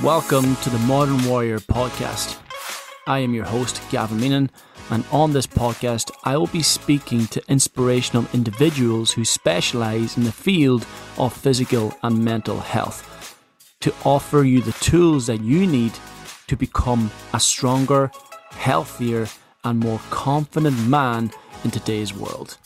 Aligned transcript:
Welcome 0.00 0.56
to 0.56 0.70
the 0.70 0.78
Modern 0.80 1.22
Warrior 1.28 1.60
podcast. 1.60 2.40
I 3.06 3.20
am 3.20 3.34
your 3.34 3.44
host, 3.44 3.80
Gavin 3.90 4.18
Meenan, 4.18 4.48
and 4.90 5.04
on 5.12 5.32
this 5.32 5.46
podcast, 5.46 6.10
I 6.24 6.36
will 6.36 6.48
be 6.48 6.62
speaking 6.62 7.26
to 7.28 7.42
inspirational 7.46 8.26
individuals 8.32 9.12
who 9.12 9.24
specialize 9.24 10.16
in 10.16 10.24
the 10.24 10.32
field 10.32 10.84
of 11.18 11.32
physical 11.32 11.96
and 12.02 12.24
mental 12.24 12.58
health 12.58 13.38
to 13.80 13.94
offer 14.04 14.42
you 14.42 14.60
the 14.60 14.72
tools 14.72 15.28
that 15.28 15.42
you 15.42 15.68
need 15.68 15.92
to 16.48 16.56
become 16.56 17.12
a 17.32 17.38
stronger, 17.38 18.10
healthier, 18.50 19.28
and 19.62 19.78
more 19.78 20.00
confident 20.10 20.84
man 20.88 21.30
in 21.62 21.70
today's 21.70 22.12
world. 22.12 22.56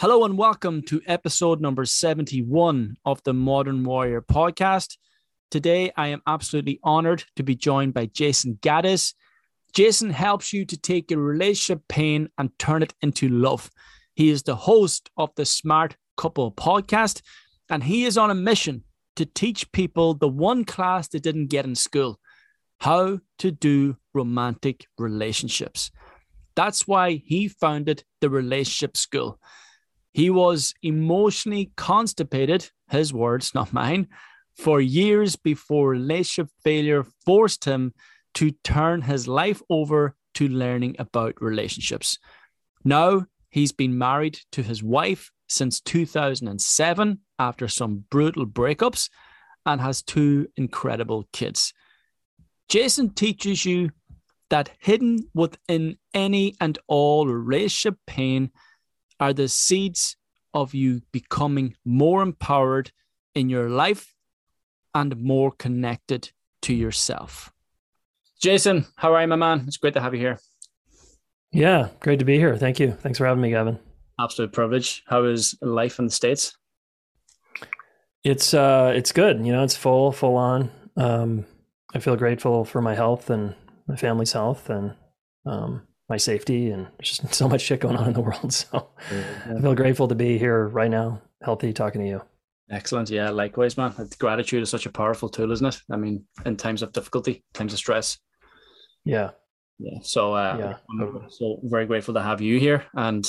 Hello 0.00 0.24
and 0.24 0.36
welcome 0.36 0.82
to 0.82 1.00
episode 1.06 1.60
number 1.60 1.84
71 1.84 2.96
of 3.04 3.22
the 3.22 3.32
Modern 3.32 3.84
Warrior 3.84 4.22
podcast. 4.22 4.96
Today, 5.52 5.92
I 5.98 6.08
am 6.08 6.22
absolutely 6.26 6.80
honored 6.82 7.24
to 7.36 7.42
be 7.42 7.54
joined 7.54 7.92
by 7.92 8.06
Jayson 8.06 8.58
Gaddis. 8.60 9.12
Jayson 9.74 10.10
helps 10.10 10.54
you 10.54 10.64
to 10.64 10.78
take 10.78 11.10
your 11.10 11.20
relationship 11.20 11.82
pain 11.88 12.30
and 12.38 12.58
turn 12.58 12.82
it 12.82 12.94
into 13.02 13.28
love. 13.28 13.70
He 14.14 14.30
is 14.30 14.44
the 14.44 14.56
host 14.56 15.10
of 15.18 15.28
the 15.36 15.44
Smart 15.44 15.98
Couple 16.16 16.52
podcast, 16.52 17.20
and 17.68 17.84
he 17.84 18.06
is 18.06 18.16
on 18.16 18.30
a 18.30 18.34
mission 18.34 18.84
to 19.16 19.26
teach 19.26 19.70
people 19.72 20.14
the 20.14 20.26
one 20.26 20.64
class 20.64 21.08
they 21.08 21.18
didn't 21.18 21.48
get 21.48 21.66
in 21.66 21.74
school 21.74 22.18
how 22.80 23.20
to 23.40 23.50
do 23.50 23.98
romantic 24.14 24.86
relationships. 24.96 25.90
That's 26.56 26.88
why 26.88 27.22
he 27.26 27.48
founded 27.48 28.04
the 28.22 28.30
Relationship 28.30 28.96
School. 28.96 29.38
He 30.14 30.30
was 30.30 30.72
emotionally 30.82 31.72
constipated, 31.76 32.70
his 32.88 33.12
words, 33.12 33.54
not 33.54 33.74
mine, 33.74 34.08
for 34.56 34.80
years 34.80 35.36
before 35.36 35.88
relationship 35.88 36.48
failure 36.62 37.04
forced 37.24 37.64
him 37.64 37.92
to 38.34 38.50
turn 38.64 39.02
his 39.02 39.28
life 39.28 39.62
over 39.68 40.14
to 40.34 40.48
learning 40.48 40.96
about 40.98 41.40
relationships. 41.40 42.18
Now 42.84 43.26
he's 43.50 43.72
been 43.72 43.98
married 43.98 44.38
to 44.52 44.62
his 44.62 44.82
wife 44.82 45.30
since 45.48 45.80
2007 45.80 47.18
after 47.38 47.68
some 47.68 48.04
brutal 48.10 48.46
breakups 48.46 49.10
and 49.66 49.80
has 49.80 50.02
two 50.02 50.48
incredible 50.56 51.28
kids. 51.32 51.72
Jayson 52.68 53.14
teaches 53.14 53.64
you 53.64 53.90
that 54.48 54.70
hidden 54.80 55.28
within 55.34 55.96
any 56.14 56.54
and 56.60 56.78
all 56.86 57.26
relationship 57.26 57.96
pain 58.06 58.50
are 59.20 59.32
the 59.32 59.48
seeds 59.48 60.16
of 60.54 60.74
you 60.74 61.00
becoming 61.12 61.74
more 61.84 62.22
empowered 62.22 62.90
in 63.34 63.48
your 63.48 63.68
life 63.70 64.11
and 64.94 65.16
more 65.16 65.52
connected 65.52 66.30
to 66.62 66.74
yourself. 66.74 67.52
Jayson, 68.42 68.86
how 68.96 69.14
are 69.14 69.22
you, 69.22 69.28
my 69.28 69.36
man? 69.36 69.64
It's 69.66 69.76
great 69.76 69.94
to 69.94 70.00
have 70.00 70.14
you 70.14 70.20
here. 70.20 70.38
Yeah, 71.52 71.88
great 72.00 72.18
to 72.18 72.24
be 72.24 72.38
here. 72.38 72.56
Thank 72.56 72.80
you. 72.80 72.92
Thanks 72.92 73.18
for 73.18 73.26
having 73.26 73.42
me, 73.42 73.50
Gavin. 73.50 73.78
Absolute 74.18 74.52
privilege. 74.52 75.04
How 75.06 75.24
is 75.24 75.54
life 75.60 75.98
in 75.98 76.06
the 76.06 76.10
States? 76.10 76.56
It's 78.24 78.54
uh 78.54 78.92
it's 78.94 79.12
good. 79.12 79.44
You 79.44 79.52
know, 79.52 79.64
it's 79.64 79.76
full, 79.76 80.12
full 80.12 80.36
on. 80.36 80.70
Um 80.96 81.44
I 81.94 81.98
feel 81.98 82.16
grateful 82.16 82.64
for 82.64 82.80
my 82.80 82.94
health 82.94 83.30
and 83.30 83.54
my 83.86 83.96
family's 83.96 84.32
health 84.32 84.70
and 84.70 84.94
um 85.44 85.82
my 86.08 86.16
safety 86.16 86.70
and 86.70 86.86
there's 86.98 87.18
just 87.18 87.34
so 87.40 87.48
much 87.48 87.62
shit 87.62 87.80
going 87.80 87.96
on 87.96 88.08
in 88.08 88.12
the 88.14 88.20
world. 88.20 88.52
So 88.52 88.90
yeah. 89.10 89.56
I 89.58 89.60
feel 89.60 89.74
grateful 89.74 90.08
to 90.08 90.14
be 90.14 90.38
here 90.38 90.68
right 90.68 90.90
now, 90.90 91.20
healthy, 91.42 91.72
talking 91.72 92.00
to 92.00 92.06
you. 92.06 92.22
Excellent. 92.72 93.10
Yeah, 93.10 93.28
likewise, 93.28 93.76
man. 93.76 93.94
Gratitude 94.18 94.62
is 94.62 94.70
such 94.70 94.86
a 94.86 94.90
powerful 94.90 95.28
tool, 95.28 95.52
isn't 95.52 95.66
it? 95.66 95.78
I 95.90 95.96
mean, 95.96 96.24
in 96.46 96.56
times 96.56 96.82
of 96.82 96.92
difficulty, 96.92 97.44
times 97.52 97.74
of 97.74 97.78
stress. 97.78 98.18
Yeah. 99.04 99.30
Yeah. 99.78 99.98
So, 100.02 100.32
uh, 100.32 100.56
yeah. 100.58 100.74
I'm 100.90 101.26
so 101.28 101.60
very 101.64 101.84
grateful 101.84 102.14
to 102.14 102.22
have 102.22 102.40
you 102.40 102.58
here. 102.58 102.86
And 102.94 103.24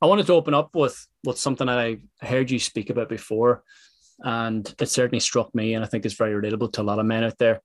I 0.00 0.06
wanted 0.06 0.26
to 0.26 0.32
open 0.32 0.54
up 0.54 0.74
with, 0.74 1.06
with 1.22 1.38
something 1.38 1.66
that 1.66 1.78
I 1.78 1.98
heard 2.22 2.50
you 2.50 2.58
speak 2.58 2.88
about 2.88 3.10
before. 3.10 3.62
And 4.20 4.74
it 4.80 4.88
certainly 4.88 5.20
struck 5.20 5.54
me. 5.54 5.74
And 5.74 5.84
I 5.84 5.88
think 5.88 6.06
it's 6.06 6.14
very 6.14 6.32
relatable 6.32 6.72
to 6.72 6.80
a 6.80 6.84
lot 6.84 6.98
of 6.98 7.04
men 7.04 7.24
out 7.24 7.36
there, 7.36 7.60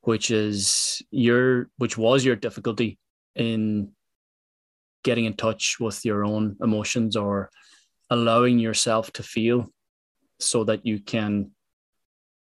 which 0.00 0.32
is 0.32 1.02
your, 1.12 1.70
which 1.76 1.96
was 1.96 2.24
your 2.24 2.36
difficulty 2.36 2.98
in 3.36 3.92
getting 5.04 5.24
in 5.24 5.34
touch 5.34 5.78
with 5.78 6.04
your 6.04 6.24
own 6.24 6.56
emotions 6.60 7.14
or 7.14 7.50
allowing 8.10 8.58
yourself 8.58 9.12
to 9.12 9.22
feel 9.22 9.70
so 10.40 10.64
that 10.64 10.86
you 10.86 11.00
can 11.00 11.50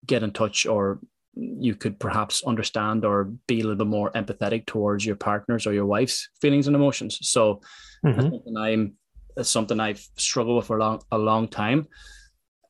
get 0.05 0.23
in 0.23 0.31
touch 0.31 0.65
or 0.65 0.99
you 1.35 1.75
could 1.75 1.99
perhaps 1.99 2.43
understand 2.43 3.05
or 3.05 3.25
be 3.47 3.59
a 3.59 3.63
little 3.63 3.77
bit 3.77 3.87
more 3.87 4.11
empathetic 4.11 4.65
towards 4.65 5.05
your 5.05 5.15
partner's 5.15 5.65
or 5.65 5.73
your 5.73 5.85
wife's 5.85 6.29
feelings 6.41 6.67
and 6.67 6.75
emotions. 6.75 7.19
So 7.21 7.61
mm-hmm. 8.05 8.21
something 8.21 8.57
I'm 8.57 8.93
something 9.41 9.79
I've 9.79 10.05
struggled 10.17 10.57
with 10.57 10.67
for 10.67 10.77
a 10.77 10.79
long 10.79 11.01
a 11.11 11.17
long 11.17 11.47
time, 11.47 11.87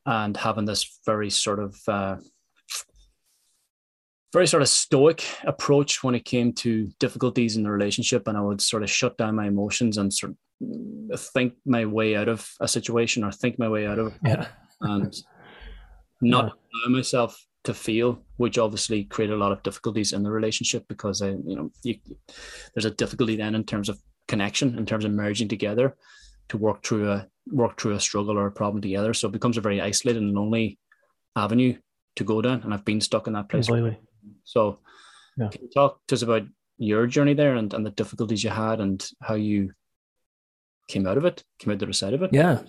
and 0.05 0.35
having 0.35 0.65
this 0.65 0.99
very 1.05 1.29
sort 1.29 1.59
of 1.59 1.75
uh, 1.87 2.17
very 4.33 4.47
sort 4.47 4.61
of 4.61 4.69
stoic 4.69 5.23
approach 5.43 6.03
when 6.03 6.15
it 6.15 6.25
came 6.25 6.53
to 6.53 6.89
difficulties 6.99 7.57
in 7.57 7.63
the 7.63 7.71
relationship 7.71 8.27
and 8.27 8.37
i 8.37 8.41
would 8.41 8.61
sort 8.61 8.83
of 8.83 8.89
shut 8.89 9.17
down 9.17 9.35
my 9.35 9.47
emotions 9.47 9.97
and 9.97 10.13
sort 10.13 10.35
of 11.11 11.19
think 11.19 11.53
my 11.65 11.85
way 11.85 12.15
out 12.15 12.27
of 12.27 12.47
a 12.59 12.67
situation 12.67 13.23
or 13.23 13.31
think 13.31 13.57
my 13.57 13.67
way 13.67 13.87
out 13.87 13.97
of 13.97 14.13
yeah. 14.23 14.47
And 14.81 15.15
not 16.21 16.45
yeah. 16.45 16.51
allow 16.87 16.95
myself 16.95 17.45
to 17.63 17.73
feel 17.73 18.23
which 18.37 18.57
obviously 18.57 19.03
created 19.03 19.33
a 19.33 19.37
lot 19.37 19.51
of 19.51 19.61
difficulties 19.63 20.13
in 20.13 20.23
the 20.23 20.31
relationship 20.31 20.85
because 20.87 21.21
i 21.21 21.29
you 21.29 21.55
know 21.55 21.71
you, 21.83 21.95
there's 22.73 22.85
a 22.85 22.91
difficulty 22.91 23.35
then 23.35 23.55
in 23.55 23.63
terms 23.63 23.89
of 23.89 23.99
connection 24.27 24.77
in 24.77 24.85
terms 24.85 25.05
of 25.05 25.11
merging 25.11 25.47
together 25.47 25.95
to 26.47 26.57
work 26.57 26.83
through 26.83 27.11
a 27.11 27.27
work 27.51 27.79
through 27.79 27.93
a 27.93 27.99
struggle 27.99 28.37
or 28.37 28.47
a 28.47 28.51
problem 28.51 28.81
together 28.81 29.13
so 29.13 29.27
it 29.27 29.33
becomes 29.33 29.57
a 29.57 29.61
very 29.61 29.81
isolated 29.81 30.21
and 30.21 30.33
lonely 30.33 30.77
avenue 31.35 31.75
to 32.15 32.23
go 32.23 32.41
down 32.41 32.61
and 32.63 32.73
i've 32.73 32.85
been 32.85 33.01
stuck 33.01 33.27
in 33.27 33.33
that 33.33 33.49
place 33.49 33.67
Completely. 33.67 33.99
So, 34.43 34.79
yeah. 35.37 35.49
can 35.49 35.61
you 35.61 35.69
talk 35.69 35.99
to 36.07 36.15
us 36.15 36.21
about 36.21 36.43
your 36.77 37.07
journey 37.07 37.33
there 37.33 37.55
and, 37.55 37.73
and 37.73 37.85
the 37.85 37.91
difficulties 37.91 38.43
you 38.43 38.49
had 38.49 38.79
and 38.79 39.07
how 39.21 39.35
you 39.35 39.71
came 40.87 41.05
out 41.05 41.17
of 41.17 41.25
it, 41.25 41.43
came 41.59 41.71
out 41.71 41.79
the 41.79 41.85
other 41.85 41.93
side 41.93 42.13
of 42.13 42.23
it? 42.23 42.31
Yeah. 42.33 42.61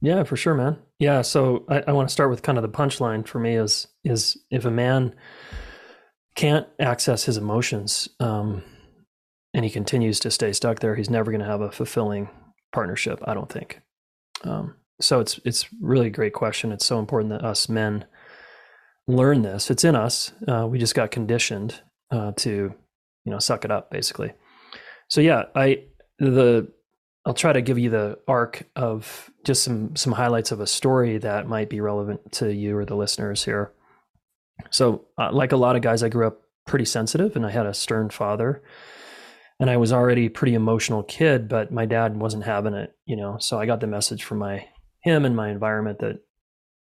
Yeah, 0.00 0.24
for 0.24 0.36
sure, 0.36 0.54
man. 0.54 0.78
Yeah. 1.00 1.22
So 1.22 1.64
I, 1.68 1.82
I 1.88 1.92
want 1.92 2.08
to 2.08 2.12
start 2.12 2.30
with 2.30 2.42
kind 2.42 2.58
of 2.58 2.62
the 2.62 2.68
punchline 2.68 3.26
for 3.26 3.40
me 3.40 3.56
is 3.56 3.88
is 4.04 4.36
if 4.50 4.64
a 4.64 4.70
man 4.70 5.14
can't 6.36 6.68
access 6.78 7.24
his 7.24 7.36
emotions 7.36 8.08
um, 8.20 8.62
and 9.52 9.64
he 9.64 9.70
continues 9.70 10.20
to 10.20 10.30
stay 10.30 10.52
stuck 10.52 10.78
there, 10.78 10.94
he's 10.94 11.10
never 11.10 11.32
going 11.32 11.40
to 11.40 11.46
have 11.46 11.62
a 11.62 11.72
fulfilling 11.72 12.28
partnership. 12.72 13.18
I 13.24 13.34
don't 13.34 13.50
think. 13.50 13.80
Um, 14.44 14.76
so 15.00 15.20
it's 15.20 15.40
it's 15.44 15.66
really 15.80 16.08
a 16.08 16.10
great 16.10 16.34
question. 16.34 16.70
It's 16.70 16.86
so 16.86 16.98
important 16.98 17.30
that 17.30 17.44
us 17.44 17.68
men 17.68 18.04
learn 19.08 19.40
this. 19.40 19.70
It's 19.70 19.84
in 19.84 19.96
us. 19.96 20.32
Uh, 20.46 20.66
we 20.70 20.78
just 20.78 20.94
got 20.94 21.10
conditioned 21.10 21.80
uh, 22.10 22.32
to, 22.36 22.50
you 23.24 23.32
know, 23.32 23.38
suck 23.38 23.64
it 23.64 23.70
up, 23.70 23.90
basically. 23.90 24.32
So 25.08 25.22
yeah, 25.22 25.44
I 25.54 25.84
the 26.18 26.70
I'll 27.26 27.34
try 27.34 27.52
to 27.52 27.60
give 27.60 27.78
you 27.78 27.90
the 27.90 28.18
arc 28.26 28.62
of 28.74 29.30
just 29.44 29.62
some 29.62 29.94
some 29.94 30.12
highlights 30.12 30.52
of 30.52 30.60
a 30.60 30.66
story 30.66 31.18
that 31.18 31.46
might 31.46 31.68
be 31.68 31.80
relevant 31.80 32.32
to 32.32 32.52
you 32.52 32.76
or 32.76 32.84
the 32.84 32.96
listeners 32.96 33.44
here. 33.44 33.72
So, 34.70 35.06
uh, 35.18 35.30
like 35.32 35.52
a 35.52 35.56
lot 35.56 35.76
of 35.76 35.82
guys, 35.82 36.02
I 36.02 36.08
grew 36.08 36.26
up 36.26 36.42
pretty 36.66 36.84
sensitive, 36.84 37.36
and 37.36 37.44
I 37.44 37.50
had 37.50 37.66
a 37.66 37.74
stern 37.74 38.10
father, 38.10 38.62
and 39.58 39.70
I 39.70 39.76
was 39.76 39.92
already 39.92 40.26
a 40.26 40.30
pretty 40.30 40.54
emotional 40.54 41.02
kid. 41.02 41.48
But 41.48 41.70
my 41.72 41.84
dad 41.84 42.16
wasn't 42.16 42.44
having 42.44 42.74
it, 42.74 42.94
you 43.04 43.16
know. 43.16 43.36
So 43.38 43.58
I 43.58 43.66
got 43.66 43.80
the 43.80 43.86
message 43.86 44.24
from 44.24 44.38
my 44.38 44.66
him 45.02 45.24
and 45.24 45.36
my 45.36 45.50
environment 45.50 45.98
that 46.00 46.20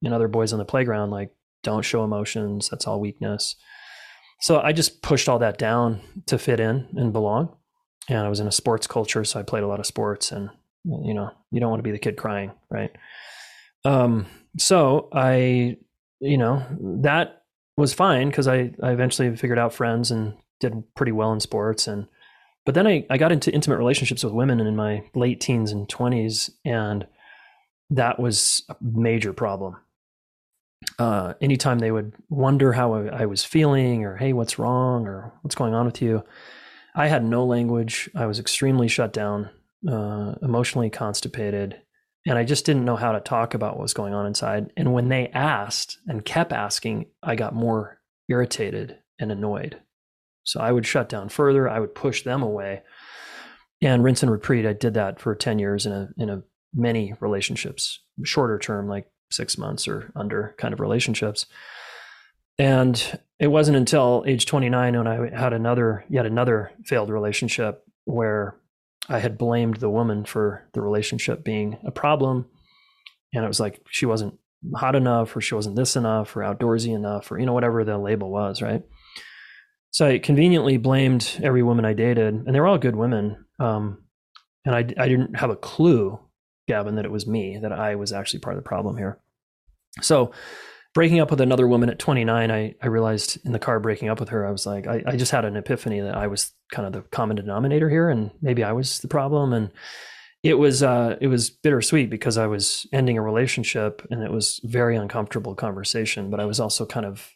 and 0.03 0.13
other 0.13 0.28
boys 0.28 0.53
on 0.53 0.59
the 0.59 0.66
playground, 0.66 1.12
like 1.12 1.31
don't 1.63 1.84
show 1.84 2.03
emotions. 2.03 2.69
That's 2.69 2.88
all 2.88 3.00
weakness. 3.00 3.56
So 4.42 4.59
I 4.59 4.74
just 4.74 5.01
pushed 5.01 5.30
all 5.30 5.39
that 5.39 5.57
down 5.57 6.01
to 6.27 6.38
fit 6.38 6.59
in 6.59 6.88
and 6.95 7.13
belong. 7.13 7.56
And 8.10 8.19
I 8.19 8.30
was 8.30 8.40
in 8.40 8.48
a 8.48 8.52
sports 8.52 8.88
culture, 8.88 9.24
so 9.24 9.40
I 9.40 9.44
played 9.44 9.63
a 9.63 9.68
lot 9.68 9.80
of 9.80 9.86
sports. 9.86 10.31
And 10.31 10.50
you 10.84 11.13
know, 11.13 11.31
you 11.52 11.60
don't 11.60 11.69
want 11.69 11.80
to 11.80 11.88
be 11.88 11.92
the 11.92 12.00
kid 12.00 12.18
crying, 12.18 12.52
right? 12.69 12.92
Um, 13.84 14.28
so 14.57 15.10
I, 15.12 15.78
you 16.19 16.38
know, 16.38 16.66
that 17.04 17.44
was 17.78 17.94
fine 17.94 18.30
because 18.30 18.48
I 18.48 18.72
I 18.81 18.92
eventually 18.92 19.36
figured 19.36 19.60
out 19.60 19.74
friends 19.74 20.12
and 20.12 20.36
did 20.60 20.84
pretty 20.96 21.12
well 21.12 21.34
in 21.34 21.40
sports 21.40 21.88
and 21.88 22.07
but 22.66 22.74
then 22.74 22.88
I, 22.88 23.06
I 23.12 23.18
got 23.18 23.31
into 23.31 23.52
intimate 23.52 23.78
relationships 23.78 24.24
with 24.24 24.34
women 24.34 24.60
in 24.60 24.75
my 24.75 25.04
late 25.13 25.42
teens 25.42 25.72
and 25.72 25.88
20s 25.88 26.50
and 26.63 27.06
that 27.90 28.18
was 28.18 28.63
a 28.69 28.75
major 28.81 29.34
problem 29.34 29.75
uh, 31.00 31.34
anytime 31.42 31.80
they 31.80 31.92
would 31.92 32.13
wonder 32.30 32.74
how 32.74 32.94
I 32.94 33.25
was 33.25 33.44
feeling 33.44 34.06
or, 34.06 34.16
hey, 34.16 34.34
what's 34.34 34.60
wrong 34.60 35.07
or 35.07 35.34
what's 35.42 35.56
going 35.56 35.74
on 35.74 35.86
with 35.86 36.02
you, 36.02 36.24
I 36.95 37.07
had 37.07 37.24
no 37.24 37.45
language. 37.45 38.09
I 38.15 38.25
was 38.25 38.39
extremely 38.39 38.88
shut 38.88 39.12
down, 39.12 39.50
uh, 39.88 40.36
emotionally 40.42 40.89
constipated, 40.89 41.81
and 42.25 42.38
I 42.38 42.44
just 42.44 42.65
didn't 42.65 42.86
know 42.86 42.95
how 42.95 43.12
to 43.12 43.19
talk 43.19 43.53
about 43.53 43.75
what 43.75 43.83
was 43.83 43.94
going 43.94 44.13
on 44.13 44.25
inside. 44.25 44.71
And 44.75 44.94
when 44.94 45.09
they 45.09 45.27
asked 45.27 46.00
and 46.07 46.25
kept 46.25 46.51
asking, 46.51 47.07
I 47.21 47.36
got 47.36 47.53
more 47.53 48.00
irritated 48.30 48.97
and 49.19 49.31
annoyed. 49.31 49.80
So 50.44 50.59
I 50.59 50.71
would 50.71 50.86
shut 50.86 51.09
down 51.09 51.30
further. 51.30 51.69
I 51.69 51.80
would 51.80 51.94
push 51.94 52.24
them 52.24 52.42
away. 52.42 52.81
And 53.81 54.03
rinse 54.03 54.24
and 54.24 54.31
repeat. 54.31 54.65
I 54.65 54.74
did 54.74 54.94
that 54.94 55.19
for 55.19 55.36
10 55.36 55.59
years 55.59 55.86
in 55.86 55.92
a 55.92 56.09
in 56.18 56.30
a 56.30 56.44
many 56.74 57.13
relationships, 57.19 58.00
shorter 58.24 58.57
term, 58.57 58.88
like 58.88 59.07
six 59.31 59.57
months 59.57 59.88
or 59.88 60.12
under 60.15 60.56
kind 60.57 60.74
of 60.74 60.80
relationships. 60.80 61.45
And 62.57 63.19
it 63.39 63.47
wasn't 63.47 63.77
until 63.77 64.23
age 64.27 64.45
29 64.45 64.97
when 64.97 65.07
I 65.07 65.37
had 65.37 65.53
another, 65.53 66.05
yet 66.09 66.25
another 66.25 66.71
failed 66.85 67.09
relationship 67.09 67.83
where 68.05 68.57
I 69.09 69.19
had 69.19 69.37
blamed 69.37 69.77
the 69.77 69.89
woman 69.89 70.25
for 70.25 70.67
the 70.73 70.81
relationship 70.81 71.43
being 71.43 71.77
a 71.85 71.91
problem. 71.91 72.45
And 73.33 73.43
it 73.43 73.47
was 73.47 73.59
like 73.59 73.81
she 73.89 74.05
wasn't 74.05 74.39
hot 74.75 74.95
enough, 74.95 75.35
or 75.35 75.41
she 75.41 75.53
wasn't 75.53 75.75
this 75.75 75.95
enough, 75.95 76.35
or 76.35 76.41
outdoorsy 76.41 76.95
enough, 76.95 77.31
or, 77.31 77.37
you 77.37 77.45
know, 77.45 77.53
whatever 77.53 77.83
the 77.83 77.97
label 77.97 78.31
was, 78.31 78.61
right? 78.61 78.83
So 79.91 80.07
I 80.07 80.19
conveniently 80.19 80.77
blamed 80.77 81.39
every 81.43 81.61
woman 81.61 81.85
I 81.85 81.93
dated, 81.93 82.33
and 82.33 82.53
they 82.55 82.59
were 82.59 82.67
all 82.67 82.77
good 82.77 82.95
women. 82.95 83.45
Um, 83.59 84.03
and 84.65 84.73
I, 84.75 84.79
I 84.79 85.07
didn't 85.07 85.37
have 85.37 85.49
a 85.49 85.55
clue, 85.55 86.19
Gavin, 86.67 86.95
that 86.95 87.05
it 87.05 87.11
was 87.11 87.27
me, 87.27 87.59
that 87.61 87.71
I 87.71 87.95
was 87.95 88.11
actually 88.11 88.39
part 88.39 88.57
of 88.57 88.63
the 88.63 88.67
problem 88.67 88.97
here. 88.97 89.19
So 90.01 90.31
breaking 90.95 91.19
up 91.19 91.30
with 91.30 91.42
another 91.42 91.68
woman 91.68 91.89
at 91.89 92.00
29, 92.00 92.50
I, 92.50 92.74
I 92.81 92.88
realized 92.88 93.38
in 93.45 93.51
the 93.51 93.59
car 93.59 93.81
breaking 93.81 94.07
up 94.07 94.19
with 94.19 94.30
her, 94.30 94.47
I 94.47 94.51
was 94.51 94.65
like, 94.65 94.88
I, 94.88 95.03
I 95.06 95.18
just 95.18 95.31
had 95.31 95.44
an 95.44 95.57
epiphany 95.57 96.00
that 96.00 96.15
I 96.15 96.27
was 96.27 96.53
kind 96.71 96.88
of 96.88 96.94
the 96.94 97.01
common 97.09 97.36
denominator 97.36 97.89
here, 97.89 98.09
and 98.09 98.31
maybe 98.42 98.63
I 98.63 98.71
was 98.71 99.00
the 99.00 99.09
problem. 99.09 99.51
And 99.51 99.71
it 100.42 100.56
was 100.56 100.81
uh, 100.81 101.18
it 101.19 101.27
was 101.27 101.50
bittersweet 101.50 102.09
because 102.09 102.38
I 102.38 102.47
was 102.47 102.88
ending 102.94 103.18
a 103.18 103.21
relationship, 103.21 104.07
and 104.09 104.24
it 104.24 104.31
was 104.31 104.62
very 104.63 104.95
uncomfortable 104.95 105.53
conversation. 105.53 106.31
But 106.31 106.39
I 106.39 106.45
was 106.45 106.59
also 106.59 106.86
kind 106.86 107.06
of 107.06 107.30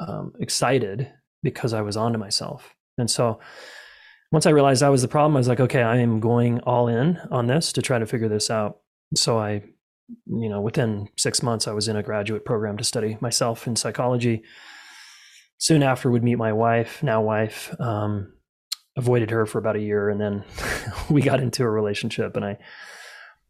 um, 0.00 0.32
excited 0.40 1.12
because 1.42 1.74
I 1.74 1.82
was 1.82 1.96
onto 1.96 2.18
myself, 2.18 2.74
and 2.96 3.10
so 3.10 3.38
once 4.32 4.46
I 4.46 4.50
realized 4.50 4.82
I 4.82 4.90
was 4.90 5.02
the 5.02 5.08
problem, 5.08 5.36
I 5.36 5.40
was 5.40 5.48
like, 5.48 5.60
okay, 5.60 5.82
I 5.82 5.98
am 5.98 6.20
going 6.20 6.60
all 6.60 6.88
in 6.88 7.18
on 7.30 7.46
this 7.46 7.72
to 7.74 7.82
try 7.82 7.98
to 7.98 8.06
figure 8.06 8.28
this 8.28 8.50
out. 8.50 8.80
So 9.14 9.38
I 9.38 9.62
you 10.26 10.48
know, 10.48 10.60
within 10.60 11.08
six 11.16 11.42
months, 11.42 11.68
I 11.68 11.72
was 11.72 11.88
in 11.88 11.96
a 11.96 12.02
graduate 12.02 12.44
program 12.44 12.76
to 12.78 12.84
study 12.84 13.18
myself 13.20 13.66
in 13.66 13.76
psychology. 13.76 14.42
Soon 15.58 15.82
after, 15.82 16.10
would 16.10 16.24
meet 16.24 16.36
my 16.36 16.52
wife, 16.52 17.02
now 17.02 17.20
wife. 17.20 17.74
Um, 17.80 18.32
avoided 18.98 19.30
her 19.30 19.46
for 19.46 19.58
about 19.58 19.76
a 19.76 19.80
year, 19.80 20.10
and 20.10 20.20
then 20.20 20.44
we 21.10 21.22
got 21.22 21.40
into 21.40 21.62
a 21.62 21.70
relationship. 21.70 22.36
And 22.36 22.44
I, 22.44 22.58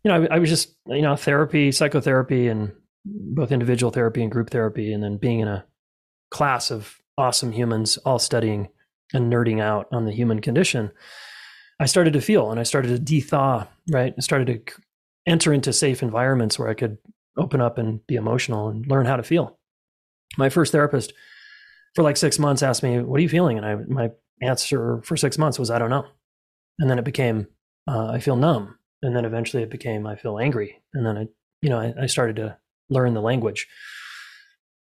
you 0.04 0.10
know, 0.10 0.22
I, 0.30 0.36
I 0.36 0.38
was 0.38 0.50
just, 0.50 0.76
you 0.86 1.02
know, 1.02 1.16
therapy, 1.16 1.72
psychotherapy, 1.72 2.46
and 2.46 2.72
both 3.04 3.50
individual 3.50 3.90
therapy 3.90 4.22
and 4.22 4.30
group 4.30 4.50
therapy, 4.50 4.92
and 4.92 5.02
then 5.02 5.16
being 5.16 5.40
in 5.40 5.48
a 5.48 5.64
class 6.30 6.70
of 6.70 6.98
awesome 7.16 7.50
humans, 7.50 7.96
all 7.98 8.18
studying 8.18 8.68
and 9.12 9.32
nerding 9.32 9.60
out 9.60 9.88
on 9.90 10.04
the 10.04 10.12
human 10.12 10.40
condition. 10.40 10.92
I 11.80 11.86
started 11.86 12.12
to 12.12 12.20
feel, 12.20 12.50
and 12.50 12.60
I 12.60 12.64
started 12.64 12.88
to 12.88 12.98
de-thaw. 12.98 13.66
Right, 13.90 14.14
I 14.16 14.20
started 14.20 14.46
to 14.66 14.72
enter 15.28 15.52
into 15.52 15.72
safe 15.72 16.02
environments 16.02 16.58
where 16.58 16.68
I 16.68 16.74
could 16.74 16.98
open 17.36 17.60
up 17.60 17.78
and 17.78 18.04
be 18.06 18.16
emotional 18.16 18.68
and 18.68 18.86
learn 18.86 19.06
how 19.06 19.16
to 19.16 19.22
feel. 19.22 19.58
My 20.36 20.48
first 20.48 20.72
therapist 20.72 21.12
for 21.94 22.02
like 22.02 22.16
six 22.16 22.38
months 22.38 22.62
asked 22.62 22.82
me, 22.82 23.00
"What 23.00 23.18
are 23.18 23.22
you 23.22 23.28
feeling?" 23.28 23.58
And 23.58 23.66
I 23.66 23.74
my 23.74 24.10
answer 24.42 25.00
for 25.02 25.16
six 25.16 25.38
months 25.38 25.58
was, 25.58 25.70
"I 25.70 25.78
don't 25.78 25.90
know." 25.90 26.06
And 26.78 26.90
then 26.90 26.98
it 26.98 27.04
became, 27.04 27.46
uh, 27.86 28.08
"I 28.08 28.18
feel 28.18 28.36
numb." 28.36 28.78
And 29.02 29.14
then 29.14 29.24
eventually 29.24 29.62
it 29.62 29.70
became, 29.70 30.06
"I 30.06 30.16
feel 30.16 30.38
angry." 30.38 30.82
And 30.94 31.06
then 31.06 31.18
I, 31.18 31.28
you 31.62 31.70
know, 31.70 31.78
I, 31.78 31.94
I 32.02 32.06
started 32.06 32.36
to 32.36 32.58
learn 32.88 33.14
the 33.14 33.22
language. 33.22 33.66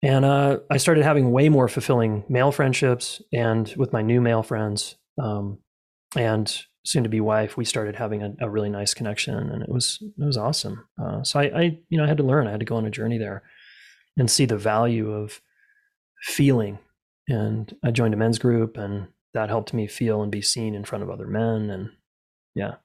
And 0.03 0.25
uh, 0.25 0.59
I 0.71 0.77
started 0.77 1.05
having 1.05 1.33
way 1.33 1.49
more 1.49 1.69
fulfilling 1.69 2.25
male 2.29 2.53
friendships 2.53 3.23
and 3.33 3.73
with 3.77 3.93
my 3.93 4.03
new 4.03 4.21
male 4.21 4.43
friends. 4.43 4.97
Um, 5.19 5.59
and 6.15 6.63
soon 6.87 7.03
to 7.03 7.09
be 7.09 7.21
wife, 7.21 7.57
we 7.57 7.65
started 7.65 7.97
having 7.97 8.23
a, 8.23 8.35
a, 8.41 8.49
really 8.49 8.71
nice 8.71 8.95
connection, 8.95 9.35
and 9.35 9.63
it 9.63 9.69
was 9.69 9.99
it 10.03 10.25
was 10.25 10.37
awesome. 10.37 10.87
Uh, 11.01 11.23
so 11.23 11.41
I, 11.41 11.45
I, 11.45 11.79
you 11.89 11.99
know, 11.99 12.05
I 12.05 12.09
had 12.09 12.17
to 12.19 12.23
learn. 12.23 12.47
I 12.47 12.53
had 12.53 12.61
to 12.61 12.67
go 12.67 12.77
on 12.77 12.87
a 12.87 12.91
journey 12.91 13.19
there, 13.19 13.43
and 14.17 14.31
see 14.31 14.47
the 14.47 14.57
value 14.57 15.13
of 15.13 15.41
feeling. 16.23 16.79
And 17.29 17.75
I 17.85 17.91
joined 17.91 18.15
a 18.15 18.17
men's 18.17 18.39
group, 18.39 18.77
and 18.77 19.09
that 19.35 19.49
helped 19.49 19.75
me 19.75 19.87
feel 19.87 20.23
and 20.23 20.31
be 20.31 20.43
seen 20.43 20.75
in 20.75 20.85
front 20.85 21.03
of 21.03 21.11
other 21.11 21.27
men. 21.27 21.71
And 21.71 21.91
yeah, 22.55 22.77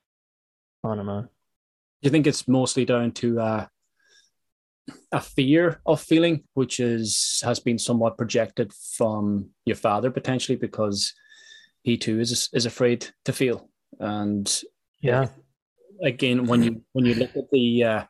on 0.83 1.00
and 1.00 1.09
on. 1.09 1.24
Do 1.24 2.07
you 2.07 2.09
think 2.09 2.25
it's 2.25 2.47
mostly 2.47 2.86
down 2.86 3.12
to 3.13 3.39
uh, 3.39 3.68
a 5.12 5.21
fear 5.21 5.81
of 5.86 6.01
feeling, 6.01 6.44
which 6.56 6.80
is 6.80 7.42
has 7.44 7.59
been 7.59 7.77
somewhat 7.77 8.18
projected 8.18 8.74
from 8.74 9.50
your 9.65 9.75
father 9.75 10.09
potentially 10.09 10.56
because 10.56 11.13
he 11.83 11.97
too 11.97 12.19
is 12.19 12.50
is 12.54 12.65
afraid 12.65 13.07
to 13.25 13.33
feel 13.33 13.69
and 14.01 14.62
yeah, 15.00 15.27
again, 16.03 16.45
when 16.45 16.63
you 16.63 16.81
when 16.94 17.06
you 17.06 17.15
look 17.15 17.36
at 17.36 17.50
the 17.51 17.83
uh, 17.83 18.03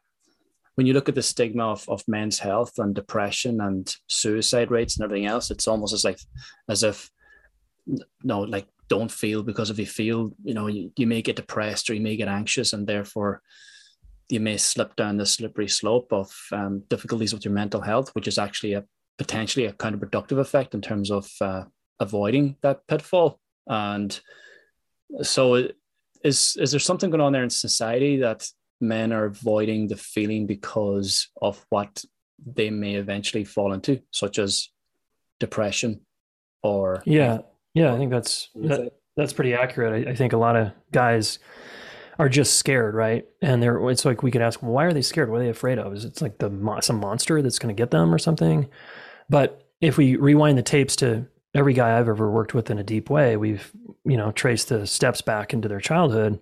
when 0.76 0.88
you 0.88 0.94
look 0.94 1.10
at 1.10 1.16
the 1.16 1.22
stigma 1.22 1.66
of, 1.66 1.88
of 1.90 2.04
men's 2.08 2.40
health 2.40 2.80
and 2.80 2.96
depression 2.96 3.62
and 3.62 3.94
suicide 4.08 4.72
rates 4.72 4.98
and 4.98 5.04
everything 5.04 5.28
else, 5.28 5.52
it's 5.52 5.68
almost 5.68 5.94
as 5.94 6.04
like 6.04 6.20
as 6.70 6.84
if 6.84 7.12
no, 8.24 8.42
like 8.42 8.68
don't 8.88 9.12
feel 9.12 9.44
because 9.44 9.70
if 9.70 9.78
you 9.78 9.86
feel, 9.86 10.32
you 10.44 10.54
know, 10.54 10.68
you, 10.68 10.92
you 10.98 11.08
may 11.08 11.22
get 11.22 11.36
depressed 11.36 11.90
or 11.90 11.94
you 11.94 12.02
may 12.02 12.16
get 12.16 12.28
anxious 12.28 12.74
and 12.74 12.88
therefore 12.88 13.42
you 14.30 14.40
may 14.40 14.58
slip 14.58 14.96
down 14.96 15.18
the 15.18 15.26
slippery 15.26 15.68
slope 15.68 16.12
of 16.14 16.34
um, 16.54 16.84
difficulties 16.90 17.34
with 17.34 17.44
your 17.44 17.54
mental 17.54 17.82
health, 17.82 18.16
which 18.16 18.28
is 18.28 18.38
actually 18.38 18.74
a 18.74 18.86
potentially 19.18 19.66
a 19.66 19.74
counterproductive 19.74 20.40
effect 20.40 20.74
in 20.74 20.82
terms 20.82 21.12
of 21.12 21.30
uh, 21.42 21.64
avoiding 22.00 22.56
that 22.62 22.88
pitfall. 22.88 23.40
And 23.68 24.18
so 25.22 25.68
is 26.24 26.58
is 26.60 26.72
there 26.72 26.80
something 26.80 27.10
going 27.10 27.22
on 27.22 27.34
there 27.34 27.44
in 27.44 27.50
society 27.50 28.18
that 28.18 28.48
men 28.80 29.14
are 29.14 29.26
avoiding 29.26 29.88
the 29.88 29.96
feeling 29.96 30.48
because 30.48 31.30
of 31.42 31.64
what 31.70 32.04
they 32.46 32.70
may 32.70 32.96
eventually 32.96 33.44
fall 33.44 33.74
into, 33.74 34.02
such 34.12 34.40
as 34.40 34.70
depression 35.40 36.02
or 36.64 37.02
yeah, 37.06 37.40
yeah, 37.74 37.94
I 37.94 37.98
think 37.98 38.12
that's 38.12 38.50
that, 38.56 38.94
that's 39.16 39.34
pretty 39.34 39.54
accurate. 39.54 40.08
I, 40.08 40.12
I, 40.12 40.16
think 40.16 40.34
a 40.34 40.38
lot 40.38 40.56
of 40.56 40.72
guys 40.92 41.40
are 42.20 42.30
just 42.30 42.58
scared, 42.58 42.96
right? 42.96 43.26
And 43.42 43.62
they're 43.62 43.90
it's 43.90 44.06
like 44.06 44.24
we 44.24 44.32
could 44.32 44.42
ask, 44.42 44.62
well, 44.62 44.72
why 44.72 44.86
are 44.86 44.94
they 44.94 45.02
scared? 45.02 45.30
What 45.30 45.42
are 45.42 45.44
they 45.44 45.50
afraid 45.50 45.80
of? 45.80 45.94
Is 45.94 46.06
it 46.06 46.22
like 46.22 46.38
the 46.38 46.80
some 46.82 47.00
monster 47.00 47.42
that's 47.42 47.60
going 47.60 47.76
to 47.76 47.80
get 47.80 47.92
them 47.92 48.14
or 48.14 48.20
something? 48.20 48.70
But 49.30 49.66
if 49.80 49.98
we 49.98 50.16
rewind 50.16 50.58
the 50.58 50.64
tapes 50.64 50.96
to 50.98 51.26
every 51.54 51.74
guy 51.74 51.98
I've 51.98 52.08
ever 52.08 52.30
worked 52.30 52.54
with 52.54 52.70
in 52.70 52.80
a 52.80 52.84
deep 52.84 53.10
way, 53.10 53.38
we've, 53.38 53.72
you 54.06 54.18
know, 54.18 54.32
traced 54.32 54.70
the 54.70 54.88
steps 54.88 55.22
back 55.22 55.54
into 55.54 55.68
their 55.68 55.80
childhood 55.80 56.40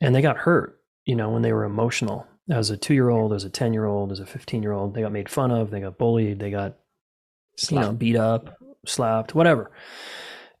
and 0.00 0.14
they 0.14 0.22
got 0.22 0.36
hurt, 0.36 0.80
you 1.04 1.16
know, 1.16 1.30
when 1.30 1.42
they 1.42 1.52
were 1.52 1.64
emotional. 1.64 2.26
As 2.48 2.70
a 2.70 2.76
two 2.76 2.94
year 2.94 3.08
old, 3.08 3.32
as 3.32 3.42
a 3.42 3.50
10 3.50 3.72
year 3.72 3.86
old, 3.86 4.12
as 4.12 4.20
a 4.20 4.26
15 4.26 4.62
year 4.62 4.72
old, 4.72 4.94
they 4.94 5.00
got 5.00 5.10
made 5.10 5.28
fun 5.28 5.50
of, 5.50 5.70
they 5.70 5.80
got 5.80 5.98
bullied, 5.98 6.38
they 6.38 6.50
got, 6.50 6.76
slapped. 7.56 7.72
you 7.72 7.90
know, 7.90 7.92
beat 7.96 8.16
up, 8.16 8.56
slapped, 8.86 9.34
whatever. 9.34 9.72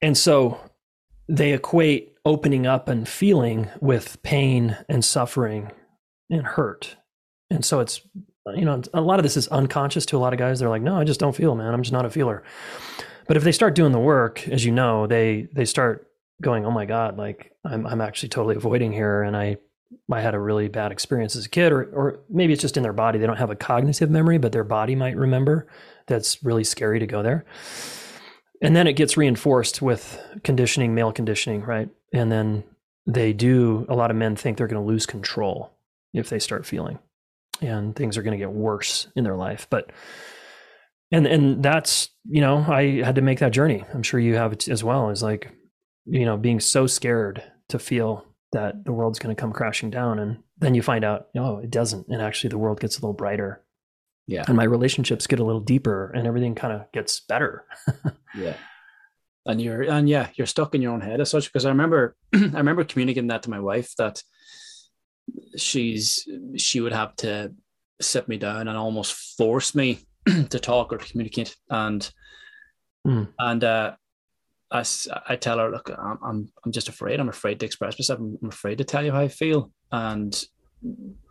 And 0.02 0.16
so 0.16 0.60
they 1.28 1.52
equate 1.52 2.14
opening 2.24 2.66
up 2.66 2.88
and 2.88 3.08
feeling 3.08 3.68
with 3.80 4.20
pain 4.22 4.76
and 4.88 5.04
suffering 5.04 5.70
and 6.28 6.44
hurt. 6.44 6.96
And 7.50 7.64
so 7.64 7.80
it's, 7.80 8.00
you 8.54 8.64
know, 8.64 8.82
a 8.92 9.00
lot 9.00 9.18
of 9.18 9.22
this 9.22 9.36
is 9.36 9.48
unconscious 9.48 10.06
to 10.06 10.16
a 10.16 10.18
lot 10.18 10.32
of 10.32 10.38
guys. 10.38 10.58
They're 10.58 10.68
like, 10.68 10.82
no, 10.82 10.98
I 10.98 11.04
just 11.04 11.20
don't 11.20 11.36
feel, 11.36 11.54
man. 11.54 11.72
I'm 11.72 11.82
just 11.82 11.92
not 11.92 12.04
a 12.04 12.10
feeler. 12.10 12.42
But 13.26 13.36
if 13.36 13.44
they 13.44 13.52
start 13.52 13.74
doing 13.74 13.92
the 13.92 13.98
work, 13.98 14.46
as 14.48 14.64
you 14.64 14.72
know, 14.72 15.06
they 15.06 15.48
they 15.52 15.64
start 15.64 16.08
going, 16.40 16.64
"Oh 16.64 16.70
my 16.70 16.86
god, 16.86 17.18
like 17.18 17.52
I'm 17.64 17.86
I'm 17.86 18.00
actually 18.00 18.28
totally 18.28 18.56
avoiding 18.56 18.92
here 18.92 19.22
and 19.22 19.36
I 19.36 19.58
I 20.12 20.20
had 20.20 20.34
a 20.34 20.38
really 20.38 20.68
bad 20.68 20.92
experience 20.92 21.36
as 21.36 21.46
a 21.46 21.48
kid 21.48 21.72
or 21.72 21.84
or 21.84 22.20
maybe 22.28 22.52
it's 22.52 22.62
just 22.62 22.76
in 22.76 22.82
their 22.82 22.92
body. 22.92 23.18
They 23.18 23.26
don't 23.26 23.36
have 23.36 23.50
a 23.50 23.56
cognitive 23.56 24.10
memory, 24.10 24.38
but 24.38 24.52
their 24.52 24.64
body 24.64 24.94
might 24.94 25.16
remember. 25.16 25.66
That's 26.06 26.42
really 26.44 26.64
scary 26.64 27.00
to 27.00 27.06
go 27.06 27.22
there. 27.22 27.44
And 28.62 28.74
then 28.74 28.86
it 28.86 28.94
gets 28.94 29.16
reinforced 29.16 29.82
with 29.82 30.18
conditioning, 30.42 30.94
male 30.94 31.12
conditioning, 31.12 31.62
right? 31.62 31.90
And 32.12 32.32
then 32.32 32.64
they 33.06 33.32
do 33.32 33.86
a 33.88 33.94
lot 33.94 34.10
of 34.10 34.16
men 34.16 34.34
think 34.34 34.56
they're 34.56 34.66
going 34.66 34.82
to 34.82 34.86
lose 34.86 35.04
control 35.04 35.72
if 36.14 36.30
they 36.30 36.38
start 36.38 36.64
feeling 36.64 36.98
and 37.60 37.94
things 37.94 38.16
are 38.16 38.22
going 38.22 38.38
to 38.38 38.42
get 38.42 38.52
worse 38.52 39.08
in 39.14 39.24
their 39.24 39.36
life. 39.36 39.66
But 39.70 39.90
and 41.12 41.26
and 41.26 41.62
that's 41.62 42.08
you 42.28 42.40
know 42.40 42.64
i 42.68 43.02
had 43.02 43.14
to 43.14 43.22
make 43.22 43.38
that 43.38 43.52
journey. 43.52 43.84
I'm 43.94 44.02
sure 44.02 44.20
you 44.20 44.36
have 44.36 44.52
it 44.52 44.68
as 44.68 44.82
well 44.82 45.10
is 45.10 45.22
like 45.22 45.50
you 46.04 46.24
know 46.24 46.36
being 46.36 46.60
so 46.60 46.86
scared 46.86 47.42
to 47.68 47.78
feel 47.78 48.24
that 48.52 48.84
the 48.84 48.92
world's 48.92 49.18
going 49.18 49.34
to 49.34 49.40
come 49.40 49.52
crashing 49.52 49.90
down 49.90 50.18
and 50.18 50.38
then 50.58 50.74
you 50.74 50.82
find 50.82 51.04
out 51.04 51.28
oh 51.36 51.58
it 51.58 51.70
doesn't. 51.70 52.08
And 52.08 52.22
actually 52.22 52.50
the 52.50 52.58
world 52.58 52.80
gets 52.80 52.98
a 52.98 53.00
little 53.00 53.14
brighter. 53.14 53.62
Yeah. 54.26 54.44
And 54.48 54.56
my 54.56 54.64
relationships 54.64 55.26
get 55.28 55.38
a 55.38 55.44
little 55.44 55.60
deeper 55.60 56.10
and 56.10 56.26
everything 56.26 56.54
kind 56.56 56.72
of 56.72 56.90
gets 56.92 57.20
better. 57.20 57.64
Yeah. 58.34 58.56
And 59.46 59.62
you're 59.62 59.82
and 59.82 60.08
yeah 60.08 60.28
you're 60.34 60.46
stuck 60.46 60.74
in 60.74 60.82
your 60.82 60.92
own 60.92 61.00
head 61.00 61.20
as 61.22 61.30
such 61.30 61.50
because 61.50 61.64
i 61.64 61.70
remember 61.70 62.16
i 62.34 62.38
remember 62.38 62.84
communicating 62.84 63.28
that 63.28 63.44
to 63.44 63.50
my 63.50 63.60
wife 63.60 63.94
that 63.96 64.20
she's 65.56 66.28
she 66.56 66.80
would 66.80 66.92
have 66.92 67.14
to 67.16 67.54
sit 68.00 68.28
me 68.28 68.36
down 68.36 68.68
and 68.68 68.76
almost 68.76 69.36
force 69.36 69.74
me 69.74 70.00
to 70.50 70.58
talk 70.58 70.92
or 70.92 70.98
to 70.98 71.08
communicate. 71.10 71.56
And 71.70 72.08
mm. 73.06 73.28
and 73.38 73.64
uh 73.64 73.94
I, 74.70 74.84
I 75.28 75.36
tell 75.36 75.58
her 75.58 75.70
look 75.70 75.90
I'm, 75.90 76.18
I'm 76.22 76.52
i'm 76.64 76.72
just 76.72 76.88
afraid. 76.88 77.20
I'm 77.20 77.28
afraid 77.28 77.60
to 77.60 77.66
express 77.66 77.98
myself. 77.98 78.20
I'm 78.20 78.48
afraid 78.48 78.78
to 78.78 78.84
tell 78.84 79.04
you 79.04 79.12
how 79.12 79.20
i 79.20 79.28
feel. 79.28 79.70
And 79.92 80.44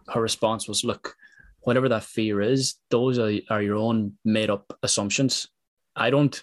her 0.10 0.22
response 0.22 0.68
was 0.68 0.84
look 0.84 1.16
whatever 1.62 1.90
that 1.90 2.04
fear 2.04 2.42
is 2.42 2.76
those 2.90 3.18
are, 3.18 3.32
are 3.50 3.62
your 3.62 3.76
own 3.76 4.14
made 4.24 4.50
up 4.50 4.78
assumptions. 4.84 5.48
I 5.96 6.10
don't 6.10 6.42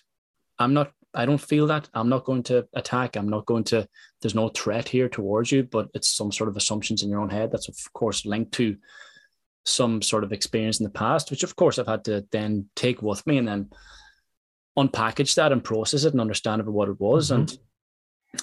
i'm 0.58 0.74
not 0.74 0.92
i 1.14 1.24
don't 1.24 1.40
feel 1.40 1.66
that. 1.68 1.88
I'm 1.94 2.08
not 2.08 2.24
going 2.24 2.42
to 2.44 2.66
attack. 2.74 3.16
I'm 3.16 3.28
not 3.28 3.46
going 3.46 3.64
to 3.64 3.88
there's 4.20 4.34
no 4.34 4.48
threat 4.48 4.88
here 4.88 5.08
towards 5.08 5.50
you 5.50 5.62
but 5.62 5.88
it's 5.94 6.08
some 6.08 6.30
sort 6.30 6.50
of 6.50 6.56
assumptions 6.56 7.02
in 7.02 7.08
your 7.08 7.20
own 7.20 7.30
head 7.30 7.50
that's 7.50 7.68
of 7.68 7.92
course 7.94 8.26
linked 8.26 8.52
to 8.52 8.76
some 9.64 10.02
sort 10.02 10.24
of 10.24 10.32
experience 10.32 10.80
in 10.80 10.84
the 10.84 10.90
past, 10.90 11.30
which 11.30 11.42
of 11.42 11.56
course 11.56 11.78
I've 11.78 11.86
had 11.86 12.04
to 12.04 12.26
then 12.32 12.68
take 12.74 13.02
with 13.02 13.26
me 13.26 13.38
and 13.38 13.46
then 13.46 13.70
unpackage 14.78 15.34
that 15.34 15.52
and 15.52 15.62
process 15.62 16.04
it 16.04 16.12
and 16.12 16.20
understand 16.20 16.64
what 16.66 16.88
it 16.88 17.00
was. 17.00 17.30
Mm-hmm. 17.30 17.40
And 17.40 17.58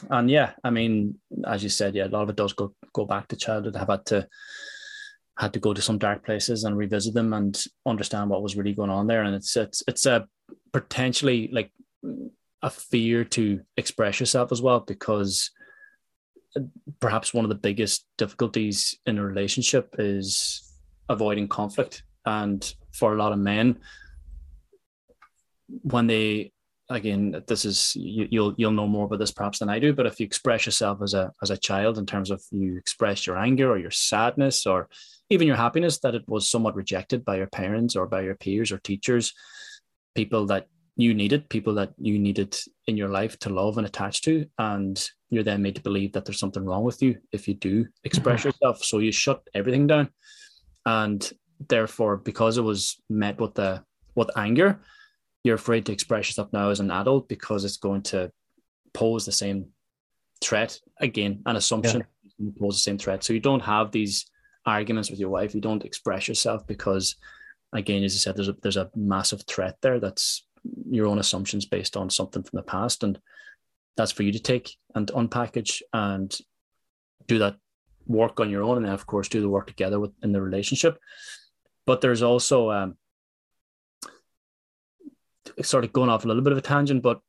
and 0.10 0.30
yeah, 0.30 0.52
I 0.64 0.70
mean, 0.70 1.20
as 1.46 1.64
you 1.64 1.70
said, 1.70 1.96
yeah, 1.96 2.06
a 2.06 2.10
lot 2.10 2.24
of 2.24 2.30
it 2.30 2.36
does 2.36 2.54
go 2.54 2.74
go 2.94 3.06
back 3.06 3.28
to 3.30 3.36
childhood. 3.36 3.76
I've 3.76 3.88
had 3.88 4.06
to 4.08 4.28
had 5.38 5.54
to 5.54 5.60
go 5.60 5.74
to 5.74 5.82
some 5.82 5.98
dark 5.98 6.26
places 6.26 6.64
and 6.64 6.78
revisit 6.78 7.14
them 7.14 7.34
and 7.34 7.62
understand 7.86 8.30
what 8.30 8.44
was 8.44 8.56
really 8.56 8.74
going 8.74 8.90
on 8.90 9.08
there. 9.08 9.24
And 9.24 9.36
it's 9.36 9.56
it's 9.58 9.84
it's 9.88 10.06
a 10.06 10.28
potentially 10.74 11.50
like 11.52 11.72
a 12.62 12.70
fear 12.70 13.24
to 13.24 13.62
express 13.78 14.20
yourself 14.20 14.52
as 14.52 14.62
well 14.62 14.82
because 14.82 15.52
perhaps 17.00 17.34
one 17.34 17.46
of 17.46 17.50
the 17.50 17.56
biggest 17.56 18.06
difficulties 18.18 18.98
in 19.06 19.18
a 19.18 19.26
relationship 19.26 19.96
is 19.98 20.69
avoiding 21.10 21.48
conflict. 21.48 22.04
And 22.26 22.74
for 22.94 23.14
a 23.14 23.18
lot 23.18 23.34
of 23.34 23.40
men, 23.40 23.78
when 25.84 26.08
they 26.08 26.52
again, 26.90 27.44
this 27.48 27.66
is 27.66 27.96
you, 27.96 28.28
you'll 28.32 28.54
you'll 28.58 28.72
know 28.72 28.88
more 28.88 29.06
about 29.06 29.20
this 29.20 29.32
perhaps 29.32 29.60
than 29.60 29.70
I 29.70 29.80
do. 29.80 29.94
But 29.94 30.06
if 30.06 30.20
you 30.20 30.26
express 30.26 30.66
yourself 30.66 31.02
as 31.02 31.14
a 31.14 31.32
as 31.42 31.50
a 31.50 31.58
child 31.58 31.98
in 31.98 32.06
terms 32.06 32.32
of 32.32 32.42
you 32.52 32.78
express 32.78 33.28
your 33.28 33.38
anger 33.38 33.72
or 33.72 33.78
your 33.78 33.92
sadness 33.92 34.66
or 34.66 34.90
even 35.30 35.48
your 35.48 35.58
happiness 35.58 36.00
that 36.00 36.16
it 36.16 36.28
was 36.28 36.50
somewhat 36.50 36.76
rejected 36.76 37.24
by 37.24 37.38
your 37.38 37.48
parents 37.48 37.96
or 37.96 38.08
by 38.08 38.22
your 38.22 38.36
peers 38.36 38.72
or 38.72 38.80
teachers, 38.80 39.34
people 40.16 40.48
that 40.48 40.68
you 40.96 41.14
needed, 41.14 41.48
people 41.50 41.76
that 41.76 41.94
you 41.98 42.18
needed 42.20 42.58
in 42.88 42.98
your 42.98 43.10
life 43.10 43.38
to 43.40 43.50
love 43.50 43.78
and 43.78 43.88
attach 43.88 44.22
to, 44.24 44.46
and 44.58 45.10
you're 45.30 45.44
then 45.44 45.62
made 45.62 45.76
to 45.76 45.82
believe 45.82 46.12
that 46.12 46.26
there's 46.26 46.40
something 46.40 46.66
wrong 46.66 46.84
with 46.84 47.02
you 47.02 47.16
if 47.32 47.48
you 47.48 47.54
do 47.54 47.86
express 48.04 48.40
mm-hmm. 48.40 48.50
yourself. 48.50 48.84
So 48.84 48.98
you 48.98 49.12
shut 49.12 49.42
everything 49.54 49.86
down 49.86 50.10
and 50.86 51.32
therefore 51.68 52.18
because 52.18 52.58
it 52.58 52.62
was 52.62 53.02
met 53.10 53.40
with 53.40 53.54
the 53.56 53.84
with 54.16 54.30
anger 54.38 54.80
you're 55.44 55.56
afraid 55.56 55.86
to 55.86 55.92
express 55.92 56.30
yourself 56.30 56.52
now 56.52 56.70
as 56.70 56.80
an 56.80 56.92
adult 56.92 57.28
because 57.28 57.64
it's 57.64 57.78
going 57.78 58.02
to 58.02 58.32
pose 58.94 59.26
the 59.26 59.32
same 59.32 59.66
threat 60.42 60.80
again 61.00 61.42
an 61.46 61.56
assumption 61.56 62.04
yeah. 62.38 62.50
pose 62.60 62.76
the 62.76 62.82
same 62.82 62.98
threat. 62.98 63.24
So 63.24 63.34
you 63.34 63.40
don't 63.40 63.62
have 63.62 63.92
these 63.92 64.26
arguments 64.66 65.10
with 65.10 65.20
your 65.20 65.30
wife. 65.30 65.56
You 65.56 65.62
don't 65.62 65.86
express 65.86 66.28
yourself 66.28 66.66
because 66.68 67.16
again 67.74 68.04
as 68.04 68.14
you 68.14 68.20
said 68.20 68.36
there's 68.36 68.50
a 68.50 68.56
there's 68.62 68.78
a 68.78 68.90
massive 68.96 69.44
threat 69.44 69.78
there 69.82 70.00
that's 70.00 70.46
your 70.90 71.06
own 71.06 71.20
assumptions 71.20 71.66
based 71.66 71.96
on 71.96 72.10
something 72.10 72.44
from 72.44 72.58
the 72.58 72.64
past. 72.64 73.04
And 73.04 73.20
that's 73.96 74.12
for 74.12 74.24
you 74.24 74.32
to 74.32 74.40
take 74.40 74.76
and 74.96 75.08
unpackage 75.08 75.82
and 75.94 76.36
do 77.28 77.40
that 77.40 77.58
work 78.10 78.42
on 78.42 78.50
your 78.50 78.64
own 78.64 78.76
and 78.76 78.86
then 78.86 78.94
of 78.94 79.06
course 79.06 79.30
do 79.30 79.40
the 79.40 79.48
work 79.48 79.68
together 79.68 80.00
with 80.00 80.12
in 80.22 80.34
the 80.34 80.42
relationship. 80.42 81.00
But 81.86 82.02
there's 82.02 82.22
also 82.22 82.70
um, 82.72 82.98
sort 85.62 85.84
of 85.84 85.94
going 85.94 86.10
off 86.10 86.26
a 86.26 86.28
little 86.28 86.44
bit 86.44 86.52
of 86.52 86.58
a 86.58 86.62
tangent 86.62 87.04
but 87.04 87.20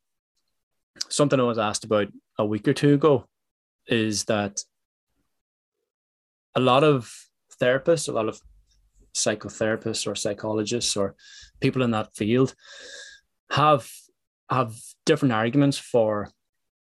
something 1.08 1.40
i 1.40 1.44
was 1.44 1.58
asked 1.58 1.84
about 1.84 2.08
a 2.38 2.44
week 2.44 2.66
or 2.68 2.72
two 2.72 2.94
ago 2.94 3.26
is 3.86 4.24
that 4.24 4.62
a 6.54 6.60
lot 6.60 6.84
of 6.84 7.12
therapists 7.60 8.08
a 8.08 8.12
lot 8.12 8.28
of 8.28 8.40
psychotherapists 9.14 10.06
or 10.06 10.14
psychologists 10.14 10.96
or 10.96 11.14
people 11.60 11.82
in 11.82 11.90
that 11.90 12.14
field 12.14 12.54
have 13.50 13.90
have 14.48 14.74
different 15.06 15.32
arguments 15.32 15.78
for 15.78 16.30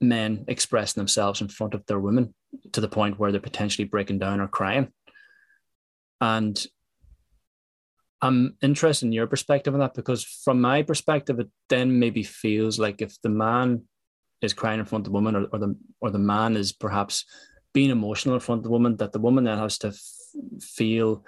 men 0.01 0.45
expressing 0.49 1.01
themselves 1.01 1.41
in 1.41 1.49
front 1.49 1.75
of 1.75 1.85
their 1.87 2.01
women 2.01 2.35
to 2.73 2.81
the 2.81 2.89
point 2.89 3.19
where 3.19 3.33
they're 3.33 3.41
potentially 3.41 3.87
breaking 3.87 4.19
down 4.19 4.41
or 4.41 4.49
crying. 4.49 4.93
And 6.21 6.65
I'm 8.23 8.57
interested 8.63 9.07
in 9.07 9.13
your 9.13 9.27
perspective 9.27 9.75
on 9.75 9.81
that 9.81 9.95
because, 9.95 10.25
from 10.25 10.61
my 10.61 10.83
perspective, 10.83 11.39
it 11.39 11.49
then 11.69 11.99
maybe 11.99 12.23
feels 12.23 12.79
like 12.79 13.03
if 13.03 13.21
the 13.23 13.29
man 13.29 13.83
is 14.43 14.55
crying 14.55 14.81
in 14.81 14.87
front 14.87 15.07
of 15.07 15.13
the 15.13 15.15
woman, 15.15 15.37
or, 15.37 15.45
or 15.53 15.59
the 15.59 15.77
or 16.01 16.11
the 16.11 16.19
man 16.19 16.57
is 16.57 16.73
perhaps 16.73 17.25
being 17.75 17.91
emotional 17.91 18.35
in 18.35 18.41
front 18.41 18.61
of 18.61 18.65
the 18.65 18.71
woman, 18.71 18.97
that 18.97 19.13
the 19.13 19.19
woman 19.19 19.45
then 19.45 19.59
has 19.59 19.79
to 19.79 19.89
f- 19.89 20.63
feel 20.63 21.25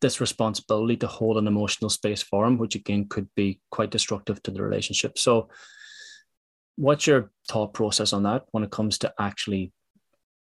this 0.00 0.20
responsibility 0.20 0.96
to 0.96 1.06
hold 1.06 1.36
an 1.36 1.46
emotional 1.46 1.90
space 1.90 2.22
for 2.22 2.46
him, 2.46 2.58
which 2.58 2.74
again 2.74 3.06
could 3.08 3.28
be 3.36 3.60
quite 3.70 3.90
destructive 3.90 4.42
to 4.42 4.50
the 4.50 4.62
relationship. 4.62 5.16
So, 5.16 5.48
what's 6.76 7.06
your 7.06 7.30
thought 7.48 7.72
process 7.72 8.12
on 8.12 8.24
that 8.24 8.44
when 8.50 8.64
it 8.64 8.70
comes 8.70 8.98
to 8.98 9.14
actually 9.18 9.72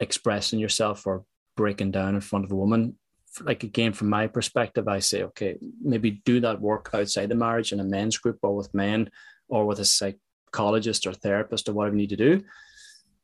expressing 0.01 0.59
yourself 0.59 1.07
or 1.07 1.25
breaking 1.57 1.91
down 1.91 2.15
in 2.15 2.21
front 2.21 2.45
of 2.45 2.53
a 2.53 2.57
woman 2.57 2.97
like 3.43 3.63
again 3.63 3.93
from 3.93 4.09
my 4.09 4.27
perspective 4.27 4.89
i 4.89 4.99
say 4.99 5.23
okay 5.23 5.57
maybe 5.83 6.23
do 6.25 6.41
that 6.41 6.61
work 6.61 6.91
outside 6.95 7.29
the 7.29 7.35
marriage 7.35 7.73
in 7.73 7.81
a 7.81 7.85
men's 7.85 8.19
group 8.19 8.39
or 8.43 8.57
with 8.57 8.73
men 8.75 9.11
or 9.49 9.67
with 9.67 9.79
a 9.79 9.85
psychologist 9.85 11.07
or 11.07 11.13
therapist 11.13 11.69
or 11.69 11.73
whatever 11.73 11.95
you 11.95 12.03
need 12.03 12.11
to 12.11 12.17
do 12.17 12.43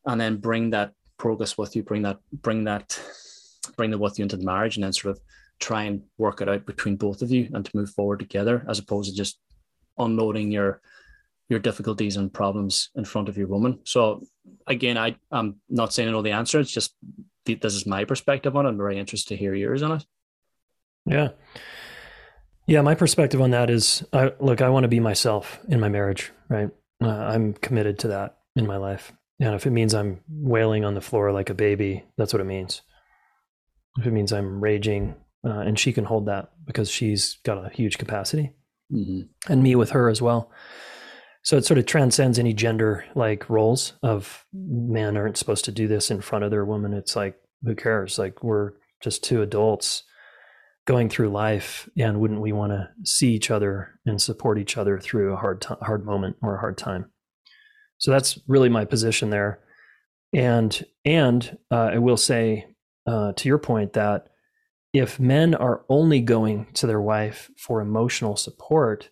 and 0.07 0.21
then 0.21 0.37
bring 0.37 0.71
that 0.71 0.93
progress 1.19 1.57
with 1.57 1.75
you 1.77 1.83
bring 1.83 2.03
that 2.03 2.19
bring 2.33 2.65
that 2.65 3.01
bring 3.77 3.91
that 3.91 3.99
with 3.99 4.19
you 4.19 4.23
into 4.23 4.37
the 4.37 4.45
marriage 4.45 4.77
and 4.77 4.85
then 4.85 4.93
sort 4.93 5.17
of 5.17 5.23
try 5.61 5.85
and 5.85 6.03
work 6.19 6.41
it 6.41 6.49
out 6.49 6.67
between 6.67 6.97
both 6.97 7.23
of 7.23 7.31
you 7.31 7.49
and 7.55 7.65
to 7.65 7.77
move 7.77 7.91
forward 7.91 8.19
together 8.19 8.65
as 8.69 8.79
opposed 8.79 9.09
to 9.09 9.17
just 9.17 9.39
unloading 9.99 10.51
your 10.51 10.81
your 11.53 11.61
difficulties 11.61 12.17
and 12.17 12.33
problems 12.33 12.91
in 12.97 13.05
front 13.05 13.29
of 13.29 13.37
your 13.37 13.47
woman. 13.47 13.79
So 13.85 14.23
again, 14.67 14.99
I, 14.99 15.17
I'm 15.31 15.61
not 15.69 15.93
saying 15.93 16.09
I 16.09 16.13
know 16.13 16.23
the 16.23 16.33
answer. 16.33 16.59
It's 16.59 16.73
just 16.73 16.97
this 17.45 17.75
is 17.75 17.87
my 17.87 18.05
perspective 18.05 18.57
on 18.57 18.67
it. 18.67 18.71
I'm 18.71 18.77
very 18.77 18.99
interested 18.99 19.35
to 19.35 19.37
hear 19.37 19.55
yours 19.55 19.83
on 19.83 19.93
it. 19.93 20.07
Yeah. 21.07 21.29
Yeah, 22.67 22.81
my 22.81 22.95
perspective 22.95 23.41
on 23.41 23.51
that 23.51 23.71
is, 23.71 24.05
I, 24.13 24.33
look, 24.41 24.63
I 24.63 24.69
want 24.69 24.85
to 24.85 24.89
be 24.89 25.01
myself 25.01 25.59
in 25.69 25.81
my 25.81 25.89
marriage, 25.89 26.33
right? 26.49 26.71
Uh, 27.03 27.09
I'm 27.09 27.55
committed 27.55 27.99
to 28.01 28.09
that 28.09 28.39
in 28.55 28.67
my 28.67 28.77
life, 28.77 29.13
and 29.41 29.55
if 29.57 29.67
it 29.67 29.71
means 29.71 29.95
I'm 29.95 30.21
wailing 30.29 30.85
on 30.85 30.95
the 30.95 31.01
floor 31.01 31.33
like 31.33 31.51
a 31.51 31.55
baby, 31.55 32.05
that's 32.17 32.33
what 32.33 32.41
it 32.41 32.47
means. 32.47 32.83
If 33.99 34.07
it 34.07 34.13
means 34.13 34.33
I'm 34.33 34.61
raging, 34.61 35.17
uh, 35.45 35.59
and 35.59 35.77
she 35.77 35.93
can 35.93 36.05
hold 36.05 36.27
that 36.27 36.53
because 36.65 36.89
she's 36.89 37.39
got 37.43 37.59
a 37.59 37.69
huge 37.69 37.99
capacity, 37.99 38.53
mm-hmm. 38.93 39.23
and 39.53 39.63
me 39.63 39.75
with 39.75 39.91
her 39.91 40.09
as 40.09 40.23
well. 40.23 40.53
So 41.43 41.57
it 41.57 41.65
sort 41.65 41.79
of 41.79 41.87
transcends 41.87 42.39
any 42.39 42.55
gender 42.55 43.05
like 43.15 43.51
roles 43.51 43.95
of 44.03 44.45
men 44.53 45.17
aren't 45.17 45.37
supposed 45.37 45.65
to 45.65 45.73
do 45.73 45.89
this 45.89 46.11
in 46.11 46.21
front 46.21 46.45
of 46.45 46.51
their 46.51 46.65
woman. 46.65 46.93
It's 46.93 47.17
like, 47.17 47.37
who 47.65 47.75
cares? 47.75 48.19
Like 48.19 48.43
we're 48.45 48.73
just 49.03 49.25
two 49.25 49.43
adults 49.43 50.05
going 50.87 51.09
through 51.09 51.29
life 51.29 51.89
and 51.97 52.21
wouldn't 52.21 52.41
we 52.41 52.53
want 52.53 52.73
to 52.73 52.89
see 53.05 53.33
each 53.33 53.51
other 53.51 54.01
and 54.05 54.21
support 54.21 54.59
each 54.59 54.77
other 54.77 54.99
through 54.99 55.33
a 55.33 55.37
hard 55.37 55.61
t- 55.61 55.75
hard 55.83 56.05
moment 56.05 56.37
or 56.43 56.57
a 56.57 56.61
hard 56.61 56.77
time 56.77 57.11
so 57.99 58.11
that's 58.11 58.39
really 58.49 58.69
my 58.69 58.85
position 58.85 59.31
there 59.31 59.61
and 60.33 60.85
and 61.05 61.57
uh, 61.71 61.91
i 61.93 61.99
will 61.99 62.17
say 62.17 62.67
uh, 63.07 63.33
to 63.33 63.49
your 63.49 63.59
point 63.59 63.93
that 63.93 64.29
if 64.93 65.19
men 65.19 65.55
are 65.55 65.85
only 65.89 66.21
going 66.21 66.67
to 66.75 66.87
their 66.87 67.01
wife 67.01 67.51
for 67.57 67.81
emotional 67.81 68.37
support 68.37 69.11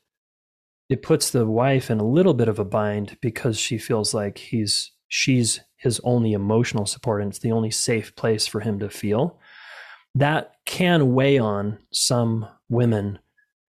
it 0.90 1.02
puts 1.02 1.30
the 1.30 1.46
wife 1.46 1.88
in 1.88 2.00
a 2.00 2.04
little 2.04 2.34
bit 2.34 2.48
of 2.48 2.58
a 2.58 2.64
bind 2.64 3.16
because 3.22 3.58
she 3.58 3.78
feels 3.78 4.12
like 4.12 4.36
he's 4.36 4.90
she's 5.08 5.60
his 5.76 6.00
only 6.04 6.32
emotional 6.32 6.84
support 6.84 7.22
and 7.22 7.30
it's 7.30 7.38
the 7.38 7.52
only 7.52 7.70
safe 7.70 8.14
place 8.16 8.46
for 8.46 8.60
him 8.60 8.80
to 8.80 8.90
feel. 8.90 9.38
That 10.16 10.56
can 10.66 11.14
weigh 11.14 11.38
on 11.38 11.78
some 11.92 12.46
women 12.68 13.20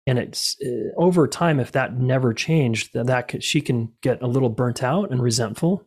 and 0.06 0.20
it's 0.20 0.56
uh, 0.64 0.94
over 0.96 1.28
time 1.28 1.60
if 1.60 1.74
that 1.74 1.98
never 1.98 2.34
changed 2.34 2.94
that, 2.94 3.08
that 3.08 3.28
could, 3.28 3.44
she 3.44 3.62
can 3.62 3.92
get 4.02 4.22
a 4.22 4.28
little 4.28 4.50
burnt 4.50 4.84
out 4.84 5.12
and 5.12 5.22
resentful 5.22 5.86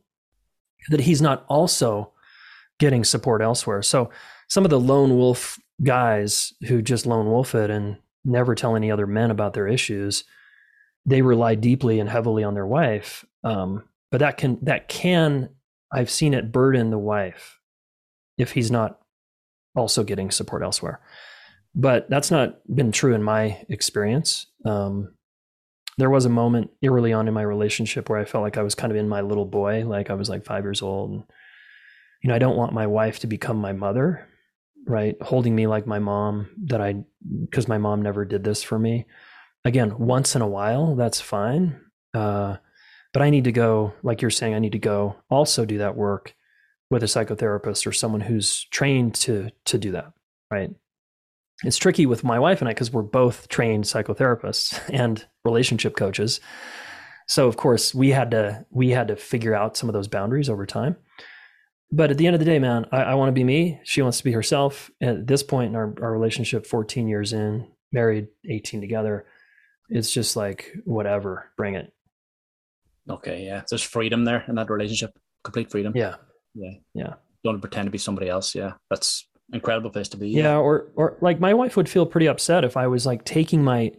that 0.91 1.01
he's 1.01 1.23
not 1.23 1.45
also 1.49 2.13
getting 2.79 3.05
support 3.05 3.41
elsewhere. 3.41 3.83
So 3.83 4.11
some 4.49 4.65
of 4.65 4.71
the 4.71 4.81
lone 4.81 5.17
wolf 5.17 5.59
guys 5.83 6.53
who 6.67 6.83
just 6.83 7.07
lone 7.07 7.27
wolf 7.27 7.55
it 7.55 7.71
and 7.71 7.99
never 8.25 8.55
tell 8.55 8.75
any 8.75 8.91
other 8.91 9.07
men 9.07 9.31
about 9.31 9.55
their 9.55 9.69
issues 9.69 10.25
they 11.07 11.23
rely 11.23 11.55
deeply 11.55 12.01
and 12.01 12.09
heavily 12.09 12.45
on 12.45 12.55
their 12.55 12.67
wife. 12.67 13.25
Um, 13.43 13.85
but 14.11 14.19
that 14.19 14.37
can 14.37 14.59
that 14.63 14.89
can 14.89 15.51
I've 15.93 16.11
seen 16.11 16.35
it 16.35 16.53
burden 16.53 16.91
the 16.91 16.99
wife 16.99 17.59
if 18.39 18.53
he's 18.53 18.71
not 18.71 18.99
also 19.75 20.05
getting 20.05 20.31
support 20.31 20.63
elsewhere. 20.63 21.01
But 21.75 22.11
that's 22.11 22.31
not 22.31 22.59
been 22.73 22.93
true 22.93 23.15
in 23.15 23.23
my 23.23 23.65
experience. 23.69 24.47
Um, 24.65 25.15
there 25.99 26.11
was 26.11 26.25
a 26.25 26.31
moment 26.31 26.71
early 26.85 27.13
on 27.13 27.29
in 27.29 27.35
my 27.35 27.43
relationship 27.43 28.09
where 28.09 28.19
I 28.19 28.25
felt 28.25 28.43
like 28.43 28.57
I 28.57 28.63
was 28.63 28.75
kind 28.75 28.91
of 28.91 28.97
in 28.97 29.09
my 29.09 29.21
little 29.21 29.45
boy, 29.45 29.85
like 29.87 30.11
I 30.11 30.15
was 30.15 30.29
like 30.29 30.45
five 30.45 30.65
years 30.65 30.83
old. 30.83 31.11
And, 31.11 31.25
you 32.23 32.29
know, 32.29 32.35
I 32.35 32.39
don't 32.39 32.57
want 32.57 32.73
my 32.73 32.87
wife 32.87 33.21
to 33.21 33.27
become 33.27 33.59
my 33.59 33.73
mother, 33.73 34.27
right? 34.87 35.21
Holding 35.23 35.55
me 35.55 35.67
like 35.67 35.87
my 35.87 35.99
mom, 35.99 36.49
that 36.65 36.81
I, 36.81 37.05
because 37.45 37.69
my 37.69 37.79
mom 37.79 38.03
never 38.03 38.25
did 38.25 38.43
this 38.45 38.63
for 38.63 38.79
me. 38.79 39.07
Again, 39.65 39.99
once 39.99 40.35
in 40.35 40.43
a 40.43 40.49
while, 40.49 40.95
that's 40.95 41.21
fine. 41.21 41.81
Uh, 42.15 42.57
but 43.13 43.23
I 43.23 43.31
need 43.31 43.45
to 43.45 43.53
go, 43.53 43.93
like 44.03 44.23
you're 44.23 44.31
saying, 44.31 44.55
I 44.55 44.59
need 44.59 44.73
to 44.73 44.79
go 44.79 45.17
also 45.29 45.65
do 45.65 45.79
that 45.79 45.97
work 45.97 46.35
with 46.91 47.03
a 47.03 47.07
psychotherapist 47.07 47.87
or 47.87 47.93
someone 47.93 48.21
who's 48.21 48.65
trained 48.65 49.15
to 49.15 49.51
to 49.67 49.79
do 49.79 49.93
that, 49.93 50.13
right? 50.51 50.71
It's 51.63 51.77
tricky 51.77 52.07
with 52.07 52.25
my 52.25 52.39
wife 52.39 52.61
and 52.61 52.69
I 52.69 52.73
because 52.73 52.93
we're 52.93 53.03
both 53.03 53.49
trained 53.49 53.85
psychotherapists 53.85 54.81
and 54.93 55.25
relationship 55.45 55.97
coaches. 55.97 56.41
So 57.29 57.47
of 57.47 57.57
course 57.57 57.95
we 57.95 58.11
had 58.11 58.31
to 58.33 58.67
we 58.71 58.91
had 58.91 59.09
to 59.09 59.17
figure 59.17 59.55
out 59.55 59.77
some 59.77 59.89
of 59.89 59.93
those 59.93 60.09
boundaries 60.09 60.49
over 60.49 60.67
time. 60.67 60.97
But 61.93 62.11
at 62.11 62.19
the 62.19 62.27
end 62.27 62.35
of 62.35 62.41
the 62.41 62.47
day, 62.47 62.61
man, 62.61 62.87
I, 62.93 63.03
I 63.03 63.15
want 63.15 63.29
to 63.29 63.33
be 63.33 63.45
me. 63.45 63.81
She 63.83 64.01
wants 64.01 64.19
to 64.19 64.25
be 64.25 64.33
herself. 64.33 64.91
At 65.01 65.27
this 65.27 65.43
point 65.43 65.71
in 65.71 65.77
our, 65.77 65.93
our 66.01 66.13
relationship, 66.13 66.65
14 66.65 67.09
years 67.09 67.33
in, 67.33 67.67
married, 67.91 68.29
18 68.49 68.81
together, 68.81 69.27
it's 69.91 70.13
just 70.13 70.37
like 70.37 70.73
whatever, 70.85 71.51
bring 71.57 71.75
it. 71.75 71.93
Okay, 73.09 73.45
yeah. 73.45 73.63
There's 73.69 73.83
freedom 73.83 74.25
there 74.25 74.45
in 74.49 74.55
that 74.55 74.71
relationship. 74.71 75.19
Complete 75.43 75.71
freedom. 75.71 75.93
Yeah. 75.97 76.17
Yeah. 76.55 76.75
Yeah. 76.95 77.15
Don't 77.45 77.61
pretend 77.61 77.87
to 77.87 77.91
be 77.91 77.99
somebody 77.99 78.29
else. 78.29 78.55
Yeah. 78.55 78.75
That's 78.89 79.27
incredible 79.53 79.91
place 79.91 80.09
to 80.11 80.17
be. 80.17 80.29
Yeah. 80.29 80.57
Or 80.57 80.91
or 80.95 81.17
like 81.21 81.41
my 81.41 81.55
wife 81.55 81.77
would 81.77 81.89
feel 81.89 82.07
pretty 82.07 82.29
upset 82.29 82.65
if 82.65 82.77
I 82.77 82.87
was 82.87 83.07
like 83.07 83.25
taking 83.25 83.65
my 83.65 83.93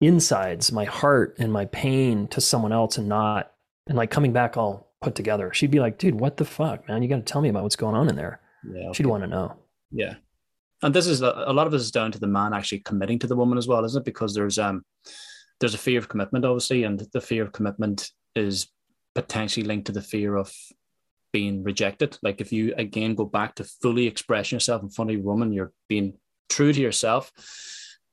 insides, 0.00 0.72
my 0.72 0.84
heart 0.84 1.36
and 1.38 1.52
my 1.52 1.66
pain 1.66 2.26
to 2.28 2.40
someone 2.40 2.72
else 2.72 2.98
and 2.98 3.08
not 3.08 3.52
and 3.86 3.96
like 3.96 4.10
coming 4.10 4.32
back 4.32 4.56
all 4.56 4.92
put 5.02 5.14
together. 5.14 5.52
She'd 5.52 5.70
be 5.70 5.80
like, 5.80 5.98
dude, 5.98 6.18
what 6.18 6.36
the 6.36 6.44
fuck, 6.44 6.88
man? 6.88 7.02
You 7.02 7.08
gotta 7.08 7.22
tell 7.22 7.42
me 7.42 7.48
about 7.48 7.62
what's 7.62 7.76
going 7.76 7.94
on 7.94 8.08
in 8.08 8.16
there. 8.16 8.40
Yeah. 8.64 8.88
Okay. 8.88 8.96
She'd 8.96 9.06
want 9.06 9.22
to 9.22 9.28
know. 9.28 9.56
Yeah. 9.90 10.14
And 10.82 10.92
this 10.92 11.06
is 11.06 11.22
a, 11.22 11.52
lot 11.52 11.66
of 11.66 11.72
this 11.72 11.82
is 11.82 11.92
down 11.92 12.10
to 12.12 12.18
the 12.18 12.26
man 12.26 12.52
actually 12.52 12.80
committing 12.80 13.18
to 13.20 13.26
the 13.26 13.36
woman 13.36 13.56
as 13.56 13.68
well, 13.68 13.84
isn't 13.84 14.00
it? 14.00 14.04
Because 14.04 14.34
there's 14.34 14.58
um 14.58 14.84
there's 15.60 15.74
a 15.74 15.78
fear 15.78 15.98
of 15.98 16.08
commitment, 16.08 16.44
obviously, 16.44 16.82
and 16.82 17.06
the 17.12 17.20
fear 17.20 17.44
of 17.44 17.52
commitment 17.52 18.10
is 18.34 18.68
potentially 19.14 19.64
linked 19.64 19.86
to 19.86 19.92
the 19.92 20.02
fear 20.02 20.36
of 20.36 20.52
being 21.32 21.62
rejected. 21.62 22.18
Like 22.22 22.40
if 22.40 22.52
you 22.52 22.74
again 22.76 23.14
go 23.14 23.24
back 23.24 23.54
to 23.56 23.64
fully 23.64 24.06
expressing 24.06 24.56
yourself 24.56 24.82
in 24.82 24.90
front 24.90 25.12
of 25.12 25.18
a 25.18 25.20
woman, 25.20 25.52
you're 25.52 25.72
being 25.88 26.14
true 26.48 26.72
to 26.72 26.80
yourself. 26.80 27.30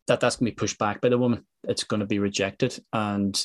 That 0.08 0.20
that's 0.20 0.36
gonna 0.36 0.52
be 0.52 0.56
pushed 0.56 0.78
back 0.78 1.02
by 1.02 1.10
the 1.10 1.18
woman. 1.18 1.46
It's 1.68 1.84
going 1.84 2.00
to 2.00 2.06
be 2.06 2.20
rejected, 2.20 2.80
and 2.94 3.36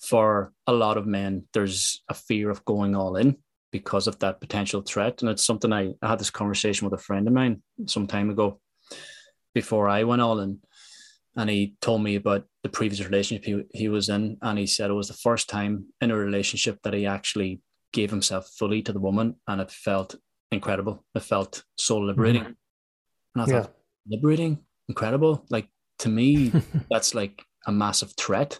for 0.00 0.52
a 0.66 0.72
lot 0.72 0.96
of 0.96 1.06
men, 1.06 1.44
there's 1.52 2.02
a 2.08 2.14
fear 2.14 2.50
of 2.50 2.64
going 2.64 2.94
all 2.94 3.16
in 3.16 3.36
because 3.70 4.06
of 4.06 4.18
that 4.18 4.40
potential 4.40 4.82
threat. 4.82 5.20
And 5.20 5.30
it's 5.30 5.44
something 5.44 5.72
I, 5.72 5.92
I 6.02 6.08
had 6.08 6.18
this 6.18 6.30
conversation 6.30 6.88
with 6.88 6.98
a 6.98 7.02
friend 7.02 7.26
of 7.26 7.34
mine 7.34 7.62
some 7.86 8.06
time 8.06 8.30
ago 8.30 8.60
before 9.54 9.88
I 9.88 10.04
went 10.04 10.22
all 10.22 10.40
in. 10.40 10.60
And 11.36 11.48
he 11.48 11.76
told 11.80 12.02
me 12.02 12.16
about 12.16 12.44
the 12.62 12.68
previous 12.68 13.04
relationship 13.04 13.44
he, 13.44 13.62
he 13.72 13.88
was 13.88 14.08
in. 14.08 14.38
And 14.42 14.58
he 14.58 14.66
said 14.66 14.90
it 14.90 14.94
was 14.94 15.08
the 15.08 15.14
first 15.14 15.48
time 15.48 15.86
in 16.00 16.10
a 16.10 16.16
relationship 16.16 16.78
that 16.82 16.94
he 16.94 17.06
actually 17.06 17.60
gave 17.92 18.10
himself 18.10 18.48
fully 18.58 18.82
to 18.82 18.92
the 18.92 19.00
woman. 19.00 19.36
And 19.46 19.60
it 19.60 19.70
felt 19.70 20.16
incredible. 20.50 21.04
It 21.14 21.22
felt 21.22 21.62
so 21.76 21.98
liberating. 21.98 22.42
Mm-hmm. 22.42 23.40
and 23.40 23.42
i 23.42 23.46
yeah. 23.46 23.62
thought 23.62 23.74
liberating? 24.08 24.58
Incredible? 24.88 25.44
Like 25.50 25.68
to 26.00 26.08
me 26.08 26.52
that's 26.90 27.14
like 27.14 27.42
a 27.66 27.72
massive 27.72 28.14
threat. 28.16 28.58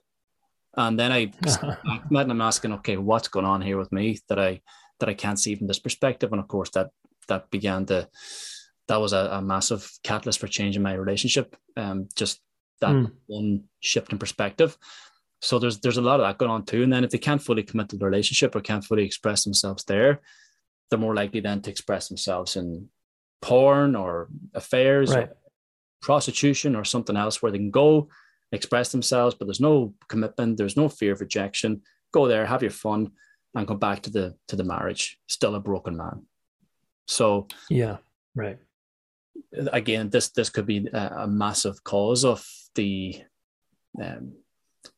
And 0.76 0.98
then 0.98 1.10
i 1.10 1.32
met 2.10 2.22
and 2.22 2.30
i'm 2.30 2.40
asking 2.40 2.72
okay 2.74 2.96
what's 2.96 3.26
going 3.26 3.46
on 3.46 3.60
here 3.60 3.78
with 3.78 3.90
me 3.90 4.18
that 4.28 4.38
i 4.38 4.60
that 5.00 5.08
i 5.08 5.14
can't 5.14 5.40
see 5.40 5.54
from 5.54 5.66
this 5.66 5.78
perspective 5.78 6.32
and 6.32 6.40
of 6.40 6.48
course 6.48 6.70
that 6.70 6.90
that 7.28 7.50
began 7.50 7.84
to 7.86 8.08
that 8.88 9.00
was 9.00 9.12
a, 9.12 9.28
a 9.32 9.42
massive 9.42 9.90
catalyst 10.02 10.38
for 10.38 10.48
changing 10.48 10.82
my 10.82 10.94
relationship 10.94 11.56
um 11.76 12.08
just 12.16 12.40
that 12.80 12.90
mm. 12.90 13.10
one 13.26 13.64
shift 13.80 14.12
in 14.12 14.18
perspective. 14.18 14.76
So 15.40 15.58
there's 15.58 15.78
there's 15.78 15.98
a 15.98 16.02
lot 16.02 16.20
of 16.20 16.26
that 16.26 16.38
going 16.38 16.50
on 16.50 16.64
too. 16.64 16.82
And 16.82 16.92
then 16.92 17.04
if 17.04 17.10
they 17.10 17.18
can't 17.18 17.42
fully 17.42 17.62
commit 17.62 17.88
to 17.90 17.96
the 17.96 18.04
relationship 18.04 18.54
or 18.54 18.60
can't 18.60 18.84
fully 18.84 19.04
express 19.04 19.44
themselves 19.44 19.84
there, 19.84 20.20
they're 20.90 20.98
more 20.98 21.14
likely 21.14 21.40
then 21.40 21.62
to 21.62 21.70
express 21.70 22.08
themselves 22.08 22.56
in 22.56 22.88
porn 23.40 23.94
or 23.94 24.28
affairs 24.54 25.14
right. 25.14 25.28
or 25.28 25.36
prostitution 26.02 26.74
or 26.74 26.84
something 26.84 27.16
else 27.16 27.40
where 27.40 27.52
they 27.52 27.58
can 27.58 27.70
go 27.70 28.08
express 28.50 28.90
themselves, 28.92 29.34
but 29.34 29.46
there's 29.46 29.60
no 29.60 29.94
commitment, 30.08 30.56
there's 30.56 30.76
no 30.76 30.88
fear 30.88 31.12
of 31.12 31.20
rejection. 31.20 31.82
Go 32.12 32.26
there, 32.26 32.46
have 32.46 32.62
your 32.62 32.70
fun, 32.70 33.12
and 33.58 33.68
come 33.68 33.78
back 33.78 34.02
to 34.02 34.10
the 34.10 34.34
to 34.48 34.56
the 34.56 34.64
marriage. 34.64 35.18
Still 35.26 35.54
a 35.54 35.60
broken 35.60 35.96
man. 35.96 36.26
So 37.06 37.48
yeah, 37.68 37.98
right. 38.34 38.58
Again, 39.72 40.10
this 40.10 40.30
this 40.30 40.50
could 40.50 40.66
be 40.66 40.88
a, 40.92 41.22
a 41.22 41.26
massive 41.26 41.82
cause 41.84 42.24
of 42.24 42.46
the 42.74 43.22
um, 44.02 44.32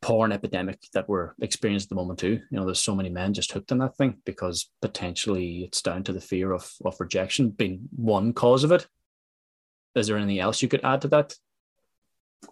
porn 0.03 0.33
epidemic 0.33 0.81
that 0.93 1.09
we're 1.09 1.33
experiencing 1.41 1.87
at 1.87 1.89
the 1.91 1.95
moment 1.95 2.19
too. 2.19 2.41
You 2.51 2.59
know, 2.59 2.65
there's 2.65 2.81
so 2.81 2.95
many 2.95 3.09
men 3.09 3.35
just 3.35 3.53
hooked 3.53 3.73
on 3.73 3.79
that 3.79 3.97
thing 3.97 4.19
because 4.25 4.71
potentially 4.81 5.65
it's 5.65 5.83
down 5.83 6.05
to 6.05 6.13
the 6.13 6.21
fear 6.21 6.53
of 6.53 6.71
of 6.85 7.01
rejection 7.01 7.51
being 7.51 7.89
one 7.95 8.33
cause 8.33 8.65
of 8.65 8.73
it. 8.73 8.87
Is 9.95 10.07
there 10.07 10.17
anything 10.17 10.39
else 10.39 10.63
you 10.63 10.69
could 10.69 10.85
add 10.85 11.03
to 11.03 11.09
that? 11.09 11.35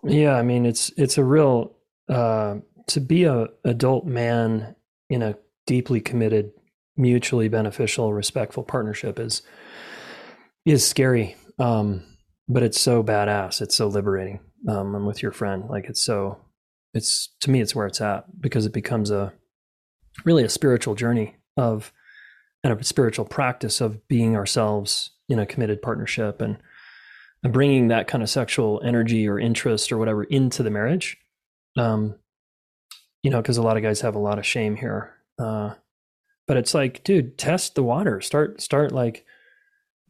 Yeah, 0.05 0.35
I 0.35 0.43
mean 0.43 0.67
it's 0.67 0.91
it's 0.97 1.19
a 1.19 1.25
real 1.25 1.75
uh, 2.09 2.57
to 2.89 3.01
be 3.01 3.25
a 3.25 3.49
adult 3.65 4.07
man 4.07 4.75
in 5.11 5.23
a 5.23 5.37
deeply 5.69 6.01
committed, 6.01 6.51
mutually 6.97 7.49
beneficial, 7.49 8.13
respectful 8.13 8.65
partnership 8.65 9.21
is 9.21 9.43
is 10.65 10.85
scary. 10.87 11.37
Um, 11.61 12.05
but 12.49 12.63
it's 12.63 12.81
so 12.81 13.03
badass. 13.05 13.61
It's 13.61 13.75
so 13.77 13.87
liberating 13.87 14.41
um, 14.67 14.95
I'm 14.95 15.07
with 15.07 15.23
your 15.23 15.33
friend. 15.33 15.69
Like 15.69 15.85
it's 15.85 16.03
so, 16.03 16.39
it's 16.95 17.29
to 17.41 17.51
me, 17.51 17.61
it's 17.61 17.75
where 17.75 17.87
it's 17.87 18.01
at 18.01 18.41
because 18.41 18.67
it 18.67 18.73
becomes 18.73 19.11
a 19.11 19.33
really 20.25 20.43
a 20.43 20.49
spiritual 20.49 20.95
journey 20.95 21.37
of 21.57 21.93
and 22.65 22.73
a 22.73 22.85
spiritual 22.85 23.25
practice 23.25 23.81
of 23.81 24.09
being 24.09 24.35
ourselves 24.35 25.11
in 25.29 25.39
a 25.39 25.47
committed 25.47 25.81
partnership 25.81 26.41
and, 26.41 26.59
and 27.45 27.53
bringing 27.53 27.89
that 27.89 28.09
kind 28.09 28.23
of 28.23 28.31
sexual 28.31 28.81
energy 28.85 29.29
or 29.29 29.39
interest 29.39 29.93
or 29.93 29.99
whatever 29.99 30.25
into 30.25 30.63
the 30.63 30.71
marriage. 30.71 31.17
Um, 31.77 32.17
you 33.23 33.31
know, 33.31 33.41
because 33.41 33.59
a 33.59 33.63
lot 33.63 33.77
of 33.77 33.83
guys 33.83 34.01
have 34.01 34.15
a 34.15 34.21
lot 34.21 34.39
of 34.39 34.47
shame 34.47 34.75
here. 34.77 35.15
Uh, 35.39 35.75
but 36.47 36.57
it's 36.57 36.75
like, 36.75 37.05
dude, 37.05 37.39
test 37.39 37.75
the 37.75 37.83
water. 37.83 38.21
Start, 38.21 38.61
start 38.61 38.93
like 38.93 39.25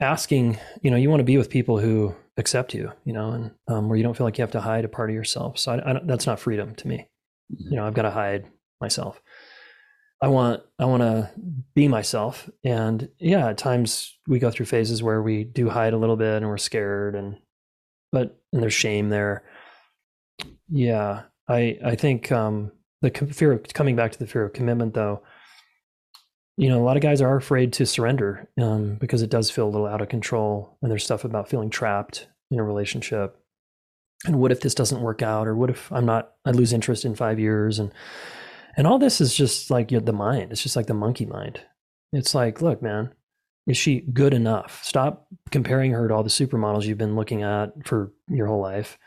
asking. 0.01 0.59
You 0.83 0.91
know, 0.91 0.97
you 0.97 1.11
want 1.11 1.21
to 1.21 1.25
be 1.25 1.37
with 1.37 1.51
people 1.51 1.79
who 1.79 2.15
accept 2.37 2.73
you, 2.73 2.93
you 3.05 3.13
know, 3.13 3.31
and 3.33 3.51
um, 3.67 3.89
where 3.89 3.97
you 3.97 4.05
don't 4.05 4.17
feel 4.17 4.27
like 4.27 4.39
you 4.39 4.43
have 4.43 4.53
to 4.53 4.61
hide 4.61 4.85
a 4.85 4.89
part 4.89 5.11
of 5.11 5.15
yourself. 5.15 5.59
So 5.59 5.73
I, 5.73 5.91
I 5.91 6.01
that's 6.05 6.27
not 6.27 6.41
freedom 6.41 6.75
to 6.77 6.89
me. 6.89 7.09
Mm-hmm. 7.53 7.71
You 7.71 7.77
know, 7.77 7.87
I've 7.87 7.95
got 7.95 8.03
to 8.03 8.11
hide 8.11 8.47
myself. 8.81 9.21
I 10.21 10.29
want 10.29 10.63
I 10.79 10.85
want 10.87 11.03
to 11.03 11.31
be 11.75 11.87
myself, 11.87 12.49
and 12.65 13.09
yeah, 13.19 13.49
at 13.49 13.59
times 13.59 14.19
we 14.27 14.39
go 14.39 14.51
through 14.51 14.67
phases 14.67 15.03
where 15.03 15.23
we 15.23 15.45
do 15.45 15.69
hide 15.69 15.93
a 15.93 15.99
little 15.99 16.17
bit 16.17 16.39
and 16.39 16.49
we're 16.49 16.59
scared, 16.59 17.15
and 17.15 17.39
but 18.11 18.41
and 18.53 18.63
there's 18.63 18.75
shame 18.75 19.11
there. 19.11 19.45
Yeah, 20.69 21.23
I 21.49 21.79
I 21.85 21.95
think 21.95 22.33
um, 22.33 22.73
the 23.01 23.11
fear 23.11 23.53
of 23.53 23.65
coming 23.75 23.97
back 23.97 24.13
to 24.13 24.19
the 24.19 24.27
fear 24.27 24.45
of 24.45 24.53
commitment, 24.53 24.95
though 24.95 25.23
you 26.59 26.69
know, 26.69 26.81
a 26.81 26.83
lot 26.83 26.97
of 26.97 27.03
guys 27.03 27.23
are 27.23 27.37
afraid 27.37 27.73
to 27.75 27.87
surrender 27.87 28.49
um, 28.61 28.97
because 28.97 29.23
it 29.23 29.31
does 29.31 29.49
feel 29.49 29.69
a 29.69 29.71
little 29.71 29.87
out 29.87 30.03
of 30.03 30.09
control. 30.09 30.77
And 30.83 30.91
there's 30.91 31.05
stuff 31.05 31.25
about 31.25 31.49
feeling 31.49 31.71
trapped 31.71 32.27
in 32.51 32.59
a 32.59 32.65
relationship. 32.65 33.41
And 34.27 34.41
what 34.41 34.51
if 34.51 34.61
this 34.61 34.75
doesn't 34.75 35.01
work 35.01 35.23
out? 35.23 35.47
Or 35.47 35.55
what 35.55 35.71
if 35.71 35.91
I'm 35.93 36.05
not, 36.05 36.33
I 36.45 36.51
lose 36.51 36.73
interest 36.73 37.05
in 37.05 37.15
five 37.15 37.39
years? 37.39 37.79
And, 37.79 37.93
and 38.77 38.89
all 38.89 38.99
this 38.99 39.21
is 39.21 39.37
just 39.37 39.71
like 39.71 39.93
you 39.93 40.01
know, 40.01 40.05
the 40.05 40.13
mind. 40.13 40.51
It's 40.51 40.63
just 40.63 40.75
like 40.75 40.87
the 40.87 40.95
monkey 40.95 41.27
mind. 41.27 41.61
It's 42.13 42.35
like, 42.35 42.61
look, 42.61 42.83
man, 42.83 43.15
is 43.69 43.77
she 43.77 44.01
good 44.01 44.35
enough? 44.35 44.83
Stop 44.83 45.29
comparing 45.53 45.93
her 45.93 46.09
to 46.09 46.15
all 46.15 46.25
the 46.25 46.29
supermodels 46.29 46.87
you've 46.87 46.99
been 46.99 47.15
looking 47.15 47.45
at 47.45 47.87
for 47.87 48.11
your 48.27 48.49
whole 48.49 48.61
life 48.61 48.99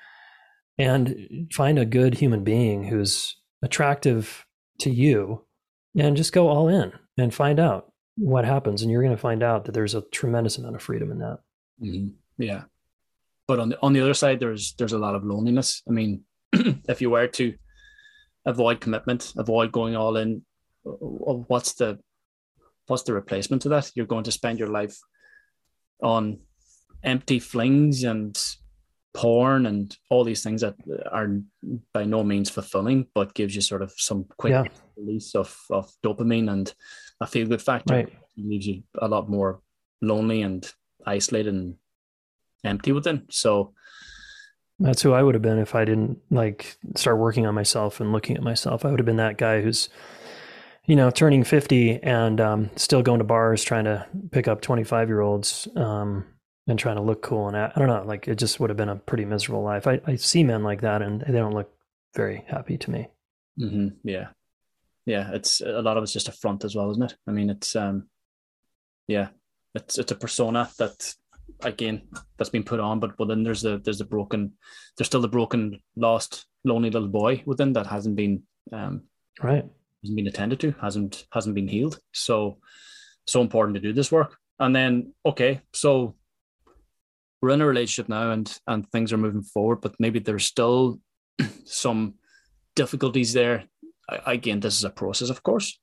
and 0.78 1.50
find 1.52 1.78
a 1.78 1.86
good 1.86 2.14
human 2.14 2.46
being 2.46 2.86
who's 2.86 3.36
attractive 3.62 4.46
to 4.80 4.90
you 4.90 5.46
and 5.98 6.18
just 6.18 6.34
go 6.34 6.48
all 6.48 6.68
in 6.68 6.94
and 7.18 7.34
find 7.34 7.60
out 7.60 7.92
what 8.16 8.46
happens. 8.46 8.82
And 8.82 8.92
you're 8.92 9.04
going 9.04 9.16
to 9.16 9.22
find 9.22 9.44
out 9.44 9.66
that 9.66 9.74
there's 9.74 9.96
a 9.96 10.02
tremendous 10.12 10.58
amount 10.58 10.76
of 10.76 10.82
freedom 10.82 11.12
in 11.12 11.20
that. 11.20 11.40
Mm-hmm. 11.82 12.10
Yeah. 12.38 12.64
But 13.48 13.60
on 13.60 13.70
the, 13.70 13.80
on 13.82 13.94
the 13.94 14.02
other 14.02 14.14
side, 14.14 14.40
there's, 14.40 14.74
there's 14.74 14.94
a 14.94 15.00
lot 15.00 15.16
of 15.16 15.24
loneliness. 15.24 15.82
I 15.88 15.92
mean, 15.92 16.24
if 16.54 17.02
you 17.02 17.10
were 17.10 17.28
to 17.28 17.54
avoid 18.46 18.80
commitment, 18.82 19.34
avoid 19.38 19.72
going 19.72 19.96
all 19.96 20.18
in, 20.18 20.44
what's 20.84 21.74
the, 21.74 22.00
what's 22.88 23.04
the 23.04 23.14
replacement 23.14 23.64
to 23.64 23.70
that? 23.70 23.92
You're 23.96 24.06
going 24.06 24.24
to 24.24 24.32
spend 24.32 24.60
your 24.60 24.70
life 24.70 24.98
on 26.02 26.40
empty 27.04 27.40
flings 27.40 28.04
and 28.04 28.38
porn 29.14 29.66
and 29.66 29.98
all 30.10 30.24
these 30.24 30.44
things 30.44 30.62
that 30.62 30.76
are 31.12 31.28
by 31.94 32.04
no 32.04 32.24
means 32.24 32.50
fulfilling, 32.50 33.08
but 33.14 33.34
gives 33.34 33.56
you 33.56 33.62
sort 33.62 33.82
of 33.82 33.94
some 33.98 34.26
quick 34.38 34.52
yeah. 34.52 34.64
release 34.96 35.36
of, 35.36 35.56
of 35.70 35.92
dopamine 36.04 36.52
and 36.52 36.74
a 37.20 37.28
feel 37.28 37.48
good 37.48 37.62
factor. 37.62 37.94
Right. 37.94 38.14
leaves 38.38 38.68
you 38.68 38.84
a 39.00 39.08
lot 39.08 39.30
more 39.30 39.62
lonely 40.02 40.42
and 40.42 40.72
isolated 41.06 41.54
and 41.54 41.76
empty 42.64 42.92
within. 42.92 43.26
So 43.30 43.74
that's 44.80 45.02
who 45.02 45.14
I 45.14 45.22
would 45.22 45.36
have 45.36 45.42
been 45.42 45.60
if 45.60 45.76
I 45.76 45.86
didn't 45.86 46.20
like 46.30 46.78
start 46.96 47.18
working 47.18 47.46
on 47.46 47.54
myself 47.54 48.00
and 48.00 48.12
looking 48.12 48.36
at 48.36 48.44
myself. 48.44 48.86
I 48.86 48.90
would 48.90 49.00
have 49.00 49.06
been 49.06 49.18
that 49.18 49.38
guy 49.38 49.62
who's, 49.62 49.90
you 50.86 50.96
know, 50.96 51.12
turning 51.12 51.44
50 51.44 52.02
and 52.02 52.42
um, 52.42 52.70
still 52.76 53.04
going 53.04 53.20
to 53.20 53.26
bars 53.26 53.64
trying 53.64 53.86
to 53.86 54.08
pick 54.32 54.48
up 54.48 54.62
25 54.62 55.10
year 55.10 55.22
olds 55.22 55.68
um, 55.76 56.26
and 56.68 56.78
trying 56.78 56.96
to 56.96 57.02
look 57.02 57.22
cool. 57.22 57.48
And 57.48 57.58
I, 57.58 57.72
I, 57.76 57.80
don't 57.80 57.88
know, 57.88 58.04
like 58.06 58.28
it 58.28 58.36
just 58.36 58.60
would 58.60 58.70
have 58.70 58.78
been 58.78 58.90
a 58.90 58.96
pretty 58.96 59.26
miserable 59.26 59.64
life. 59.64 59.88
I, 59.88 60.00
I 60.06 60.16
see 60.16 60.44
men 60.44 60.64
like 60.64 60.82
that 60.82 61.02
and 61.02 61.22
they 61.22 61.34
don't 61.34 61.54
look 61.54 61.72
very 62.16 62.44
happy 62.48 62.78
to 62.78 62.92
me. 62.92 63.08
Mm-hmm. 63.60 64.08
Yeah. 64.08 64.28
Yeah. 65.06 65.32
It's 65.34 65.62
a 65.62 65.82
lot 65.82 65.98
of 65.98 66.04
it's 66.04 66.14
just 66.14 66.30
a 66.30 66.34
front 66.34 66.64
as 66.64 66.76
well, 66.76 66.92
isn't 66.92 67.04
it? 67.04 67.16
I 67.28 67.32
mean, 67.32 67.50
it's, 67.50 67.76
um, 67.76 68.08
yeah, 69.08 69.30
it's, 69.74 69.98
it's 69.98 70.12
a 70.12 70.16
persona 70.16 70.70
that 70.78 71.14
again 71.62 72.02
that's 72.38 72.50
been 72.50 72.64
put 72.64 72.80
on, 72.80 73.00
but 73.00 73.18
but 73.18 73.28
then 73.28 73.44
there's 73.44 73.62
the 73.62 73.80
there's 73.84 74.00
the 74.00 74.06
broken 74.06 74.54
there's 74.98 75.08
still 75.08 75.22
the 75.22 75.28
broken, 75.28 75.80
lost, 75.96 76.46
lonely 76.64 76.90
little 76.90 77.08
boy 77.08 77.44
within 77.46 77.74
that 77.74 77.88
hasn't 77.88 78.16
been 78.16 78.44
um 78.72 79.04
right 79.42 79.66
hasn't 80.04 80.16
been 80.16 80.28
attended 80.28 80.60
to, 80.62 80.74
hasn't 80.82 81.26
hasn't 81.32 81.56
been 81.56 81.68
healed. 81.68 82.00
So 82.14 82.60
so 83.28 83.42
important 83.42 83.76
to 83.76 83.82
do 83.82 83.94
this 83.94 84.12
work. 84.12 84.38
And 84.60 84.76
then 84.76 85.14
okay, 85.26 85.62
so 85.74 86.16
we're 87.42 87.50
in 87.50 87.62
a 87.62 87.66
relationship 87.66 88.10
now 88.10 88.32
and 88.32 88.58
and 88.68 88.90
things 88.90 89.12
are 89.12 89.18
moving 89.18 89.44
forward, 89.44 89.82
but 89.82 89.96
maybe 90.00 90.20
there's 90.20 90.46
still 90.46 91.00
some 91.66 92.16
difficulties 92.76 93.34
there. 93.34 93.64
I, 94.10 94.34
again, 94.34 94.60
this 94.60 94.78
is 94.78 94.84
a 94.84 94.90
process, 94.90 95.30
of 95.30 95.44
course. 95.44 95.80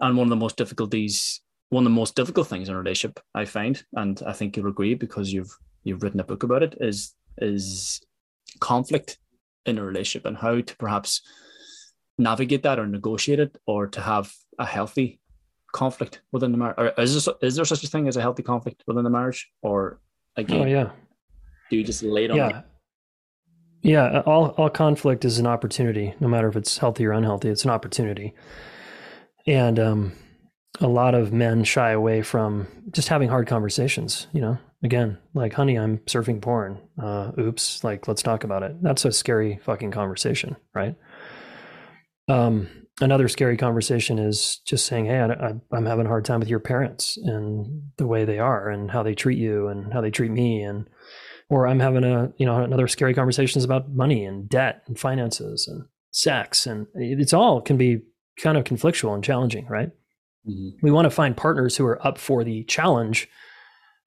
And 0.00 0.16
one 0.16 0.26
of 0.26 0.30
the 0.30 0.36
most 0.36 0.56
difficulties 0.56 1.40
one 1.74 1.84
of 1.84 1.90
the 1.90 2.00
most 2.00 2.14
difficult 2.14 2.46
things 2.46 2.68
in 2.68 2.74
a 2.74 2.78
relationship 2.78 3.18
I 3.34 3.44
find, 3.44 3.82
and 3.94 4.22
I 4.26 4.32
think 4.32 4.56
you'll 4.56 4.68
agree 4.68 4.94
because 4.94 5.32
you've 5.32 5.54
you've 5.82 6.02
written 6.02 6.20
a 6.20 6.24
book 6.24 6.42
about 6.42 6.62
it, 6.62 6.76
is 6.80 7.14
is 7.38 8.00
conflict 8.60 9.18
in 9.66 9.78
a 9.78 9.84
relationship 9.84 10.26
and 10.26 10.36
how 10.36 10.60
to 10.60 10.76
perhaps 10.76 11.22
navigate 12.16 12.62
that 12.62 12.78
or 12.78 12.86
negotiate 12.86 13.40
it 13.40 13.58
or 13.66 13.88
to 13.88 14.00
have 14.00 14.32
a 14.58 14.64
healthy 14.64 15.20
conflict 15.72 16.22
within 16.30 16.52
the 16.52 16.58
marriage. 16.58 16.76
Or 16.78 16.92
is 17.02 17.24
there, 17.24 17.34
is 17.42 17.56
there 17.56 17.64
such 17.64 17.82
a 17.82 17.88
thing 17.88 18.06
as 18.06 18.16
a 18.16 18.20
healthy 18.20 18.44
conflict 18.44 18.84
within 18.86 19.02
the 19.02 19.10
marriage? 19.10 19.50
Or 19.62 20.00
again, 20.36 20.62
oh, 20.62 20.66
yeah. 20.66 20.90
do 21.70 21.76
you 21.76 21.84
just 21.84 22.02
lay 22.02 22.28
on? 22.28 22.36
Yeah. 22.36 22.62
Yeah, 23.82 24.22
all, 24.24 24.48
all 24.56 24.70
conflict 24.70 25.26
is 25.26 25.38
an 25.38 25.46
opportunity, 25.46 26.14
no 26.18 26.26
matter 26.26 26.48
if 26.48 26.56
it's 26.56 26.78
healthy 26.78 27.04
or 27.04 27.12
unhealthy, 27.12 27.50
it's 27.50 27.64
an 27.64 27.70
opportunity. 27.70 28.32
And 29.46 29.78
um, 29.78 30.12
a 30.80 30.88
lot 30.88 31.14
of 31.14 31.34
men 31.34 31.64
shy 31.64 31.90
away 31.90 32.22
from 32.22 32.66
just 32.92 33.08
having 33.08 33.28
hard 33.28 33.46
conversations, 33.46 34.26
you 34.32 34.40
know, 34.40 34.56
again, 34.82 35.18
like, 35.34 35.52
honey, 35.52 35.78
I'm 35.78 35.98
surfing 35.98 36.40
porn. 36.40 36.80
Uh, 36.98 37.32
oops. 37.38 37.84
Like, 37.84 38.08
let's 38.08 38.22
talk 38.22 38.42
about 38.42 38.62
it. 38.62 38.82
That's 38.82 39.04
a 39.04 39.12
scary 39.12 39.60
fucking 39.62 39.90
conversation. 39.90 40.56
Right. 40.74 40.96
Um, 42.26 42.83
another 43.00 43.28
scary 43.28 43.56
conversation 43.56 44.18
is 44.18 44.60
just 44.66 44.86
saying, 44.86 45.06
Hey, 45.06 45.20
I, 45.20 45.76
am 45.76 45.86
having 45.86 46.06
a 46.06 46.08
hard 46.08 46.24
time 46.24 46.40
with 46.40 46.48
your 46.48 46.60
parents 46.60 47.16
and 47.16 47.82
the 47.96 48.06
way 48.06 48.24
they 48.24 48.38
are 48.38 48.68
and 48.68 48.90
how 48.90 49.02
they 49.02 49.14
treat 49.14 49.38
you 49.38 49.68
and 49.68 49.92
how 49.92 50.00
they 50.00 50.10
treat 50.10 50.30
me. 50.30 50.62
And, 50.62 50.88
or 51.48 51.66
I'm 51.66 51.80
having 51.80 52.04
a, 52.04 52.32
you 52.36 52.46
know, 52.46 52.62
another 52.62 52.88
scary 52.88 53.14
conversations 53.14 53.64
about 53.64 53.90
money 53.90 54.24
and 54.24 54.48
debt 54.48 54.82
and 54.86 54.98
finances 54.98 55.68
and 55.68 55.84
sex. 56.10 56.66
And 56.66 56.86
it's 56.94 57.32
all 57.32 57.60
can 57.60 57.76
be 57.76 58.00
kind 58.38 58.56
of 58.56 58.64
conflictual 58.64 59.14
and 59.14 59.24
challenging. 59.24 59.66
Right. 59.66 59.90
Mm-hmm. 60.48 60.78
We 60.82 60.90
want 60.90 61.06
to 61.06 61.10
find 61.10 61.36
partners 61.36 61.76
who 61.76 61.86
are 61.86 62.04
up 62.06 62.18
for 62.18 62.44
the 62.44 62.64
challenge 62.64 63.28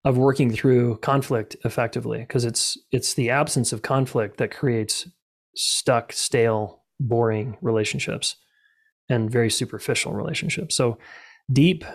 of 0.05 0.17
working 0.17 0.53
through 0.53 0.97
conflict 0.97 1.57
effectively 1.65 2.19
because 2.19 2.45
it's 2.45 2.77
it's 2.91 3.15
the 3.15 3.29
absence 3.29 3.73
of 3.73 3.81
conflict 3.81 4.37
that 4.37 4.51
creates 4.51 5.09
stuck, 5.55 6.13
stale, 6.13 6.83
boring 6.99 7.57
relationships 7.61 8.37
and 9.09 9.29
very 9.29 9.49
superficial 9.49 10.13
relationships. 10.13 10.75
So 10.75 10.97
deep, 11.51 11.85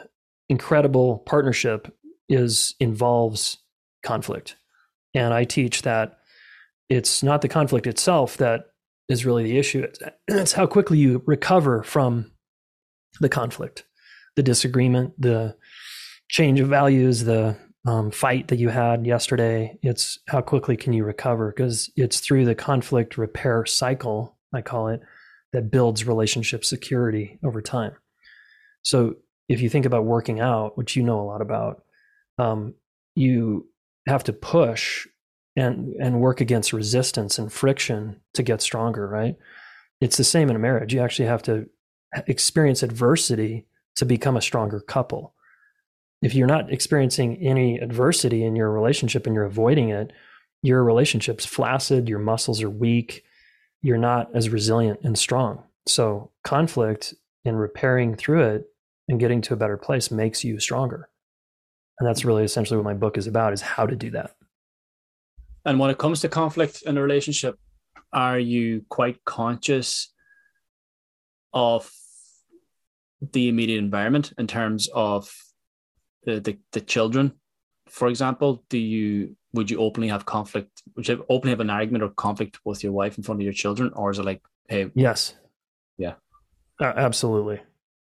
incredible 0.48 1.18
partnership 1.18 1.94
is 2.28 2.74
involves 2.80 3.58
conflict. 4.02 4.56
And 5.14 5.34
I 5.34 5.44
teach 5.44 5.82
that 5.82 6.18
it's 6.88 7.22
not 7.22 7.42
the 7.42 7.48
conflict 7.48 7.86
itself 7.86 8.36
that 8.38 8.66
is 9.08 9.24
really 9.24 9.44
the 9.44 9.58
issue. 9.58 9.80
It's, 9.80 9.98
it's 10.28 10.52
how 10.52 10.66
quickly 10.66 10.98
you 10.98 11.22
recover 11.26 11.82
from 11.82 12.30
the 13.20 13.28
conflict 13.28 13.84
the 14.34 14.42
disagreement, 14.42 15.12
the 15.20 15.54
change 16.30 16.58
of 16.58 16.66
values, 16.66 17.24
the 17.24 17.54
um, 17.84 18.10
fight 18.10 18.48
that 18.48 18.58
you 18.58 18.70
had 18.70 19.06
yesterday. 19.06 19.78
It's 19.82 20.18
how 20.28 20.40
quickly 20.40 20.74
can 20.76 20.94
you 20.94 21.04
recover? 21.04 21.52
Because 21.54 21.90
it's 21.96 22.20
through 22.20 22.46
the 22.46 22.54
conflict 22.54 23.18
repair 23.18 23.66
cycle, 23.66 24.38
I 24.54 24.62
call 24.62 24.88
it, 24.88 25.02
that 25.52 25.70
builds 25.70 26.06
relationship 26.06 26.64
security 26.64 27.38
over 27.44 27.60
time. 27.60 27.92
So 28.82 29.16
if 29.48 29.60
you 29.60 29.68
think 29.68 29.86
about 29.86 30.04
working 30.04 30.40
out, 30.40 30.76
which 30.78 30.96
you 30.96 31.02
know 31.02 31.20
a 31.20 31.24
lot 31.24 31.42
about, 31.42 31.82
um, 32.38 32.74
you 33.14 33.68
have 34.06 34.24
to 34.24 34.32
push 34.32 35.06
and 35.54 35.94
and 36.00 36.20
work 36.20 36.40
against 36.40 36.72
resistance 36.72 37.38
and 37.38 37.52
friction 37.52 38.20
to 38.34 38.42
get 38.42 38.62
stronger, 38.62 39.06
right? 39.06 39.36
It's 40.00 40.16
the 40.16 40.24
same 40.24 40.48
in 40.48 40.56
a 40.56 40.58
marriage. 40.58 40.94
You 40.94 41.00
actually 41.00 41.28
have 41.28 41.42
to 41.42 41.66
experience 42.26 42.82
adversity 42.82 43.66
to 43.96 44.04
become 44.04 44.36
a 44.36 44.42
stronger 44.42 44.80
couple. 44.80 45.34
If 46.22 46.34
you're 46.34 46.46
not 46.46 46.72
experiencing 46.72 47.36
any 47.36 47.78
adversity 47.78 48.44
in 48.44 48.56
your 48.56 48.70
relationship 48.70 49.26
and 49.26 49.34
you're 49.34 49.44
avoiding 49.44 49.90
it, 49.90 50.12
your 50.62 50.82
relationship's 50.84 51.44
flaccid, 51.44 52.08
your 52.08 52.20
muscles 52.20 52.62
are 52.62 52.70
weak, 52.70 53.24
you're 53.82 53.98
not 53.98 54.34
as 54.34 54.48
resilient 54.48 55.00
and 55.02 55.18
strong. 55.18 55.64
So, 55.86 56.30
conflict 56.44 57.14
and 57.44 57.58
repairing 57.58 58.16
through 58.16 58.42
it 58.42 58.66
and 59.08 59.18
getting 59.18 59.40
to 59.42 59.54
a 59.54 59.56
better 59.56 59.76
place 59.76 60.10
makes 60.10 60.44
you 60.44 60.60
stronger. 60.60 61.08
And 61.98 62.08
that's 62.08 62.24
really 62.24 62.44
essentially 62.44 62.76
what 62.76 62.84
my 62.84 62.94
book 62.94 63.18
is 63.18 63.26
about 63.26 63.52
is 63.52 63.60
how 63.60 63.86
to 63.86 63.96
do 63.96 64.10
that. 64.10 64.34
And 65.64 65.78
when 65.78 65.90
it 65.90 65.98
comes 65.98 66.20
to 66.20 66.28
conflict 66.28 66.82
in 66.82 66.96
a 66.96 67.02
relationship, 67.02 67.58
are 68.12 68.38
you 68.38 68.84
quite 68.88 69.24
conscious 69.24 70.12
of 71.52 71.90
the 73.30 73.48
immediate 73.48 73.78
environment 73.78 74.32
in 74.38 74.46
terms 74.46 74.88
of 74.92 75.32
the, 76.24 76.40
the, 76.40 76.58
the 76.72 76.80
children 76.80 77.32
for 77.88 78.08
example 78.08 78.64
do 78.68 78.78
you 78.78 79.36
would 79.52 79.70
you 79.70 79.78
openly 79.78 80.08
have 80.08 80.24
conflict 80.26 80.82
would 80.96 81.06
you 81.08 81.24
openly 81.28 81.50
have 81.50 81.60
an 81.60 81.70
argument 81.70 82.02
or 82.02 82.08
conflict 82.10 82.58
with 82.64 82.82
your 82.82 82.92
wife 82.92 83.16
in 83.16 83.24
front 83.24 83.40
of 83.40 83.44
your 83.44 83.52
children 83.52 83.90
or 83.94 84.10
is 84.10 84.18
it 84.18 84.24
like 84.24 84.42
hey 84.68 84.90
yes 84.94 85.34
yeah 85.98 86.14
uh, 86.80 86.92
absolutely 86.96 87.60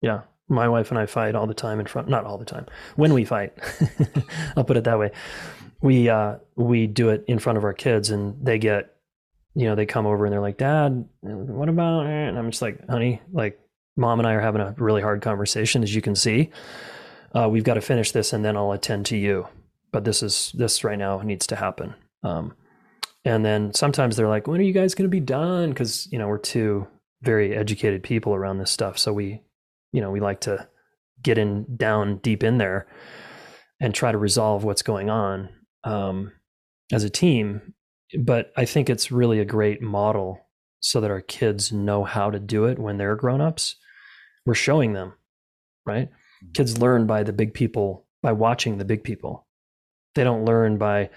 yeah 0.03 0.23
my 0.49 0.69
wife 0.69 0.91
and 0.91 0.99
i 0.99 1.07
fight 1.07 1.35
all 1.35 1.47
the 1.47 1.55
time 1.55 1.81
in 1.81 1.87
front 1.87 2.09
not 2.09 2.25
all 2.25 2.39
the 2.39 2.45
time 2.45 2.67
when 2.97 3.13
we 3.13 3.25
fight 3.25 3.53
i'll 4.57 4.65
put 4.65 4.77
it 4.77 4.85
that 4.85 4.99
way 4.99 5.11
we 5.81 6.09
uh 6.09 6.37
we 6.57 6.87
do 6.87 7.09
it 7.11 7.25
in 7.29 7.39
front 7.39 7.59
of 7.59 7.65
our 7.65 7.75
kids 7.75 8.11
and 8.11 8.35
they 8.45 8.59
get 8.59 8.97
you 9.55 9.67
know 9.67 9.75
they 9.75 9.87
come 9.87 10.07
over 10.07 10.25
and 10.25 10.33
they're 10.33 10.41
like 10.41 10.59
dad 10.59 11.05
what 11.21 11.69
about 11.69 12.07
it? 12.07 12.29
and 12.29 12.39
i'm 12.39 12.51
just 12.51 12.63
like 12.63 12.81
honey 12.89 13.21
like 13.33 13.61
mom 13.99 14.21
and 14.21 14.27
I 14.27 14.35
are 14.35 14.41
having 14.41 14.63
a 14.63 14.75
really 14.79 15.03
hard 15.03 15.21
conversation, 15.21 15.83
as 15.83 15.95
you 15.95 16.01
can 16.01 16.15
see. 16.15 16.51
Uh, 17.35 17.49
we've 17.51 17.65
got 17.65 17.75
to 17.75 17.83
finish 17.83 18.13
this, 18.13 18.33
and 18.33 18.45
then 18.45 18.57
I'll 18.57 18.73
attend 18.73 19.05
to 19.07 19.17
you. 19.17 19.49
But 19.93 20.05
this 20.05 20.23
is 20.23 20.53
this 20.55 20.85
right 20.85 20.99
now 20.99 21.21
needs 21.21 21.47
to 21.49 21.57
happen. 21.57 21.95
Um, 22.23 22.55
and 23.25 23.45
then 23.45 23.75
sometimes 23.75 24.17
they're 24.17 24.29
like, 24.29 24.47
"When 24.47 24.61
are 24.61 24.65
you 24.65 24.73
guys 24.73 24.95
going 24.95 25.09
to 25.09 25.15
be 25.15 25.21
done?" 25.21 25.71
Because 25.71 26.09
you 26.13 26.19
know 26.19 26.29
we're 26.29 26.39
two 26.39 26.87
very 27.23 27.55
educated 27.55 28.03
people 28.03 28.35
around 28.35 28.59
this 28.59 28.71
stuff, 28.71 28.99
so 28.99 29.13
we, 29.13 29.43
you 29.93 30.01
know, 30.01 30.11
we 30.11 30.21
like 30.21 30.41
to 30.43 30.69
get 31.23 31.39
in 31.39 31.67
down 31.77 32.19
deep 32.19 32.45
in 32.45 32.59
there 32.59 32.87
and 33.81 33.95
try 33.95 34.13
to 34.13 34.19
resolve 34.19 34.63
what's 34.65 34.83
going 34.83 35.11
on 35.11 35.49
um, 35.85 36.33
as 36.93 37.05
a 37.05 37.11
team. 37.11 37.75
But 38.19 38.53
I 38.57 38.65
think 38.65 38.89
it's 38.89 39.11
really 39.11 39.41
a 39.41 39.45
great 39.45 39.83
model 39.83 40.41
so 40.81 41.01
that 41.01 41.11
our 41.11 41.21
kids 41.21 41.73
know 41.73 42.05
how 42.05 42.31
to 42.31 42.39
do 42.39 42.67
it 42.67 42.79
when 42.79 42.99
they're 42.99 43.17
grown-ups 43.17 43.77
we're 44.49 44.55
showing 44.55 44.95
them, 44.95 45.13
right? 45.85 46.09
Mm-hmm. 46.09 46.53
Kids 46.53 46.79
learn 46.79 47.07
by 47.07 47.23
the 47.23 47.35
big 47.35 47.53
people, 47.53 48.07
by 48.23 48.33
watching 48.33 48.79
the 48.79 48.85
big 48.85 49.05
people. 49.05 49.47
They 50.15 50.25
don't 50.25 50.45
learn 50.45 50.79
by 50.79 51.11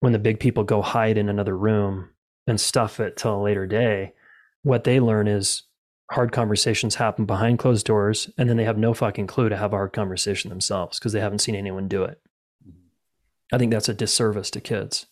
when 0.00 0.12
the 0.12 0.18
big 0.18 0.40
people 0.40 0.64
go 0.64 0.82
hide 0.82 1.18
in 1.18 1.28
another 1.28 1.56
room 1.56 2.10
and 2.46 2.60
stuff 2.60 3.00
it 3.00 3.16
till 3.16 3.36
a 3.36 3.42
later 3.42 3.66
day. 3.66 4.14
What 4.62 4.84
they 4.84 5.00
learn 5.00 5.28
is 5.28 5.64
hard 6.10 6.32
conversations 6.32 6.94
happen 6.94 7.26
behind 7.26 7.58
closed 7.58 7.86
doors, 7.86 8.30
and 8.38 8.48
then 8.48 8.56
they 8.56 8.64
have 8.64 8.78
no 8.78 8.94
fucking 8.94 9.26
clue 9.26 9.48
to 9.48 9.56
have 9.56 9.72
a 9.72 9.76
hard 9.76 9.92
conversation 9.92 10.48
themselves 10.48 10.98
because 10.98 11.12
they 11.12 11.20
haven't 11.20 11.40
seen 11.40 11.54
anyone 11.54 11.88
do 11.88 12.04
it. 12.04 12.20
I 13.52 13.58
think 13.58 13.72
that's 13.72 13.88
a 13.88 13.94
disservice 13.94 14.50
to 14.52 14.60
kids. 14.60 15.06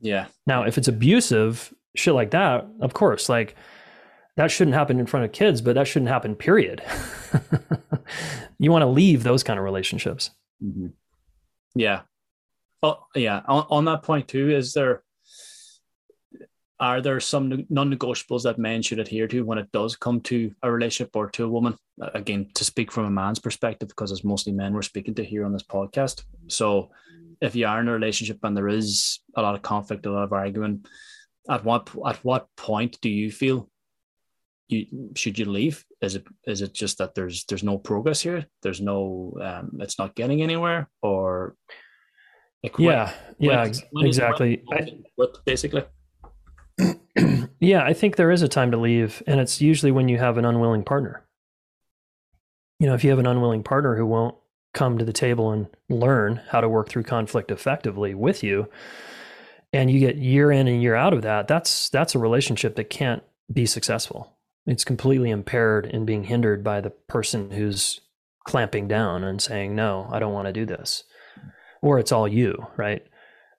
Yeah. 0.00 0.26
Now, 0.46 0.64
if 0.64 0.76
it's 0.76 0.88
abusive, 0.88 1.72
shit 1.94 2.14
like 2.14 2.32
that, 2.32 2.66
of 2.80 2.94
course, 2.94 3.28
like 3.28 3.56
that 4.36 4.50
shouldn't 4.50 4.74
happen 4.74 4.98
in 4.98 5.06
front 5.06 5.24
of 5.24 5.32
kids, 5.32 5.60
but 5.60 5.74
that 5.74 5.86
shouldn't 5.86 6.10
happen, 6.10 6.34
period. 6.34 6.82
you 8.58 8.70
want 8.70 8.82
to 8.82 8.86
leave 8.86 9.22
those 9.22 9.42
kind 9.42 9.58
of 9.58 9.64
relationships. 9.64 10.30
Mm-hmm. 10.62 10.88
Yeah. 11.76 12.02
Oh, 12.84 12.98
yeah. 13.14 13.40
On, 13.48 13.66
on 13.70 13.84
that 13.86 14.02
point, 14.02 14.28
too, 14.28 14.50
is 14.50 14.74
there, 14.74 15.02
are 16.78 17.00
there 17.00 17.18
some 17.18 17.64
non-negotiables 17.70 18.42
that 18.42 18.58
men 18.58 18.82
should 18.82 18.98
adhere 18.98 19.26
to 19.28 19.42
when 19.42 19.56
it 19.56 19.72
does 19.72 19.96
come 19.96 20.20
to 20.22 20.52
a 20.62 20.70
relationship 20.70 21.16
or 21.16 21.30
to 21.30 21.44
a 21.44 21.48
woman? 21.48 21.76
Again 22.12 22.50
to 22.56 22.64
speak 22.64 22.92
from 22.92 23.06
a 23.06 23.10
man's 23.10 23.38
perspective 23.38 23.88
because 23.88 24.12
it's 24.12 24.24
mostly 24.24 24.52
men 24.52 24.74
we're 24.74 24.82
speaking 24.82 25.14
to 25.14 25.24
here 25.24 25.46
on 25.46 25.52
this 25.52 25.62
podcast. 25.62 26.24
So 26.48 26.90
if 27.40 27.54
you 27.54 27.66
are 27.66 27.80
in 27.80 27.88
a 27.88 27.92
relationship 27.92 28.38
and 28.42 28.54
there 28.54 28.68
is 28.68 29.20
a 29.34 29.40
lot 29.40 29.54
of 29.54 29.62
conflict 29.62 30.04
a 30.04 30.10
lot 30.10 30.24
of 30.24 30.32
arguing 30.32 30.84
at 31.48 31.64
what 31.64 31.88
at 32.06 32.16
what 32.24 32.48
point 32.56 32.98
do 33.00 33.08
you 33.08 33.30
feel 33.30 33.70
you 34.68 34.86
should 35.14 35.38
you 35.38 35.44
leave? 35.44 35.84
Is 36.02 36.16
it 36.16 36.26
is 36.46 36.62
it 36.62 36.74
just 36.74 36.98
that 36.98 37.14
there's 37.14 37.44
there's 37.44 37.62
no 37.62 37.78
progress 37.78 38.20
here? 38.20 38.46
There's 38.62 38.80
no 38.80 39.38
um 39.40 39.78
it's 39.80 39.98
not 39.98 40.16
getting 40.16 40.42
anywhere? 40.42 40.90
Or 41.00 41.54
like 42.64 42.78
yeah 42.78 43.12
when, 43.38 43.50
yeah 43.50 43.72
when 43.92 44.06
exactly 44.06 44.64
basically 45.44 45.84
yeah, 47.60 47.84
I 47.84 47.92
think 47.92 48.16
there 48.16 48.30
is 48.30 48.42
a 48.42 48.48
time 48.48 48.70
to 48.72 48.76
leave, 48.76 49.22
and 49.26 49.40
it's 49.40 49.60
usually 49.60 49.92
when 49.92 50.08
you 50.08 50.18
have 50.18 50.38
an 50.38 50.44
unwilling 50.44 50.82
partner. 50.82 51.24
You 52.80 52.88
know, 52.88 52.94
if 52.94 53.04
you 53.04 53.10
have 53.10 53.18
an 53.18 53.26
unwilling 53.26 53.62
partner 53.62 53.96
who 53.96 54.06
won't 54.06 54.36
come 54.72 54.98
to 54.98 55.04
the 55.04 55.12
table 55.12 55.52
and 55.52 55.68
learn 55.88 56.40
how 56.48 56.60
to 56.60 56.68
work 56.68 56.88
through 56.88 57.04
conflict 57.04 57.50
effectively 57.50 58.14
with 58.14 58.42
you, 58.42 58.68
and 59.72 59.90
you 59.90 60.00
get 60.00 60.16
year 60.16 60.50
in 60.50 60.66
and 60.66 60.82
year 60.82 60.94
out 60.94 61.12
of 61.12 61.22
that, 61.22 61.48
that's 61.48 61.88
that's 61.90 62.14
a 62.14 62.18
relationship 62.18 62.76
that 62.76 62.90
can't 62.90 63.22
be 63.52 63.66
successful. 63.66 64.36
It's 64.66 64.84
completely 64.84 65.30
impaired 65.30 65.86
and 65.86 66.06
being 66.06 66.24
hindered 66.24 66.64
by 66.64 66.80
the 66.80 66.90
person 66.90 67.50
who's 67.50 68.00
clamping 68.44 68.88
down 68.88 69.22
and 69.22 69.40
saying, 69.40 69.74
"No, 69.74 70.08
I 70.10 70.18
don't 70.18 70.32
want 70.32 70.46
to 70.46 70.52
do 70.52 70.66
this," 70.66 71.04
or 71.84 71.98
it's 72.00 72.12
all 72.12 72.26
you, 72.26 72.66
right? 72.76 73.06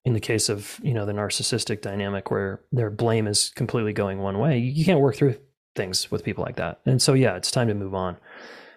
in 0.06 0.14
the 0.14 0.20
case 0.20 0.50
of 0.50 0.80
you 0.84 0.94
know 0.94 1.06
the 1.06 1.12
narcissistic 1.12 1.82
dynamic 1.82 2.32
where 2.32 2.62
their 2.72 2.90
blame 2.90 3.28
is 3.28 3.50
completely 3.56 3.92
going 3.92 4.20
one 4.20 4.40
way 4.40 4.58
you 4.58 4.86
can't 4.86 5.00
work 5.00 5.16
through 5.16 5.36
things 5.76 6.10
with 6.10 6.24
people 6.24 6.44
like 6.44 6.56
that. 6.56 6.80
And 6.86 7.02
so 7.02 7.14
yeah 7.14 7.36
it's 7.36 7.52
time 7.52 7.68
to 7.68 7.74
move 7.74 7.94
on. 7.94 8.16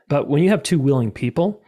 But 0.08 0.26
when 0.26 0.42
you 0.42 0.48
have 0.48 0.62
two 0.62 0.78
willing 0.78 1.12
people 1.12 1.62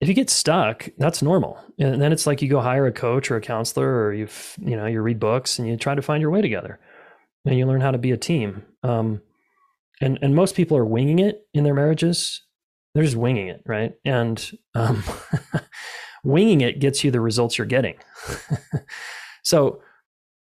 if 0.00 0.08
you 0.08 0.14
get 0.14 0.28
stuck 0.28 0.90
that's 0.98 1.22
normal. 1.22 1.58
And 1.78 2.02
then 2.02 2.12
it's 2.12 2.26
like 2.26 2.42
you 2.42 2.48
go 2.48 2.60
hire 2.60 2.86
a 2.86 2.92
coach 2.92 3.30
or 3.30 3.36
a 3.36 3.40
counselor 3.40 4.04
or 4.04 4.12
you 4.12 4.28
you 4.58 4.76
know 4.76 4.86
you 4.86 5.00
read 5.00 5.20
books 5.20 5.58
and 5.58 5.66
you 5.66 5.76
try 5.76 5.94
to 5.94 6.02
find 6.02 6.20
your 6.20 6.30
way 6.30 6.42
together 6.42 6.78
and 7.46 7.56
you 7.56 7.64
learn 7.64 7.80
how 7.80 7.92
to 7.92 7.98
be 7.98 8.10
a 8.10 8.16
team. 8.18 8.64
Um, 8.82 9.22
and 10.00 10.18
and 10.20 10.34
most 10.34 10.56
people 10.56 10.76
are 10.76 10.84
winging 10.84 11.20
it 11.20 11.46
in 11.54 11.64
their 11.64 11.74
marriages. 11.74 12.42
They're 12.92 13.04
just 13.04 13.16
winging 13.16 13.48
it 13.48 13.62
right? 13.66 13.94
And 14.04 14.50
um, 14.74 15.04
winging 16.24 16.60
it 16.60 16.80
gets 16.80 17.04
you 17.04 17.10
the 17.10 17.20
results 17.20 17.58
you're 17.58 17.66
getting. 17.66 17.96
so, 19.42 19.80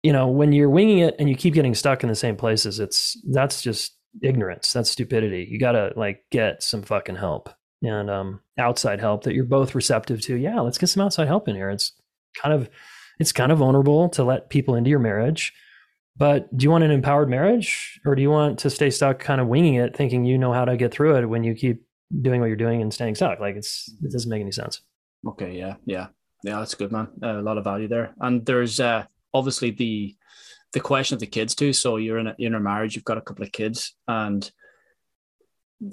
you 0.04 0.14
know, 0.14 0.28
when 0.28 0.54
you're 0.54 0.70
winging 0.70 1.00
it 1.00 1.16
and 1.20 1.30
you 1.30 1.36
keep 1.36 1.54
getting 1.54 1.76
stuck 1.76 2.04
in 2.04 2.10
the 2.10 2.16
same 2.16 2.36
places, 2.36 2.80
it's 2.80 3.18
that's 3.32 3.62
just 3.62 3.96
ignorance. 4.22 4.72
That's 4.74 4.90
stupidity. 4.90 5.48
You 5.50 5.60
got 5.60 5.74
to 5.74 5.94
like 5.96 6.24
get 6.32 6.64
some 6.64 6.84
fucking 6.84 7.16
help 7.16 7.50
and 7.82 8.10
um, 8.10 8.42
outside 8.58 9.00
help 9.00 9.24
that 9.24 9.34
you're 9.34 9.46
both 9.46 9.76
receptive 9.76 10.22
to. 10.22 10.36
Yeah, 10.36 10.60
let's 10.62 10.78
get 10.78 10.88
some 10.88 11.04
outside 11.04 11.28
help 11.28 11.48
in 11.48 11.56
here. 11.56 11.70
It's 11.70 11.92
kind 12.42 12.54
of 12.54 12.70
it's 13.20 13.32
kind 13.32 13.52
of 13.52 13.60
vulnerable 13.60 14.10
to 14.10 14.24
let 14.24 14.50
people 14.50 14.76
into 14.76 14.90
your 14.90 15.00
marriage. 15.00 15.54
But 16.18 16.56
do 16.56 16.64
you 16.64 16.72
want 16.72 16.84
an 16.84 16.92
empowered 16.92 17.30
marriage 17.30 18.00
or 18.06 18.16
do 18.16 18.22
you 18.22 18.30
want 18.30 18.60
to 18.60 18.70
stay 18.70 18.90
stuck 18.90 19.20
kind 19.20 19.42
of 19.42 19.48
winging 19.48 19.76
it 19.76 19.96
thinking 19.96 20.24
you 20.24 20.38
know 20.38 20.54
how 20.54 20.64
to 20.64 20.78
get 20.78 20.94
through 20.94 21.18
it 21.18 21.26
when 21.26 21.44
you 21.44 21.54
keep 21.54 21.84
doing 22.22 22.40
what 22.40 22.48
you're 22.48 22.56
doing 22.56 22.82
and 22.82 22.94
staying 22.94 23.16
stuck? 23.16 23.40
Like 23.40 23.56
it's 23.56 23.92
it 24.02 24.12
doesn't 24.12 24.30
make 24.30 24.42
any 24.42 24.52
sense. 24.52 24.82
Okay, 25.26 25.58
yeah, 25.58 25.76
yeah, 25.86 26.08
yeah. 26.44 26.60
That's 26.60 26.76
good, 26.76 26.92
man. 26.92 27.08
Uh, 27.22 27.40
a 27.40 27.42
lot 27.42 27.58
of 27.58 27.64
value 27.64 27.88
there. 27.88 28.14
And 28.20 28.46
there's 28.46 28.80
uh, 28.80 29.06
obviously 29.34 29.72
the 29.72 30.16
the 30.74 30.80
question 30.80 31.16
of 31.16 31.20
the 31.20 31.28
kids 31.28 31.56
too. 31.56 31.74
So 31.74 31.98
you're 31.98 32.20
in 32.20 32.28
a 32.28 32.36
you're 32.38 32.50
in 32.50 32.56
a 32.56 32.60
marriage. 32.60 32.96
You've 32.96 33.06
got 33.06 33.18
a 33.18 33.22
couple 33.22 33.44
of 33.44 33.52
kids, 33.52 33.96
and 34.08 34.50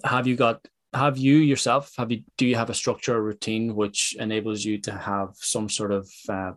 have 0.04 0.26
you 0.26 0.36
got 0.36 0.66
have 0.94 1.16
you 1.16 1.36
yourself 1.36 1.92
have 1.96 2.10
you 2.12 2.22
do 2.36 2.46
you 2.46 2.56
have 2.56 2.70
a 2.70 2.74
structure 2.74 3.16
or 3.16 3.22
routine 3.22 3.74
which 3.74 4.14
enables 4.18 4.64
you 4.64 4.78
to 4.78 4.92
have 4.92 5.30
some 5.34 5.68
sort 5.68 5.90
of 5.90 6.08
uh, 6.28 6.52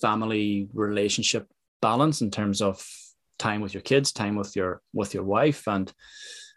family 0.00 0.68
relationship 0.72 1.48
balance 1.80 2.20
in 2.20 2.30
terms 2.30 2.60
of 2.60 2.84
time 3.38 3.60
with 3.60 3.74
your 3.74 3.82
kids 3.82 4.12
time 4.12 4.34
with 4.36 4.56
your 4.56 4.80
with 4.92 5.14
your 5.14 5.22
wife 5.22 5.68
and 5.68 5.92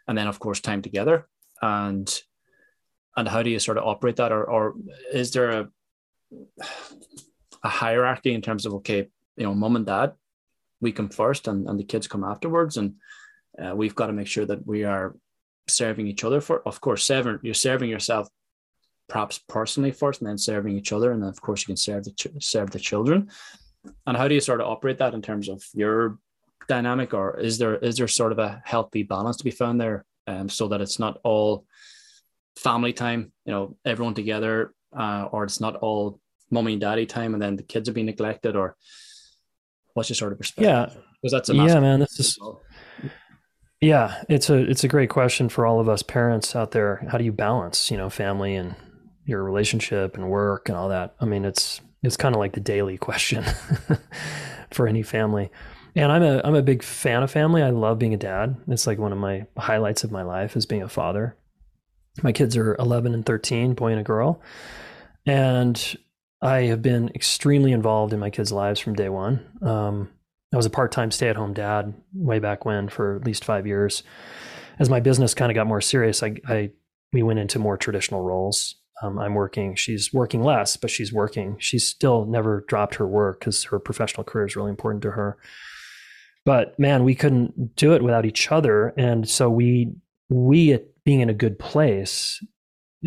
and 0.07 0.17
then 0.17 0.27
of 0.27 0.39
course 0.39 0.59
time 0.59 0.81
together 0.81 1.27
and 1.61 2.21
and 3.17 3.27
how 3.27 3.43
do 3.43 3.49
you 3.49 3.59
sort 3.59 3.77
of 3.77 3.83
operate 3.83 4.15
that? 4.17 4.31
Or, 4.31 4.43
or 4.45 4.75
is 5.11 5.31
there 5.31 5.49
a, 5.49 5.69
a 7.63 7.69
hierarchy 7.69 8.33
in 8.33 8.41
terms 8.41 8.65
of 8.65 8.73
okay 8.75 9.07
you 9.35 9.43
know 9.43 9.53
mom 9.53 9.75
and 9.75 9.85
dad 9.85 10.13
we 10.81 10.91
come 10.91 11.09
first 11.09 11.47
and, 11.47 11.67
and 11.67 11.79
the 11.79 11.83
kids 11.83 12.07
come 12.07 12.23
afterwards. 12.23 12.77
And 12.77 12.95
uh, 13.57 13.75
we've 13.75 13.95
got 13.95 14.07
to 14.07 14.13
make 14.13 14.27
sure 14.27 14.45
that 14.45 14.65
we 14.67 14.83
are 14.83 15.15
serving 15.67 16.07
each 16.07 16.23
other 16.23 16.39
for 16.39 16.61
of 16.65 16.79
course 16.79 17.03
serving 17.03 17.39
you're 17.41 17.53
serving 17.53 17.89
yourself 17.89 18.29
perhaps 19.09 19.39
personally 19.49 19.91
first 19.91 20.21
and 20.21 20.29
then 20.29 20.37
serving 20.37 20.77
each 20.77 20.91
other. 20.91 21.11
And 21.11 21.21
then 21.21 21.29
of 21.29 21.41
course 21.41 21.61
you 21.61 21.67
can 21.67 21.77
serve 21.77 22.03
the 22.03 22.11
ch- 22.11 22.27
serve 22.39 22.71
the 22.71 22.79
children. 22.79 23.29
And 24.05 24.17
how 24.17 24.27
do 24.27 24.35
you 24.35 24.41
sort 24.41 24.61
of 24.61 24.67
operate 24.67 24.97
that 24.99 25.13
in 25.13 25.21
terms 25.21 25.49
of 25.49 25.63
your 25.73 26.19
dynamic? 26.67 27.13
Or 27.13 27.39
is 27.39 27.57
there 27.57 27.77
is 27.77 27.97
there 27.97 28.07
sort 28.07 28.31
of 28.31 28.39
a 28.39 28.61
healthy 28.65 29.03
balance 29.03 29.37
to 29.37 29.43
be 29.43 29.51
found 29.51 29.79
there 29.79 30.05
um, 30.27 30.49
so 30.49 30.67
that 30.67 30.81
it's 30.81 30.99
not 30.99 31.19
all 31.23 31.65
family 32.57 32.93
time, 32.93 33.31
you 33.45 33.51
know, 33.51 33.77
everyone 33.85 34.13
together, 34.13 34.73
uh, 34.97 35.27
or 35.31 35.43
it's 35.43 35.61
not 35.61 35.75
all 35.77 36.19
mommy 36.49 36.73
and 36.73 36.81
daddy 36.81 37.05
time, 37.05 37.33
and 37.33 37.41
then 37.41 37.55
the 37.55 37.63
kids 37.63 37.87
are 37.87 37.93
being 37.93 38.05
neglected, 38.05 38.55
or 38.55 38.75
what's 39.93 40.09
your 40.09 40.15
sort 40.15 40.31
of 40.31 40.37
perspective? 40.37 40.65
Yeah, 40.69 41.01
because 41.21 41.31
that's 41.31 41.49
a 41.49 41.55
yeah, 41.55 41.79
man. 41.79 41.99
This 41.99 42.19
is 42.19 42.39
yeah, 43.81 44.23
it's 44.27 44.49
a 44.49 44.55
it's 44.55 44.83
a 44.83 44.87
great 44.87 45.09
question 45.09 45.49
for 45.49 45.65
all 45.65 45.79
of 45.79 45.87
us 45.87 46.01
parents 46.01 46.55
out 46.55 46.71
there. 46.71 47.05
How 47.09 47.17
do 47.17 47.23
you 47.23 47.31
balance, 47.31 47.91
you 47.91 47.97
know, 47.97 48.09
family 48.09 48.55
and 48.55 48.75
your 49.25 49.43
relationship 49.43 50.15
and 50.15 50.29
work 50.29 50.67
and 50.67 50.77
all 50.77 50.89
that? 50.89 51.15
I 51.19 51.25
mean, 51.25 51.45
it's 51.45 51.81
it's 52.01 52.17
kind 52.17 52.33
of 52.33 52.39
like 52.39 52.53
the 52.53 52.59
daily 52.59 52.97
question 52.97 53.43
for 54.71 54.87
any 54.87 55.03
family. 55.03 55.51
And 55.95 56.11
I'm 56.11 56.23
a 56.23 56.41
I'm 56.43 56.55
a 56.55 56.63
big 56.63 56.81
fan 56.81 57.21
of 57.21 57.29
family. 57.29 57.61
I 57.61 57.69
love 57.69 57.99
being 57.99 58.13
a 58.15 58.17
dad. 58.17 58.55
It's 58.67 58.87
like 58.87 58.97
one 58.97 59.11
of 59.11 59.19
my 59.19 59.45
highlights 59.57 60.03
of 60.03 60.11
my 60.11 60.23
life 60.23 60.55
is 60.55 60.65
being 60.65 60.83
a 60.83 60.89
father. 60.89 61.35
My 62.23 62.31
kids 62.31 62.57
are 62.57 62.75
11 62.75 63.13
and 63.13 63.25
13, 63.25 63.73
boy 63.73 63.91
and 63.91 63.99
a 63.99 64.03
girl. 64.03 64.41
And 65.25 65.97
I 66.41 66.61
have 66.63 66.81
been 66.81 67.09
extremely 67.15 67.71
involved 67.71 68.13
in 68.13 68.19
my 68.19 68.29
kids' 68.29 68.51
lives 68.51 68.79
from 68.79 68.95
day 68.95 69.09
one. 69.09 69.45
Um, 69.61 70.09
I 70.53 70.57
was 70.57 70.65
a 70.65 70.71
part 70.71 70.91
time 70.91 71.11
stay 71.11 71.29
at 71.29 71.35
home 71.35 71.53
dad 71.53 71.93
way 72.13 72.39
back 72.39 72.65
when 72.65 72.87
for 72.87 73.17
at 73.17 73.25
least 73.25 73.43
five 73.43 73.67
years. 73.67 74.03
As 74.79 74.89
my 74.89 74.99
business 74.99 75.33
kind 75.33 75.51
of 75.51 75.55
got 75.55 75.67
more 75.67 75.81
serious, 75.81 76.23
I, 76.23 76.35
I 76.47 76.71
we 77.11 77.23
went 77.23 77.39
into 77.39 77.59
more 77.59 77.77
traditional 77.77 78.21
roles. 78.21 78.75
Um, 79.01 79.19
I'm 79.19 79.35
working. 79.35 79.75
She's 79.75 80.13
working 80.13 80.41
less, 80.43 80.77
but 80.77 80.89
she's 80.89 81.13
working. 81.13 81.57
She's 81.59 81.85
still 81.87 82.25
never 82.25 82.63
dropped 82.67 82.95
her 82.95 83.07
work 83.07 83.39
because 83.39 83.65
her 83.65 83.79
professional 83.79 84.23
career 84.23 84.45
is 84.45 84.55
really 84.55 84.69
important 84.69 85.03
to 85.03 85.11
her. 85.11 85.37
But 86.45 86.79
man, 86.79 87.03
we 87.03 87.13
couldn't 87.13 87.75
do 87.75 87.93
it 87.93 88.03
without 88.03 88.25
each 88.25 88.51
other, 88.51 88.93
and 88.97 89.27
so 89.27 89.49
we 89.49 89.93
we 90.29 90.79
being 91.07 91.21
in 91.21 91.29
a 91.29 91.33
good 91.33 91.57
place, 91.57 92.43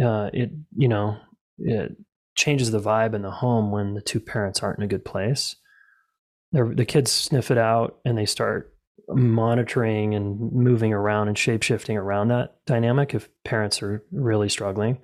uh, 0.02 0.30
it 0.32 0.50
you 0.74 0.88
know 0.88 1.18
it 1.58 1.94
changes 2.34 2.70
the 2.70 2.80
vibe 2.80 3.12
in 3.12 3.20
the 3.20 3.30
home 3.30 3.70
when 3.70 3.92
the 3.92 4.00
two 4.00 4.18
parents 4.18 4.62
aren't 4.62 4.78
in 4.78 4.84
a 4.84 4.88
good 4.88 5.04
place. 5.04 5.56
They're, 6.52 6.74
the 6.74 6.86
kids 6.86 7.12
sniff 7.12 7.50
it 7.50 7.58
out 7.58 7.98
and 8.06 8.16
they 8.16 8.24
start 8.24 8.74
monitoring 9.06 10.14
and 10.14 10.50
moving 10.50 10.94
around 10.94 11.28
and 11.28 11.36
shape 11.36 11.62
shifting 11.62 11.98
around 11.98 12.28
that 12.28 12.56
dynamic 12.64 13.14
if 13.14 13.28
parents 13.44 13.82
are 13.82 14.02
really 14.10 14.48
struggling. 14.48 14.98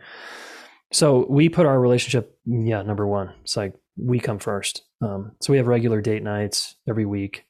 So 0.90 1.26
we 1.28 1.50
put 1.50 1.66
our 1.66 1.78
relationship, 1.78 2.38
yeah, 2.46 2.80
number 2.80 3.06
one. 3.06 3.34
It's 3.42 3.58
like 3.58 3.74
we 3.98 4.20
come 4.20 4.38
first. 4.38 4.84
Um, 5.02 5.32
so 5.42 5.52
we 5.52 5.58
have 5.58 5.66
regular 5.66 6.00
date 6.00 6.22
nights 6.22 6.76
every 6.88 7.04
week. 7.04 7.44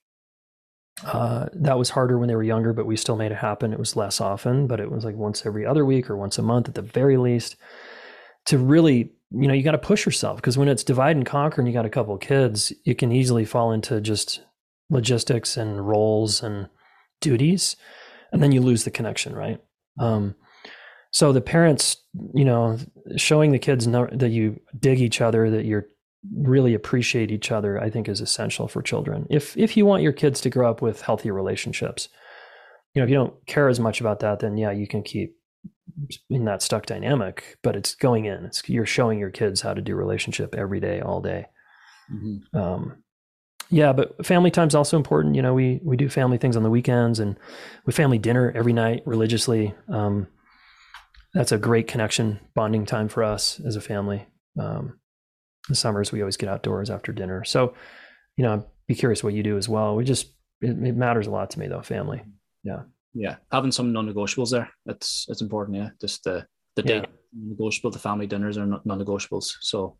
Uh, 1.04 1.46
that 1.52 1.78
was 1.78 1.90
harder 1.90 2.18
when 2.18 2.28
they 2.28 2.34
were 2.34 2.42
younger, 2.42 2.72
but 2.72 2.86
we 2.86 2.96
still 2.96 3.16
made 3.16 3.32
it 3.32 3.36
happen. 3.36 3.72
It 3.72 3.78
was 3.78 3.96
less 3.96 4.20
often, 4.20 4.66
but 4.66 4.80
it 4.80 4.90
was 4.90 5.04
like 5.04 5.14
once 5.14 5.44
every 5.44 5.66
other 5.66 5.84
week 5.84 6.08
or 6.08 6.16
once 6.16 6.38
a 6.38 6.42
month 6.42 6.68
at 6.68 6.74
the 6.74 6.82
very 6.82 7.16
least. 7.16 7.56
To 8.46 8.58
really, 8.58 9.12
you 9.30 9.48
know, 9.48 9.54
you 9.54 9.62
got 9.62 9.72
to 9.72 9.78
push 9.78 10.06
yourself 10.06 10.36
because 10.36 10.56
when 10.56 10.68
it's 10.68 10.84
divide 10.84 11.16
and 11.16 11.26
conquer 11.26 11.60
and 11.60 11.68
you 11.68 11.74
got 11.74 11.84
a 11.84 11.90
couple 11.90 12.16
kids, 12.16 12.72
you 12.84 12.94
can 12.94 13.12
easily 13.12 13.44
fall 13.44 13.72
into 13.72 14.00
just 14.00 14.40
logistics 14.88 15.56
and 15.56 15.86
roles 15.86 16.42
and 16.42 16.68
duties, 17.20 17.76
and 18.32 18.42
then 18.42 18.52
you 18.52 18.60
lose 18.60 18.84
the 18.84 18.90
connection, 18.90 19.34
right? 19.34 19.60
Um, 19.98 20.36
so 21.10 21.32
the 21.32 21.40
parents, 21.40 21.96
you 22.34 22.44
know, 22.44 22.78
showing 23.16 23.50
the 23.50 23.58
kids 23.58 23.86
that 23.86 24.30
you 24.30 24.60
dig 24.78 25.00
each 25.00 25.20
other, 25.20 25.50
that 25.50 25.64
you're 25.64 25.86
really 26.34 26.74
appreciate 26.74 27.30
each 27.30 27.52
other, 27.52 27.80
I 27.80 27.90
think 27.90 28.08
is 28.08 28.20
essential 28.20 28.68
for 28.68 28.82
children. 28.82 29.26
If 29.30 29.56
if 29.56 29.76
you 29.76 29.86
want 29.86 30.02
your 30.02 30.12
kids 30.12 30.40
to 30.42 30.50
grow 30.50 30.70
up 30.70 30.82
with 30.82 31.02
healthy 31.02 31.30
relationships, 31.30 32.08
you 32.94 33.00
know, 33.00 33.04
if 33.04 33.10
you 33.10 33.16
don't 33.16 33.46
care 33.46 33.68
as 33.68 33.80
much 33.80 34.00
about 34.00 34.20
that, 34.20 34.40
then 34.40 34.56
yeah, 34.56 34.70
you 34.70 34.86
can 34.86 35.02
keep 35.02 35.36
in 36.28 36.44
that 36.44 36.62
stuck 36.62 36.86
dynamic, 36.86 37.58
but 37.62 37.76
it's 37.76 37.94
going 37.94 38.24
in. 38.24 38.44
It's 38.44 38.68
you're 38.68 38.86
showing 38.86 39.18
your 39.18 39.30
kids 39.30 39.60
how 39.60 39.74
to 39.74 39.82
do 39.82 39.94
relationship 39.94 40.54
every 40.54 40.80
day, 40.80 41.00
all 41.00 41.20
day. 41.20 41.46
Mm-hmm. 42.12 42.58
Um, 42.58 43.02
yeah, 43.68 43.92
but 43.92 44.24
family 44.24 44.50
time's 44.50 44.74
also 44.74 44.96
important. 44.96 45.34
You 45.34 45.42
know, 45.42 45.54
we 45.54 45.80
we 45.82 45.96
do 45.96 46.08
family 46.08 46.38
things 46.38 46.56
on 46.56 46.62
the 46.62 46.70
weekends, 46.70 47.18
and 47.18 47.38
we 47.84 47.92
family 47.92 48.18
dinner 48.18 48.52
every 48.54 48.72
night 48.72 49.02
religiously. 49.06 49.74
Um, 49.88 50.28
that's 51.34 51.52
a 51.52 51.58
great 51.58 51.88
connection, 51.88 52.40
bonding 52.54 52.86
time 52.86 53.08
for 53.08 53.22
us 53.24 53.60
as 53.66 53.76
a 53.76 53.80
family. 53.80 54.26
Um, 54.58 54.98
the 55.68 55.74
summers 55.74 56.12
we 56.12 56.22
always 56.22 56.36
get 56.36 56.48
outdoors 56.48 56.90
after 56.90 57.12
dinner. 57.12 57.44
So, 57.44 57.74
you 58.36 58.44
know, 58.44 58.54
I'd 58.54 58.64
be 58.86 58.94
curious 58.94 59.24
what 59.24 59.34
you 59.34 59.42
do 59.42 59.56
as 59.56 59.68
well. 59.68 59.96
We 59.96 60.04
just 60.04 60.26
it, 60.60 60.70
it 60.70 60.96
matters 60.96 61.26
a 61.26 61.30
lot 61.30 61.50
to 61.50 61.58
me 61.58 61.66
though, 61.66 61.82
family. 61.82 62.22
Yeah. 62.62 62.82
Yeah. 63.14 63.36
Having 63.50 63.72
some 63.72 63.92
non-negotiables 63.92 64.50
there. 64.50 64.70
It's 64.86 65.26
it's 65.28 65.42
important. 65.42 65.76
Yeah. 65.76 65.90
Just 66.00 66.24
the 66.24 66.46
the 66.76 66.82
day 66.82 66.96
yeah. 66.96 67.06
negotiable, 67.32 67.90
the 67.90 67.98
family 67.98 68.26
dinners 68.26 68.58
are 68.58 68.66
non-negotiables. 68.66 69.56
So 69.60 69.96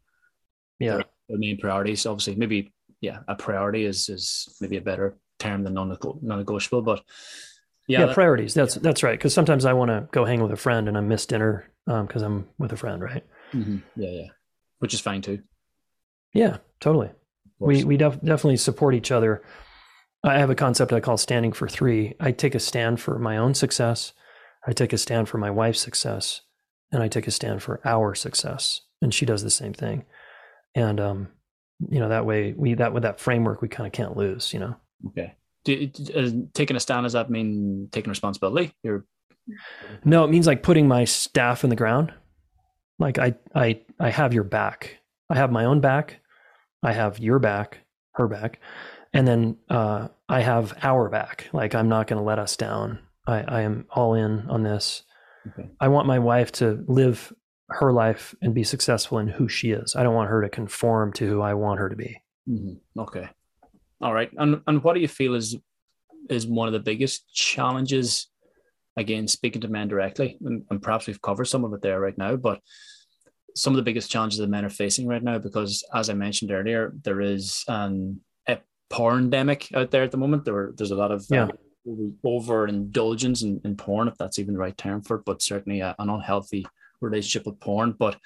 yeah, 0.79 1.01
the 1.29 1.39
main 1.39 1.59
priorities. 1.59 2.05
Obviously, 2.07 2.35
maybe 2.35 2.73
yeah, 3.01 3.21
a 3.29 3.35
priority 3.35 3.85
is 3.85 4.09
is 4.09 4.57
maybe 4.61 4.77
a 4.77 4.83
better 4.83 5.17
term 5.39 5.65
than 5.65 5.75
non-negotiable, 5.75 6.83
but 6.83 7.03
yeah, 7.89 8.01
yeah 8.01 8.07
that, 8.07 8.15
priorities. 8.15 8.55
That's 8.55 8.77
yeah. 8.77 8.83
that's 8.83 9.03
right. 9.03 9.19
Because 9.19 9.35
sometimes 9.35 9.65
I 9.65 9.73
want 9.73 9.91
to 9.91 10.09
go 10.13 10.25
hang 10.25 10.43
with 10.43 10.53
a 10.53 10.57
friend 10.57 10.89
and 10.89 10.97
I 10.97 11.01
miss 11.01 11.27
dinner 11.27 11.71
because 11.87 12.23
um, 12.23 12.33
I'm 12.33 12.49
with 12.59 12.73
a 12.73 12.77
friend, 12.77 13.03
right? 13.03 13.25
Mm-hmm. 13.53 13.79
Yeah, 13.97 14.11
yeah, 14.11 14.29
which 14.79 14.93
is 14.93 15.01
fine 15.01 15.23
too. 15.23 15.43
Yeah, 16.33 16.59
totally. 16.81 17.11
We 17.59 17.85
we 17.85 17.97
def- 17.97 18.21
definitely 18.21 18.59
support 18.59 18.95
each 18.95 19.11
other. 19.11 19.43
I 20.23 20.39
have 20.39 20.51
a 20.51 20.55
concept 20.55 20.93
I 20.93 21.01
call 21.01 21.17
standing 21.17 21.53
for 21.53 21.69
three. 21.69 22.15
I 22.21 22.33
take 22.33 22.55
a 22.55 22.61
stand 22.61 23.01
for 23.01 23.19
my 23.19 23.37
own 23.37 23.55
success. 23.55 24.13
I 24.67 24.73
take 24.73 24.93
a 24.93 24.99
stand 24.99 25.29
for 25.29 25.39
my 25.39 25.51
wife's 25.51 25.81
success, 25.81 26.43
and 26.93 27.03
I 27.03 27.09
take 27.09 27.27
a 27.27 27.31
stand 27.31 27.63
for 27.63 27.81
our 27.85 28.15
success. 28.15 28.83
And 29.01 29.15
she 29.15 29.27
does 29.27 29.43
the 29.43 29.51
same 29.51 29.73
thing. 29.73 30.05
And 30.75 31.01
um, 31.01 31.29
you 31.89 31.99
know 31.99 32.09
that 32.09 32.27
way 32.27 32.53
we 32.57 32.75
that 32.75 32.93
with 32.93 33.05
that 33.05 33.21
framework 33.21 33.63
we 33.63 33.69
kind 33.69 33.87
of 33.87 33.93
can't 33.93 34.17
lose. 34.17 34.53
You 34.53 34.61
know. 34.61 34.77
Okay. 35.09 35.35
Do, 35.65 35.91
uh, 36.15 36.31
taking 36.55 36.77
a 36.77 36.81
stand 36.81 37.05
does 37.05 37.15
that 37.15 37.31
mean 37.31 37.89
taking 37.91 38.11
responsibility? 38.11 38.73
You're 38.83 39.05
no, 40.05 40.25
it 40.25 40.29
means 40.29 40.47
like 40.47 40.63
putting 40.63 40.89
my 40.89 41.05
staff 41.05 41.65
in 41.65 41.71
the 41.71 41.77
ground. 41.77 42.13
Like 42.99 43.19
I 43.19 43.35
I 43.55 43.81
I 44.01 44.11
have 44.11 44.35
your 44.35 44.45
back. 44.45 44.99
I 45.31 45.37
have 45.37 45.51
my 45.51 45.65
own 45.65 45.81
back. 45.81 46.21
I 46.83 46.93
have 46.93 47.19
your 47.19 47.39
back, 47.39 47.81
her 48.13 48.29
back, 48.29 48.61
and 49.13 49.27
then 49.27 49.57
uh, 49.69 50.09
I 50.29 50.41
have 50.41 50.77
our 50.83 51.09
back. 51.09 51.49
Like 51.53 51.75
I'm 51.75 51.89
not 51.89 52.07
going 52.07 52.19
to 52.19 52.25
let 52.25 52.39
us 52.39 52.57
down. 52.57 53.01
I, 53.27 53.43
I 53.43 53.61
am 53.63 53.87
all 53.91 54.15
in 54.15 54.49
on 54.49 54.63
this. 54.63 55.03
Okay. 55.49 55.69
I 55.81 55.89
want 55.89 56.07
my 56.07 56.19
wife 56.19 56.53
to 56.53 56.85
live 56.87 57.33
her 57.69 57.93
life 57.93 58.35
and 58.41 58.55
be 58.55 58.63
successful 58.63 59.19
in 59.19 59.29
who 59.29 59.49
she 59.49 59.71
is. 59.71 59.97
I 59.97 60.03
don't 60.03 60.15
want 60.15 60.31
her 60.31 60.43
to 60.43 60.49
conform 60.49 61.13
to 61.15 61.27
who 61.27 61.41
I 61.41 61.55
want 61.55 61.81
her 61.81 61.89
to 61.89 61.97
be. 61.97 62.23
Mm-hmm. 62.49 63.01
Okay. 63.01 63.29
All 64.01 64.13
right. 64.13 64.31
And 64.37 64.63
and 64.67 64.83
what 64.83 64.95
do 64.95 65.01
you 65.01 65.09
feel 65.09 65.35
is 65.35 65.57
is 66.29 66.47
one 66.47 66.69
of 66.69 66.73
the 66.73 66.81
biggest 66.81 67.33
challenges? 67.33 68.29
Again, 68.99 69.29
speaking 69.29 69.61
to 69.61 69.69
men 69.69 69.89
directly, 69.89 70.39
and, 70.43 70.65
and 70.71 70.81
perhaps 70.81 71.07
we've 71.07 71.21
covered 71.21 71.45
some 71.45 71.65
of 71.65 71.73
it 71.75 71.83
there 71.83 72.01
right 72.01 72.17
now, 72.17 72.37
but 72.37 72.61
some 73.57 73.73
of 73.73 73.77
the 73.77 73.83
biggest 73.83 74.11
challenges 74.11 74.39
that 74.39 74.49
men 74.49 74.65
are 74.65 74.71
facing 74.71 75.07
right 75.07 75.23
now 75.23 75.39
because 75.39 75.83
as 75.95 76.11
i 76.11 76.15
mentioned 76.15 76.53
earlier 76.53 76.93
there 77.03 77.21
is 77.21 77.65
um, 77.69 78.21
a 78.49 78.59
porn 78.91 79.31
demic 79.31 79.75
out 79.75 79.91
there 79.91 80.03
at 80.03 80.11
the 80.11 80.17
moment 80.17 80.45
there 80.45 80.73
there's 80.77 80.91
a 80.91 80.97
lot 80.97 81.11
of 81.11 81.25
yeah. 81.31 81.49
um, 81.89 82.15
overindulgence 82.25 83.43
in, 83.43 83.61
in 83.65 83.77
porn 83.77 84.09
if 84.09 84.17
that's 84.19 84.39
even 84.39 84.55
the 84.55 84.61
right 84.61 84.77
term 84.77 85.01
for 85.01 85.17
it 85.17 85.25
but 85.25 85.43
certainly 85.43 85.81
a, 85.81 85.95
an 85.99 86.11
unhealthy 86.11 86.67
relationship 87.01 87.47
with 87.47 87.59
porn 87.61 87.93
but 87.99 88.17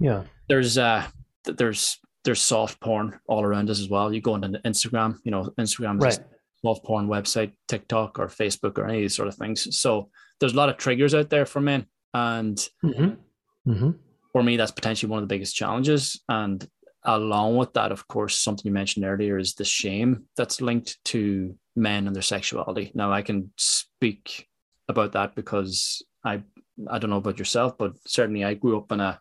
yeah 0.00 0.22
there's 0.48 0.78
uh 0.78 1.04
there's 1.44 1.98
there's 2.24 2.42
soft 2.42 2.80
porn 2.80 3.18
all 3.26 3.42
around 3.42 3.70
us 3.70 3.80
as 3.80 3.88
well 3.88 4.12
you 4.12 4.20
go 4.20 4.34
into 4.34 4.58
instagram 4.64 5.18
you 5.24 5.30
know 5.30 5.52
instagram 5.58 5.98
is 5.98 6.18
right. 6.18 6.26
soft 6.62 6.84
porn 6.84 7.06
website 7.06 7.52
tiktok 7.66 8.18
or 8.18 8.28
facebook 8.28 8.78
or 8.78 8.86
any 8.86 8.98
of 8.98 9.02
these 9.02 9.16
sort 9.16 9.28
of 9.28 9.34
things 9.34 9.76
so 9.76 10.08
there's 10.40 10.52
a 10.52 10.56
lot 10.56 10.68
of 10.68 10.76
triggers 10.76 11.14
out 11.14 11.30
there 11.30 11.46
for 11.46 11.60
men 11.60 11.86
and 12.14 12.68
mm-hmm. 12.84 13.70
Mm-hmm 13.70 13.90
for 14.32 14.42
me, 14.42 14.56
that's 14.56 14.70
potentially 14.70 15.10
one 15.10 15.22
of 15.22 15.28
the 15.28 15.34
biggest 15.34 15.56
challenges. 15.56 16.20
And 16.28 16.66
along 17.04 17.56
with 17.56 17.72
that, 17.74 17.92
of 17.92 18.06
course, 18.08 18.38
something 18.38 18.66
you 18.66 18.72
mentioned 18.72 19.04
earlier 19.04 19.38
is 19.38 19.54
the 19.54 19.64
shame 19.64 20.24
that's 20.36 20.60
linked 20.60 20.98
to 21.06 21.56
men 21.76 22.06
and 22.06 22.14
their 22.14 22.22
sexuality. 22.22 22.90
Now, 22.94 23.12
I 23.12 23.22
can 23.22 23.50
speak 23.56 24.46
about 24.88 25.12
that 25.12 25.34
because 25.34 26.02
I 26.24 26.42
I 26.88 26.98
don't 26.98 27.10
know 27.10 27.16
about 27.16 27.38
yourself, 27.38 27.76
but 27.78 27.94
certainly 28.06 28.44
I 28.44 28.54
grew 28.54 28.78
up 28.78 28.92
in 28.92 29.00
a 29.00 29.20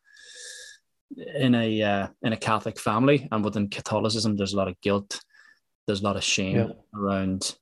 in 1.16 1.56
a 1.56 1.82
uh, 1.82 2.08
in 2.22 2.34
a 2.34 2.38
Catholic 2.38 2.80
family, 2.80 3.28
and 3.32 3.44
within 3.44 3.70
Catholicism, 3.70 4.36
there's 4.36 4.54
a 4.54 4.58
lot 4.58 4.68
of 4.68 4.80
guilt, 4.82 5.22
there's 5.86 6.02
a 6.02 6.04
lot 6.04 6.18
of 6.18 6.24
shame 6.24 6.58
yeah. 6.58 6.68
around 6.96 7.56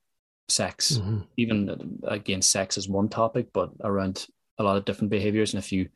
sex. 0.50 0.94
Mm-hmm. 0.94 1.20
Even 1.38 2.00
again, 2.04 2.42
sex 2.42 2.78
is 2.78 2.90
one 2.90 3.10
topic, 3.10 3.48
but 3.54 3.72
around 3.84 4.28
a 4.58 4.64
lot 4.64 4.78
of 4.78 4.86
different 4.86 5.12
behaviors. 5.12 5.54
And 5.54 5.64
if 5.64 5.72
you 5.72 5.90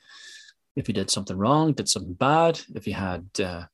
if 0.79 0.87
you 0.87 0.93
did 0.93 1.11
something 1.11 1.37
wrong, 1.37 1.73
did 1.73 1.89
something 1.89 2.13
bad, 2.13 2.61
if 2.73 2.87
you 2.87 2.93
had 2.93 3.27
uh, 3.43 3.65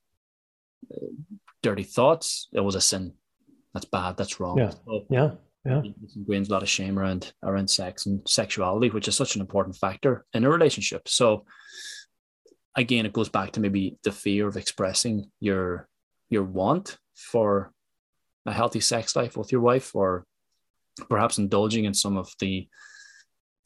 dirty 1.62 1.84
thoughts, 1.84 2.48
it 2.52 2.62
was 2.62 2.74
a 2.74 2.82
sin. 2.82 3.13
That's 3.74 3.86
bad. 3.86 4.18
That's 4.18 4.39
wrong. 4.39 4.58
Yeah. 4.58 4.72
So, 4.72 5.06
yeah. 5.10 5.32
Yeah. 5.65 5.82
There's 6.28 6.50
a 6.50 6.52
lot 6.52 6.63
of 6.63 6.70
shame 6.70 6.98
around 6.98 7.34
around 7.44 7.70
sex 7.70 8.06
and 8.06 8.22
sexuality, 8.28 8.89
which 8.89 9.08
is 9.08 9.15
such 9.15 9.36
an 9.36 9.41
important 9.41 9.76
factor 9.76 10.26
in 10.34 10.46
a 10.46 10.50
relationship. 10.50 11.08
So 11.08 11.46
again, 12.76 13.06
it 13.06 13.13
goes 13.13 13.30
back 13.30 13.52
to 13.52 13.60
maybe 13.60 13.98
the 14.04 14.12
fear 14.12 14.48
of 14.48 14.58
expressing 14.58 15.32
your 15.39 15.88
your 16.30 16.44
want 16.44 16.98
for 17.15 17.72
a 18.46 18.54
healthy 18.54 18.80
sex 18.80 19.15
life 19.15 19.38
with 19.38 19.52
your 19.52 19.62
wife, 19.62 19.96
or 19.96 20.26
perhaps 21.10 21.39
indulging 21.39 21.86
in 21.86 21.94
some 21.94 22.18
of 22.18 22.32
the 22.39 22.68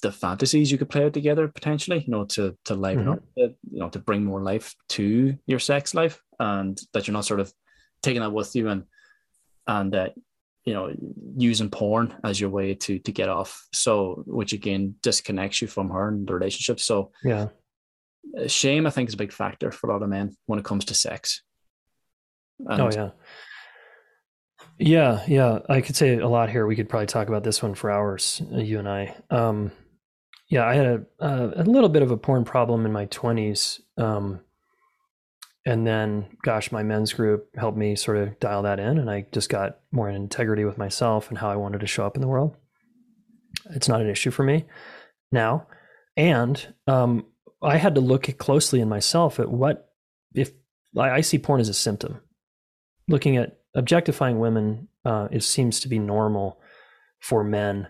the 0.01 0.11
fantasies 0.11 0.71
you 0.71 0.77
could 0.77 0.89
play 0.89 1.05
out 1.05 1.13
together 1.13 1.47
potentially, 1.47 2.03
you 2.05 2.11
know, 2.11 2.25
to 2.25 2.55
to 2.65 2.75
liven 2.75 3.05
mm-hmm. 3.05 3.13
up, 3.13 3.23
you 3.71 3.79
know, 3.79 3.89
to 3.89 3.99
bring 3.99 4.23
more 4.23 4.41
life 4.41 4.75
to 4.89 5.37
your 5.45 5.59
sex 5.59 5.93
life, 5.93 6.21
and 6.39 6.79
that 6.93 7.07
you're 7.07 7.13
not 7.13 7.25
sort 7.25 7.39
of 7.39 7.53
taking 8.01 8.21
that 8.21 8.31
with 8.31 8.55
you 8.55 8.69
and 8.69 8.83
and 9.67 9.95
uh, 9.95 10.09
you 10.65 10.73
know 10.73 10.93
using 11.37 11.69
porn 11.69 12.15
as 12.23 12.39
your 12.39 12.49
way 12.49 12.75
to 12.75 12.99
to 12.99 13.11
get 13.11 13.29
off. 13.29 13.67
So, 13.73 14.23
which 14.25 14.53
again 14.53 14.95
disconnects 15.01 15.61
you 15.61 15.67
from 15.67 15.89
her 15.89 16.07
and 16.07 16.27
the 16.27 16.33
relationship. 16.33 16.79
So, 16.79 17.11
yeah, 17.23 17.47
uh, 18.37 18.47
shame 18.47 18.87
I 18.87 18.89
think 18.89 19.09
is 19.09 19.15
a 19.15 19.17
big 19.17 19.33
factor 19.33 19.71
for 19.71 19.89
a 19.89 19.93
lot 19.93 20.03
of 20.03 20.09
men 20.09 20.35
when 20.45 20.59
it 20.59 20.65
comes 20.65 20.85
to 20.85 20.93
sex. 20.93 21.41
And 22.59 22.81
oh 22.81 22.89
yeah. 22.91 23.09
Yeah, 24.81 25.23
yeah, 25.27 25.59
I 25.67 25.81
could 25.81 25.97
say 25.97 26.17
a 26.17 26.27
lot 26.27 26.49
here. 26.49 26.65
We 26.65 26.77
could 26.77 26.87
probably 26.87 27.07
talk 27.07 27.27
about 27.27 27.43
this 27.43 27.61
one 27.61 27.75
for 27.75 27.91
hours, 27.91 28.41
you 28.49 28.79
and 28.79 28.87
I. 28.87 29.13
Um, 29.29 29.73
yeah, 30.49 30.65
I 30.65 30.73
had 30.73 30.85
a, 30.85 31.05
a, 31.19 31.61
a 31.61 31.63
little 31.63 31.89
bit 31.89 32.01
of 32.01 32.11
a 32.11 32.17
porn 32.17 32.43
problem 32.43 32.85
in 32.85 32.91
my 32.91 33.05
20s. 33.05 33.79
Um, 33.97 34.41
and 35.65 35.85
then, 35.85 36.25
gosh, 36.41 36.71
my 36.71 36.81
men's 36.81 37.13
group 37.13 37.49
helped 37.55 37.77
me 37.77 37.95
sort 37.95 38.17
of 38.17 38.39
dial 38.39 38.63
that 38.63 38.79
in. 38.79 38.97
And 38.97 39.09
I 39.09 39.27
just 39.31 39.49
got 39.49 39.79
more 39.91 40.09
in 40.09 40.15
integrity 40.15 40.65
with 40.65 40.77
myself 40.77 41.29
and 41.29 41.37
how 41.37 41.49
I 41.51 41.55
wanted 41.55 41.81
to 41.81 41.87
show 41.87 42.05
up 42.05 42.15
in 42.15 42.21
the 42.21 42.27
world. 42.27 42.55
It's 43.71 43.87
not 43.87 44.01
an 44.01 44.09
issue 44.09 44.31
for 44.31 44.43
me 44.43 44.65
now. 45.31 45.67
And 46.17 46.73
um, 46.87 47.27
I 47.61 47.77
had 47.77 47.95
to 47.95 48.01
look 48.01 48.35
closely 48.39 48.81
in 48.81 48.89
myself 48.89 49.39
at 49.39 49.51
what, 49.51 49.93
if 50.33 50.51
I, 50.97 51.11
I 51.11 51.21
see 51.21 51.37
porn 51.37 51.61
as 51.61 51.69
a 51.69 51.73
symptom. 51.73 52.21
Looking 53.07 53.37
at 53.37 53.59
objectifying 53.75 54.39
women, 54.39 54.87
uh, 55.05 55.27
it 55.31 55.43
seems 55.43 55.79
to 55.81 55.87
be 55.87 55.99
normal 55.99 56.59
for 57.19 57.43
men 57.43 57.87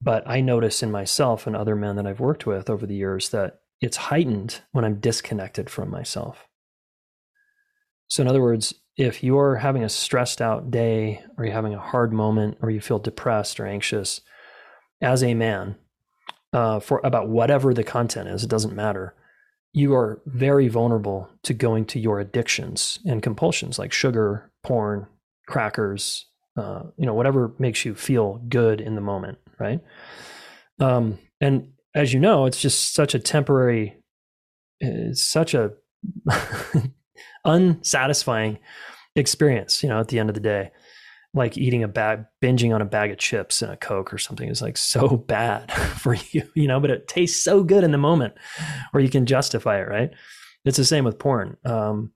but 0.00 0.28
I 0.28 0.40
notice 0.40 0.82
in 0.82 0.90
myself 0.90 1.46
and 1.46 1.56
other 1.56 1.76
men 1.76 1.96
that 1.96 2.06
I've 2.06 2.20
worked 2.20 2.46
with 2.46 2.68
over 2.68 2.86
the 2.86 2.94
years 2.94 3.30
that 3.30 3.60
it's 3.80 3.96
heightened 3.96 4.60
when 4.72 4.84
I'm 4.84 5.00
disconnected 5.00 5.68
from 5.70 5.90
myself. 5.90 6.46
So, 8.08 8.22
in 8.22 8.28
other 8.28 8.42
words, 8.42 8.74
if 8.96 9.22
you're 9.22 9.56
having 9.56 9.84
a 9.84 9.88
stressed 9.88 10.40
out 10.40 10.70
day 10.70 11.22
or 11.36 11.44
you're 11.44 11.54
having 11.54 11.74
a 11.74 11.80
hard 11.80 12.12
moment 12.12 12.58
or 12.62 12.70
you 12.70 12.80
feel 12.80 12.98
depressed 12.98 13.60
or 13.60 13.66
anxious 13.66 14.20
as 15.00 15.22
a 15.22 15.34
man 15.34 15.76
uh, 16.52 16.80
for 16.80 17.00
about 17.04 17.28
whatever 17.28 17.74
the 17.74 17.84
content 17.84 18.28
is, 18.28 18.42
it 18.42 18.50
doesn't 18.50 18.74
matter. 18.74 19.14
You 19.72 19.94
are 19.94 20.22
very 20.24 20.68
vulnerable 20.68 21.28
to 21.42 21.52
going 21.52 21.84
to 21.86 22.00
your 22.00 22.18
addictions 22.20 22.98
and 23.04 23.22
compulsions 23.22 23.78
like 23.78 23.92
sugar, 23.92 24.50
porn, 24.62 25.06
crackers, 25.46 26.26
uh, 26.56 26.84
you 26.96 27.06
know, 27.06 27.14
whatever 27.14 27.54
makes 27.58 27.84
you 27.84 27.94
feel 27.94 28.40
good 28.48 28.80
in 28.80 28.94
the 28.94 29.00
moment 29.00 29.38
right? 29.58 29.80
Um, 30.80 31.18
and 31.40 31.72
as 31.94 32.12
you 32.12 32.20
know, 32.20 32.46
it's 32.46 32.60
just 32.60 32.94
such 32.94 33.14
a 33.14 33.18
temporary, 33.18 33.96
it's 34.80 35.22
such 35.22 35.54
a 35.54 35.72
unsatisfying 37.44 38.58
experience, 39.14 39.82
you 39.82 39.88
know, 39.88 40.00
at 40.00 40.08
the 40.08 40.18
end 40.18 40.28
of 40.28 40.34
the 40.34 40.40
day. 40.40 40.70
Like 41.34 41.58
eating 41.58 41.82
a 41.82 41.88
bag, 41.88 42.24
binging 42.42 42.74
on 42.74 42.80
a 42.80 42.86
bag 42.86 43.10
of 43.10 43.18
chips 43.18 43.60
and 43.60 43.70
a 43.70 43.76
Coke 43.76 44.12
or 44.12 44.18
something 44.18 44.48
is 44.48 44.62
like 44.62 44.76
so 44.78 45.16
bad 45.16 45.70
for 46.00 46.14
you, 46.30 46.42
you 46.54 46.66
know, 46.66 46.80
but 46.80 46.90
it 46.90 47.08
tastes 47.08 47.42
so 47.42 47.62
good 47.62 47.84
in 47.84 47.90
the 47.90 47.98
moment 47.98 48.34
or 48.94 49.00
you 49.00 49.10
can 49.10 49.26
justify 49.26 49.80
it, 49.80 49.88
right? 49.88 50.10
It's 50.64 50.78
the 50.78 50.84
same 50.84 51.04
with 51.04 51.18
porn. 51.18 51.56
Um, 51.64 52.12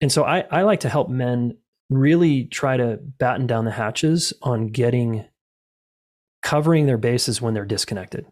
and 0.00 0.12
so 0.12 0.24
I, 0.24 0.40
I 0.50 0.62
like 0.62 0.80
to 0.80 0.88
help 0.88 1.08
men 1.08 1.56
really 1.98 2.44
try 2.44 2.76
to 2.76 2.98
batten 3.18 3.46
down 3.46 3.64
the 3.64 3.70
hatches 3.70 4.32
on 4.42 4.68
getting 4.68 5.26
covering 6.42 6.86
their 6.86 6.98
bases 6.98 7.40
when 7.40 7.54
they're 7.54 7.64
disconnected. 7.64 8.26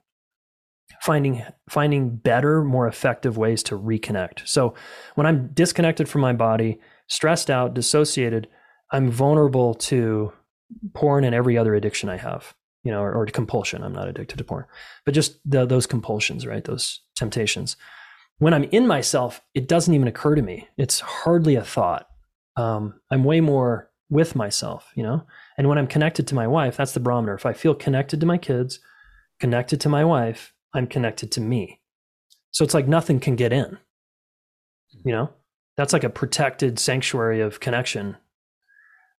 Finding 1.00 1.42
finding 1.68 2.16
better 2.16 2.62
more 2.62 2.86
effective 2.86 3.38
ways 3.38 3.62
to 3.62 3.78
reconnect. 3.78 4.46
So 4.46 4.74
when 5.14 5.26
i'm 5.26 5.48
disconnected 5.54 6.08
from 6.08 6.20
my 6.20 6.32
body 6.34 6.78
stressed 7.06 7.48
out 7.48 7.72
dissociated 7.74 8.48
i'm 8.90 9.10
vulnerable 9.10 9.74
to 9.74 10.32
porn 10.92 11.24
and 11.24 11.34
every 11.34 11.56
other 11.56 11.74
addiction 11.74 12.08
i 12.08 12.16
have 12.16 12.54
you 12.84 12.92
know 12.92 13.00
or, 13.00 13.12
or 13.12 13.26
compulsion. 13.26 13.82
I'm 13.82 13.92
not 13.92 14.08
addicted 14.08 14.36
to 14.36 14.44
porn 14.44 14.66
but 15.06 15.14
just 15.14 15.38
the, 15.50 15.64
those 15.64 15.86
compulsions 15.86 16.46
right? 16.46 16.64
Those 16.64 17.00
temptations. 17.16 17.76
When 18.38 18.52
i'm 18.52 18.64
in 18.64 18.86
myself 18.86 19.40
it 19.54 19.68
doesn't 19.68 19.94
even 19.94 20.08
occur 20.08 20.34
to 20.34 20.42
me. 20.42 20.68
It's 20.76 21.00
hardly 21.00 21.54
a 21.54 21.64
thought 21.64 22.09
um, 22.60 23.00
i'm 23.10 23.24
way 23.24 23.40
more 23.40 23.90
with 24.10 24.34
myself 24.34 24.90
you 24.94 25.02
know 25.02 25.24
and 25.56 25.68
when 25.68 25.78
i'm 25.78 25.86
connected 25.86 26.26
to 26.26 26.34
my 26.34 26.46
wife 26.46 26.76
that's 26.76 26.92
the 26.92 27.00
barometer 27.00 27.34
if 27.34 27.46
i 27.46 27.52
feel 27.52 27.74
connected 27.74 28.20
to 28.20 28.26
my 28.26 28.38
kids 28.38 28.80
connected 29.38 29.80
to 29.80 29.88
my 29.88 30.04
wife 30.04 30.52
I'm 30.72 30.86
connected 30.86 31.32
to 31.32 31.40
me. 31.40 31.80
So 32.52 32.64
it's 32.64 32.74
like 32.74 32.88
nothing 32.88 33.20
can 33.20 33.36
get 33.36 33.52
in. 33.52 33.78
You 35.04 35.12
know, 35.12 35.30
that's 35.76 35.92
like 35.92 36.04
a 36.04 36.10
protected 36.10 36.78
sanctuary 36.78 37.40
of 37.40 37.60
connection. 37.60 38.16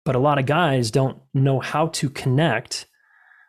But 0.05 0.17
a 0.17 0.21
lot 0.21 0.39
of 0.39 0.47
guys 0.47 0.91
don't 0.91 1.21
know 1.35 1.61
how 1.61 1.89
to 1.89 2.11
connect 2.11 2.87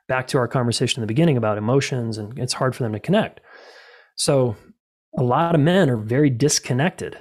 back 0.08 0.28
to 0.28 0.38
our 0.38 0.48
conversation 0.48 1.00
in 1.00 1.02
the 1.02 1.08
beginning 1.08 1.38
about 1.38 1.58
emotions, 1.58 2.18
and 2.18 2.38
it's 2.38 2.54
hard 2.54 2.76
for 2.76 2.84
them 2.84 2.94
to 2.94 3.00
connect. 3.00 3.40
So 4.16 4.56
a 5.18 5.24
lot 5.24 5.56
of 5.56 5.62
men 5.62 5.90
are 5.90 5.98
very 5.98 6.30
disconnected. 6.30 7.18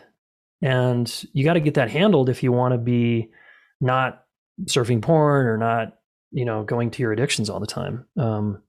And 0.63 1.25
you 1.33 1.45
got 1.45 1.55
to 1.55 1.61
get 1.61 1.75
that 1.75 1.91
handled 1.91 2.29
if 2.29 2.43
you 2.43 2.53
want 2.53 2.73
to 2.73 2.79
be 2.79 3.31
not 3.81 4.25
surfing 4.65 5.01
porn 5.01 5.47
or 5.47 5.57
not, 5.57 5.95
you 6.31 6.45
know, 6.45 6.63
going 6.65 6.91
to 6.91 7.03
your 7.03 7.13
addictions 7.13 7.49
all 7.49 7.61
the 7.61 7.67
time. 7.67 8.07
Um, 8.19 8.63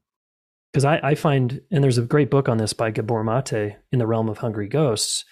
because 0.72 0.86
I, 0.86 1.00
I, 1.04 1.16
find, 1.16 1.60
and 1.70 1.84
there's 1.84 1.98
a 1.98 2.04
great 2.04 2.32
book 2.32 2.48
on 2.48 2.58
this 2.58 2.72
by 2.72 2.92
Gabor 2.92 3.26
Mate 3.26 3.76
in 3.92 4.00
the 4.00 4.08
realm 4.08 4.30
of 4.30 4.38
hungry 4.38 4.70
ghosts, 4.70 5.26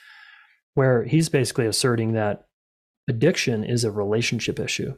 where 0.74 1.05
he's 1.05 1.30
basically 1.30 1.66
asserting 1.66 2.12
that 2.12 2.47
addiction 3.07 3.64
is 3.64 3.86
a 3.86 3.91
relationship 3.91 4.60
issue. 4.60 4.95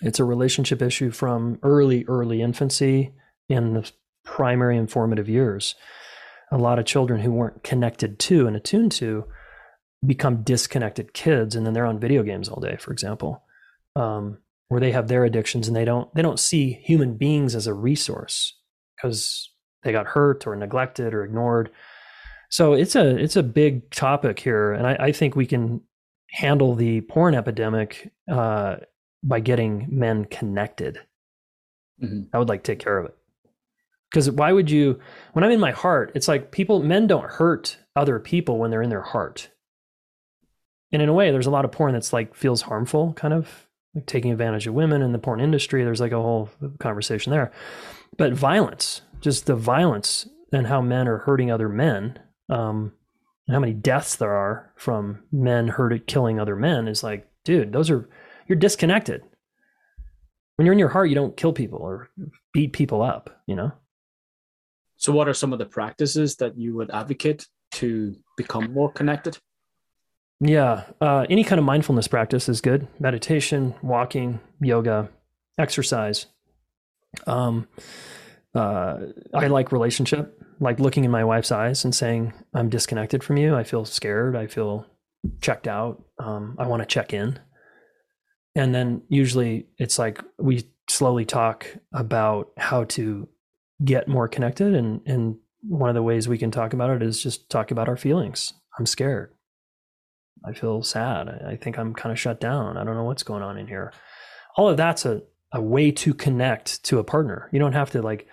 It's 0.00 0.18
a 0.18 0.24
relationship 0.24 0.80
issue 0.80 1.10
from 1.10 1.58
early, 1.62 2.06
early 2.08 2.40
infancy 2.40 3.12
in 3.50 3.74
the 3.74 3.90
primary 4.24 4.78
and 4.78 4.90
formative 4.90 5.28
years. 5.28 5.74
A 6.50 6.56
lot 6.56 6.78
of 6.78 6.86
children 6.86 7.20
who 7.20 7.32
weren't 7.32 7.62
connected 7.62 8.18
to 8.20 8.46
and 8.46 8.56
attuned 8.56 8.92
to 8.92 9.24
become 10.04 10.42
disconnected 10.42 11.12
kids, 11.12 11.54
and 11.54 11.66
then 11.66 11.74
they're 11.74 11.86
on 11.86 11.98
video 11.98 12.22
games 12.22 12.48
all 12.48 12.60
day, 12.60 12.76
for 12.76 12.92
example, 12.92 13.42
um, 13.96 14.38
where 14.68 14.80
they 14.80 14.92
have 14.92 15.08
their 15.08 15.24
addictions 15.24 15.66
and 15.66 15.76
they 15.76 15.84
don't 15.84 16.12
they 16.14 16.22
don't 16.22 16.38
see 16.38 16.72
human 16.72 17.16
beings 17.16 17.54
as 17.54 17.66
a 17.66 17.74
resource 17.74 18.54
because 18.96 19.50
they 19.82 19.92
got 19.92 20.06
hurt 20.06 20.46
or 20.46 20.56
neglected 20.56 21.14
or 21.14 21.24
ignored. 21.24 21.70
So 22.50 22.72
it's 22.72 22.96
a 22.96 23.16
it's 23.16 23.36
a 23.36 23.42
big 23.42 23.90
topic 23.90 24.38
here, 24.38 24.72
and 24.72 24.86
I, 24.86 24.94
I 24.94 25.12
think 25.12 25.36
we 25.36 25.46
can 25.46 25.82
handle 26.30 26.74
the 26.74 27.00
porn 27.02 27.34
epidemic 27.34 28.12
uh, 28.30 28.76
by 29.22 29.40
getting 29.40 29.86
men 29.90 30.24
connected. 30.26 30.98
Mm-hmm. 32.02 32.24
I 32.32 32.38
would 32.38 32.48
like 32.48 32.62
to 32.62 32.72
take 32.72 32.78
care 32.78 32.98
of 32.98 33.06
it 33.06 33.16
because 34.10 34.30
why 34.30 34.52
would 34.52 34.70
you? 34.70 34.98
When 35.32 35.44
I'm 35.44 35.50
in 35.50 35.60
my 35.60 35.72
heart, 35.72 36.12
it's 36.14 36.28
like 36.28 36.52
people 36.52 36.82
men 36.82 37.06
don't 37.06 37.28
hurt 37.28 37.76
other 37.96 38.18
people 38.18 38.58
when 38.58 38.70
they're 38.70 38.82
in 38.82 38.90
their 38.90 39.02
heart. 39.02 39.50
And 40.92 41.02
in 41.02 41.08
a 41.08 41.12
way, 41.12 41.30
there's 41.30 41.46
a 41.46 41.50
lot 41.50 41.64
of 41.64 41.72
porn 41.72 41.92
that's 41.92 42.12
like 42.12 42.34
feels 42.34 42.62
harmful, 42.62 43.12
kind 43.14 43.34
of 43.34 43.66
like 43.94 44.06
taking 44.06 44.32
advantage 44.32 44.66
of 44.66 44.74
women 44.74 45.02
in 45.02 45.12
the 45.12 45.18
porn 45.18 45.40
industry. 45.40 45.84
There's 45.84 46.00
like 46.00 46.12
a 46.12 46.22
whole 46.22 46.50
conversation 46.78 47.30
there 47.30 47.52
but 48.16 48.32
violence, 48.32 49.02
just 49.20 49.46
the 49.46 49.54
violence 49.54 50.28
and 50.52 50.66
how 50.66 50.80
men 50.80 51.08
are 51.08 51.18
hurting 51.18 51.50
other 51.50 51.68
men, 51.68 52.18
um, 52.48 52.92
and 53.46 53.54
how 53.54 53.60
many 53.60 53.72
deaths 53.72 54.16
there 54.16 54.32
are 54.32 54.72
from 54.76 55.22
men 55.32 55.68
hurt 55.68 56.06
killing 56.06 56.38
other 56.38 56.56
men 56.56 56.88
is 56.88 57.02
like, 57.02 57.26
dude, 57.44 57.72
those 57.72 57.90
are 57.90 58.08
you're 58.46 58.58
disconnected. 58.58 59.22
When 60.56 60.66
you're 60.66 60.72
in 60.72 60.78
your 60.78 60.88
heart, 60.88 61.08
you 61.08 61.14
don't 61.14 61.36
kill 61.36 61.52
people 61.52 61.78
or 61.78 62.10
beat 62.52 62.72
people 62.72 63.00
up, 63.00 63.42
you 63.46 63.54
know. 63.54 63.72
So, 64.96 65.12
what 65.12 65.28
are 65.28 65.34
some 65.34 65.52
of 65.52 65.58
the 65.58 65.66
practices 65.66 66.36
that 66.36 66.58
you 66.58 66.74
would 66.74 66.90
advocate 66.90 67.46
to 67.72 68.16
become 68.36 68.72
more 68.72 68.90
connected? 68.90 69.38
Yeah, 70.40 70.84
uh, 71.00 71.26
any 71.28 71.42
kind 71.42 71.58
of 71.58 71.64
mindfulness 71.64 72.06
practice 72.06 72.48
is 72.48 72.60
good. 72.60 72.86
Meditation, 73.00 73.74
walking, 73.82 74.38
yoga, 74.60 75.08
exercise. 75.58 76.26
Um, 77.26 77.66
uh, 78.54 78.98
I 79.34 79.48
like 79.48 79.72
relationship, 79.72 80.40
like 80.60 80.78
looking 80.78 81.04
in 81.04 81.10
my 81.10 81.24
wife's 81.24 81.50
eyes 81.50 81.84
and 81.84 81.94
saying, 81.94 82.32
I'm 82.54 82.68
disconnected 82.68 83.24
from 83.24 83.36
you. 83.36 83.56
I 83.56 83.64
feel 83.64 83.84
scared. 83.84 84.36
I 84.36 84.46
feel 84.46 84.86
checked 85.40 85.66
out. 85.66 86.04
Um, 86.18 86.56
I 86.58 86.66
want 86.66 86.82
to 86.82 86.86
check 86.86 87.12
in. 87.12 87.38
And 88.54 88.74
then 88.74 89.02
usually 89.08 89.66
it's 89.76 89.98
like 89.98 90.22
we 90.38 90.68
slowly 90.88 91.24
talk 91.24 91.66
about 91.92 92.50
how 92.56 92.84
to 92.84 93.28
get 93.84 94.08
more 94.08 94.28
connected. 94.28 94.74
And, 94.74 95.00
and 95.06 95.36
one 95.62 95.90
of 95.90 95.94
the 95.94 96.02
ways 96.02 96.28
we 96.28 96.38
can 96.38 96.50
talk 96.50 96.72
about 96.72 96.90
it 96.90 97.02
is 97.02 97.22
just 97.22 97.50
talk 97.50 97.70
about 97.70 97.88
our 97.88 97.96
feelings. 97.96 98.54
I'm 98.78 98.86
scared. 98.86 99.32
I 100.44 100.52
feel 100.52 100.82
sad. 100.82 101.28
I, 101.28 101.56
think 101.56 101.78
I'm 101.78 101.94
kind 101.94 102.12
of 102.12 102.18
shut 102.18 102.40
down. 102.40 102.76
I 102.76 102.84
don't 102.84 102.94
know 102.94 103.04
what's 103.04 103.22
going 103.22 103.42
on 103.42 103.58
in 103.58 103.66
here. 103.66 103.92
All 104.56 104.68
of 104.68 104.76
that's 104.76 105.04
a, 105.04 105.22
a 105.52 105.60
way 105.60 105.90
to 105.90 106.14
connect 106.14 106.82
to 106.84 106.98
a 106.98 107.04
partner. 107.04 107.48
You 107.52 107.58
don't 107.58 107.72
have 107.72 107.90
to 107.90 108.02
like 108.02 108.26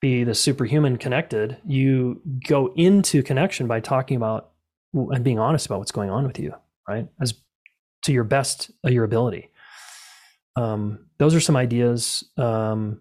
be 0.00 0.24
the 0.24 0.34
superhuman 0.34 0.96
connected. 0.98 1.58
You 1.66 2.20
go 2.46 2.72
into 2.76 3.22
connection 3.22 3.66
by 3.66 3.80
talking 3.80 4.16
about 4.16 4.50
and 4.94 5.24
being 5.24 5.38
honest 5.38 5.66
about 5.66 5.78
what's 5.78 5.92
going 5.92 6.10
on 6.10 6.26
with 6.26 6.38
you, 6.38 6.54
right? 6.88 7.08
As 7.20 7.34
to 8.02 8.12
your 8.12 8.24
best 8.24 8.70
of 8.84 8.92
your 8.92 9.04
ability. 9.04 9.50
Um, 10.56 11.06
those 11.18 11.34
are 11.34 11.40
some 11.40 11.56
ideas. 11.56 12.24
Um, 12.36 13.00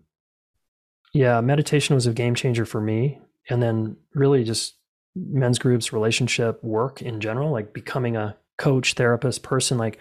yeah, 1.13 1.41
meditation 1.41 1.95
was 1.95 2.07
a 2.07 2.13
game 2.13 2.35
changer 2.35 2.65
for 2.65 2.79
me. 2.79 3.19
And 3.49 3.61
then 3.61 3.97
really 4.13 4.43
just 4.43 4.75
men's 5.15 5.59
groups, 5.59 5.91
relationship 5.91 6.63
work 6.63 7.01
in 7.01 7.19
general, 7.19 7.51
like 7.51 7.73
becoming 7.73 8.15
a 8.15 8.37
coach, 8.57 8.93
therapist, 8.93 9.43
person. 9.43 9.77
Like 9.77 9.99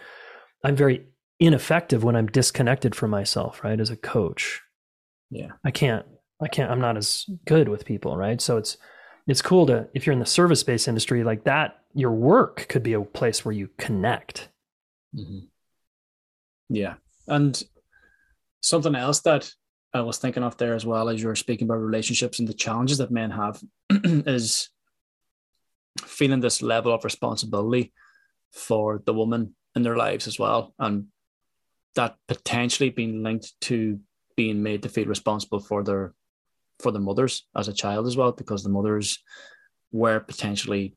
I'm 0.65 0.77
very 0.77 1.07
ineffective 1.39 2.05
when 2.05 2.17
I'm 2.17 2.27
disconnected 2.27 2.95
from 2.95 3.11
myself, 3.11 3.65
right? 3.65 3.81
As 3.81 3.91
a 3.91 3.97
coach. 3.97 4.61
Yeah. 5.31 5.53
I 5.65 5.71
can't, 5.71 6.05
I 6.41 6.49
can't, 6.49 6.71
I'm 6.71 6.81
not 6.81 6.97
as 6.97 7.27
good 7.47 7.69
with 7.69 7.85
people, 7.85 8.17
right? 8.17 8.41
So 8.41 8.57
it's, 8.57 8.77
it's 9.27 9.43
cool 9.43 9.67
to, 9.67 9.89
if 9.95 10.07
you're 10.07 10.13
in 10.13 10.19
the 10.19 10.27
service 10.27 10.63
based 10.63 10.89
industry 10.89 11.25
like 11.25 11.45
that, 11.45 11.79
your 11.95 12.13
work 12.13 12.67
could 12.69 12.83
be 12.83 12.93
a 12.93 13.01
place 13.01 13.45
where 13.45 13.53
you 13.53 13.71
connect. 13.79 14.49
Mm-hmm. 15.17 15.47
Yeah. 16.69 16.95
And 17.27 17.61
something 18.61 18.95
else 18.95 19.21
that 19.21 19.51
I 19.93 20.03
was 20.03 20.19
thinking 20.19 20.43
of 20.43 20.57
there 20.57 20.75
as 20.75 20.87
well 20.87 21.09
as 21.09 21.21
you 21.21 21.29
were 21.29 21.37
speaking 21.37 21.67
about 21.67 21.77
relationships 21.77 22.39
and 22.39 22.49
the 22.49 22.55
challenges 22.55 22.99
that 22.99 23.11
men 23.11 23.31
have 23.31 23.61
is 23.91 24.69
feeling 26.03 26.41
this 26.41 26.63
level 26.63 26.93
of 26.93 27.05
responsibility 27.05 27.93
for 28.53 29.03
the 29.05 29.15
woman 29.15 29.55
in 29.75 29.83
their 29.83 29.97
lives 29.97 30.27
as 30.27 30.39
well. 30.39 30.75
And 30.79 31.07
that 31.95 32.17
potentially 32.29 32.91
being 32.91 33.23
linked 33.23 33.53
to 33.63 34.01
being 34.37 34.63
made 34.63 34.83
to 34.83 34.89
feel 34.89 35.07
responsible 35.07 35.61
for 35.61 35.83
their 35.83 36.15
for 36.79 36.93
the 36.93 36.99
mothers 36.99 37.47
as 37.55 37.69
a 37.69 37.75
child 37.75 38.07
as 38.07 38.17
well, 38.17 38.33
because 38.33 38.63
the 38.63 38.71
mothers 38.71 39.19
were 39.93 40.21
potentially 40.21 40.97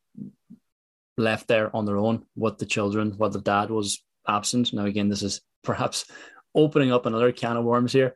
left 1.18 1.47
there 1.47 1.76
on 1.76 1.86
their 1.86 1.97
own 1.97 2.26
with 2.36 2.58
the 2.58 2.66
children 2.66 3.14
while 3.18 3.30
the 3.30 3.41
dad 3.41 3.70
was 3.70 4.01
absent. 4.28 4.74
Now, 4.74 4.86
again, 4.86 5.10
this 5.10 5.24
is 5.24 5.41
perhaps 5.64 6.06
opening 6.56 6.91
up 6.91 7.06
another 7.06 7.32
can 7.32 7.58
of 7.58 7.66
worms 7.66 7.93
here, 7.93 8.16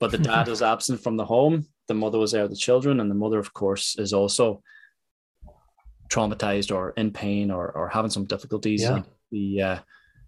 but 0.00 0.10
the 0.10 0.18
dad 0.18 0.48
was 0.54 0.62
absent 0.62 1.00
from 1.00 1.16
the 1.16 1.24
home. 1.24 1.66
The 1.88 1.94
mother 1.94 2.18
was 2.18 2.32
there 2.32 2.42
with 2.42 2.50
the 2.50 2.56
children, 2.56 3.00
and 3.00 3.10
the 3.10 3.14
mother, 3.14 3.38
of 3.38 3.52
course, 3.52 3.96
is 3.98 4.12
also 4.12 4.62
traumatized 6.08 6.74
or 6.74 6.90
in 6.90 7.10
pain 7.10 7.50
or, 7.50 7.70
or 7.70 7.88
having 7.88 8.10
some 8.10 8.24
difficulties. 8.24 8.82
Yeah. 8.82 9.02
The 9.30 9.62
uh, 9.62 9.78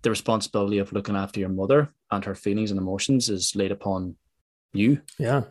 the 0.02 0.10
responsibility 0.10 0.78
of 0.78 0.92
looking 0.92 1.16
after 1.16 1.40
your 1.40 1.48
mother 1.48 1.92
and 2.10 2.24
her 2.24 2.34
feelings 2.34 2.70
and 2.70 2.78
emotions 2.78 3.28
is 3.28 3.54
laid 3.56 3.72
upon 3.72 4.16
you. 4.72 5.00
Yeah. 5.18 5.42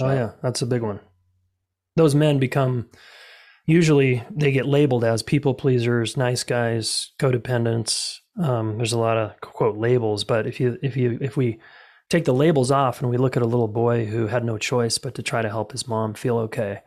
Oh 0.00 0.12
yeah, 0.12 0.32
that's 0.42 0.62
a 0.62 0.66
big 0.66 0.82
one. 0.82 1.00
Those 1.96 2.14
men 2.14 2.38
become 2.38 2.88
usually 3.66 4.22
they 4.30 4.52
get 4.52 4.66
labeled 4.66 5.04
as 5.04 5.22
people 5.22 5.54
pleasers, 5.54 6.16
nice 6.16 6.42
guys, 6.42 7.12
codependents. 7.18 8.18
Um, 8.40 8.76
there's 8.76 8.92
a 8.92 8.98
lot 8.98 9.16
of 9.16 9.40
quote 9.40 9.76
labels, 9.76 10.24
but 10.24 10.46
if 10.46 10.58
you 10.58 10.78
if 10.82 10.96
you 10.96 11.18
if 11.20 11.36
we 11.36 11.60
take 12.10 12.24
the 12.24 12.34
labels 12.34 12.70
off 12.70 13.00
and 13.00 13.10
we 13.10 13.16
look 13.16 13.36
at 13.36 13.42
a 13.42 13.46
little 13.46 13.68
boy 13.68 14.04
who 14.06 14.26
had 14.26 14.44
no 14.44 14.58
choice 14.58 14.98
but 14.98 15.14
to 15.14 15.22
try 15.22 15.40
to 15.40 15.48
help 15.48 15.72
his 15.72 15.86
mom 15.86 16.14
feel 16.14 16.38
okay, 16.38 16.80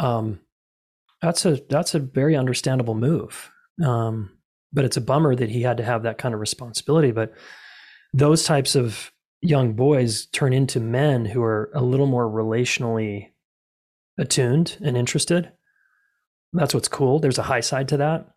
um, 0.00 0.40
that's 1.22 1.44
a 1.46 1.60
that's 1.68 1.94
a 1.94 1.98
very 1.98 2.36
understandable 2.36 2.94
move. 2.94 3.50
Um, 3.84 4.30
but 4.72 4.84
it's 4.84 4.96
a 4.96 5.02
bummer 5.02 5.34
that 5.34 5.50
he 5.50 5.62
had 5.62 5.78
to 5.78 5.84
have 5.84 6.02
that 6.02 6.18
kind 6.18 6.34
of 6.34 6.40
responsibility. 6.40 7.12
But 7.12 7.32
those 8.12 8.44
types 8.44 8.74
of 8.74 9.12
young 9.40 9.74
boys 9.74 10.26
turn 10.26 10.52
into 10.52 10.80
men 10.80 11.24
who 11.24 11.42
are 11.42 11.70
a 11.74 11.82
little 11.82 12.06
more 12.06 12.28
relationally 12.28 13.28
attuned 14.18 14.76
and 14.82 14.96
interested. 14.96 15.52
That's 16.52 16.74
what's 16.74 16.88
cool. 16.88 17.18
There's 17.18 17.38
a 17.38 17.44
high 17.44 17.60
side 17.60 17.88
to 17.88 17.98
that. 17.98 18.28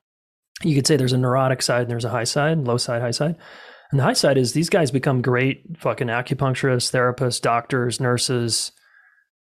You 0.64 0.76
could 0.76 0.86
say 0.86 0.98
there's 0.98 1.14
a 1.14 1.18
neurotic 1.18 1.62
side 1.62 1.84
and 1.84 1.92
there's 1.92 2.06
a 2.06 2.10
high 2.10 2.26
side, 2.26 2.58
low 2.60 2.78
side, 2.78 3.02
high 3.02 3.12
side. 3.12 3.36
And 3.92 4.00
the 4.00 4.04
high 4.04 4.14
side 4.14 4.38
is 4.38 4.54
these 4.54 4.70
guys 4.70 4.92
become 4.92 5.22
great 5.22 5.64
fucking 5.80 6.08
acupuncturists, 6.08 6.92
therapists, 6.92 7.42
doctors, 7.42 8.00
nurses, 8.00 8.72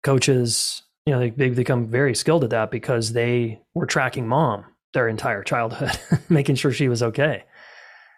coaches. 0.03 0.81
You 1.09 1.15
know, 1.15 1.21
they, 1.21 1.31
they 1.31 1.49
become 1.49 1.87
very 1.87 2.13
skilled 2.13 2.43
at 2.43 2.51
that 2.51 2.69
because 2.69 3.13
they 3.13 3.63
were 3.73 3.87
tracking 3.87 4.27
mom 4.27 4.65
their 4.93 5.07
entire 5.07 5.41
childhood, 5.41 5.97
making 6.29 6.53
sure 6.53 6.71
she 6.71 6.87
was 6.87 7.01
okay. 7.01 7.45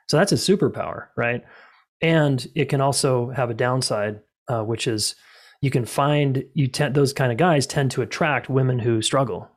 So 0.09 0.17
that's 0.17 0.33
a 0.33 0.35
superpower, 0.35 1.07
right? 1.15 1.41
And 2.01 2.45
it 2.53 2.67
can 2.67 2.81
also 2.81 3.29
have 3.29 3.49
a 3.49 3.53
downside, 3.53 4.19
uh, 4.49 4.63
which 4.63 4.87
is 4.87 5.15
you 5.61 5.71
can 5.71 5.85
find 5.85 6.43
you 6.53 6.67
tend 6.67 6.93
those 6.93 7.13
kind 7.13 7.31
of 7.31 7.37
guys 7.37 7.65
tend 7.65 7.91
to 7.91 8.01
attract 8.01 8.49
women 8.49 8.79
who 8.79 9.01
struggle. 9.01 9.49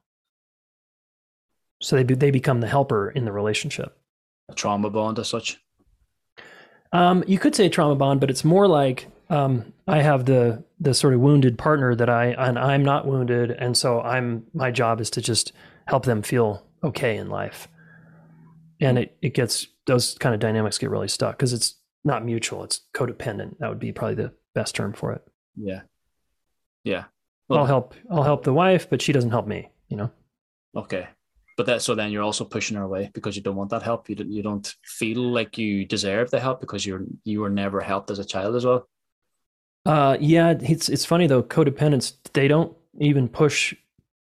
So 1.82 1.96
they 1.96 2.04
be, 2.04 2.14
they 2.14 2.30
become 2.30 2.60
the 2.60 2.68
helper 2.68 3.10
in 3.10 3.24
the 3.24 3.32
relationship. 3.32 3.98
A 4.48 4.54
trauma 4.54 4.90
bond 4.90 5.18
as 5.18 5.28
such. 5.28 5.58
Um, 6.92 7.24
you 7.26 7.40
could 7.40 7.56
say 7.56 7.68
trauma 7.68 7.96
bond, 7.96 8.20
but 8.20 8.30
it's 8.30 8.44
more 8.44 8.68
like 8.68 9.08
um, 9.30 9.72
I 9.86 10.02
have 10.02 10.24
the 10.24 10.64
the 10.80 10.94
sort 10.94 11.14
of 11.14 11.20
wounded 11.20 11.58
partner 11.58 11.94
that 11.94 12.08
I 12.08 12.26
and 12.26 12.58
I'm 12.58 12.84
not 12.84 13.06
wounded, 13.06 13.50
and 13.50 13.76
so 13.76 14.00
I'm 14.00 14.44
my 14.52 14.70
job 14.70 15.00
is 15.00 15.10
to 15.10 15.20
just 15.20 15.52
help 15.86 16.04
them 16.04 16.22
feel 16.22 16.66
okay 16.82 17.16
in 17.16 17.28
life. 17.28 17.68
And 18.80 18.98
it, 18.98 19.16
it 19.22 19.34
gets 19.34 19.66
those 19.86 20.14
kind 20.18 20.34
of 20.34 20.40
dynamics 20.40 20.78
get 20.78 20.90
really 20.90 21.08
stuck 21.08 21.36
because 21.36 21.52
it's 21.52 21.76
not 22.04 22.24
mutual, 22.24 22.64
it's 22.64 22.82
codependent. 22.94 23.58
That 23.58 23.68
would 23.68 23.78
be 23.78 23.92
probably 23.92 24.16
the 24.16 24.32
best 24.54 24.74
term 24.74 24.92
for 24.92 25.12
it. 25.12 25.26
Yeah. 25.56 25.82
Yeah. 26.82 27.04
Well, 27.48 27.60
I'll 27.60 27.66
help 27.66 27.94
I'll 28.10 28.22
help 28.22 28.44
the 28.44 28.52
wife, 28.52 28.88
but 28.90 29.00
she 29.00 29.12
doesn't 29.12 29.30
help 29.30 29.46
me, 29.46 29.70
you 29.88 29.96
know? 29.96 30.10
Okay. 30.76 31.08
But 31.56 31.66
that 31.66 31.82
so 31.82 31.94
then 31.94 32.10
you're 32.10 32.22
also 32.22 32.44
pushing 32.44 32.76
her 32.76 32.82
away 32.82 33.10
because 33.14 33.36
you 33.36 33.42
don't 33.42 33.56
want 33.56 33.70
that 33.70 33.82
help. 33.82 34.08
You 34.08 34.16
don't 34.16 34.30
you 34.30 34.42
don't 34.42 34.74
feel 34.84 35.20
like 35.20 35.56
you 35.56 35.84
deserve 35.84 36.30
the 36.30 36.40
help 36.40 36.60
because 36.60 36.84
you're 36.84 37.04
you 37.24 37.40
were 37.40 37.50
never 37.50 37.80
helped 37.80 38.10
as 38.10 38.18
a 38.18 38.24
child 38.24 38.56
as 38.56 38.66
well. 38.66 38.88
Uh 39.86 40.16
yeah, 40.20 40.54
it's 40.60 40.88
it's 40.88 41.04
funny 41.04 41.26
though, 41.26 41.42
codependents, 41.42 42.14
they 42.32 42.48
don't 42.48 42.74
even 43.00 43.28
push 43.28 43.74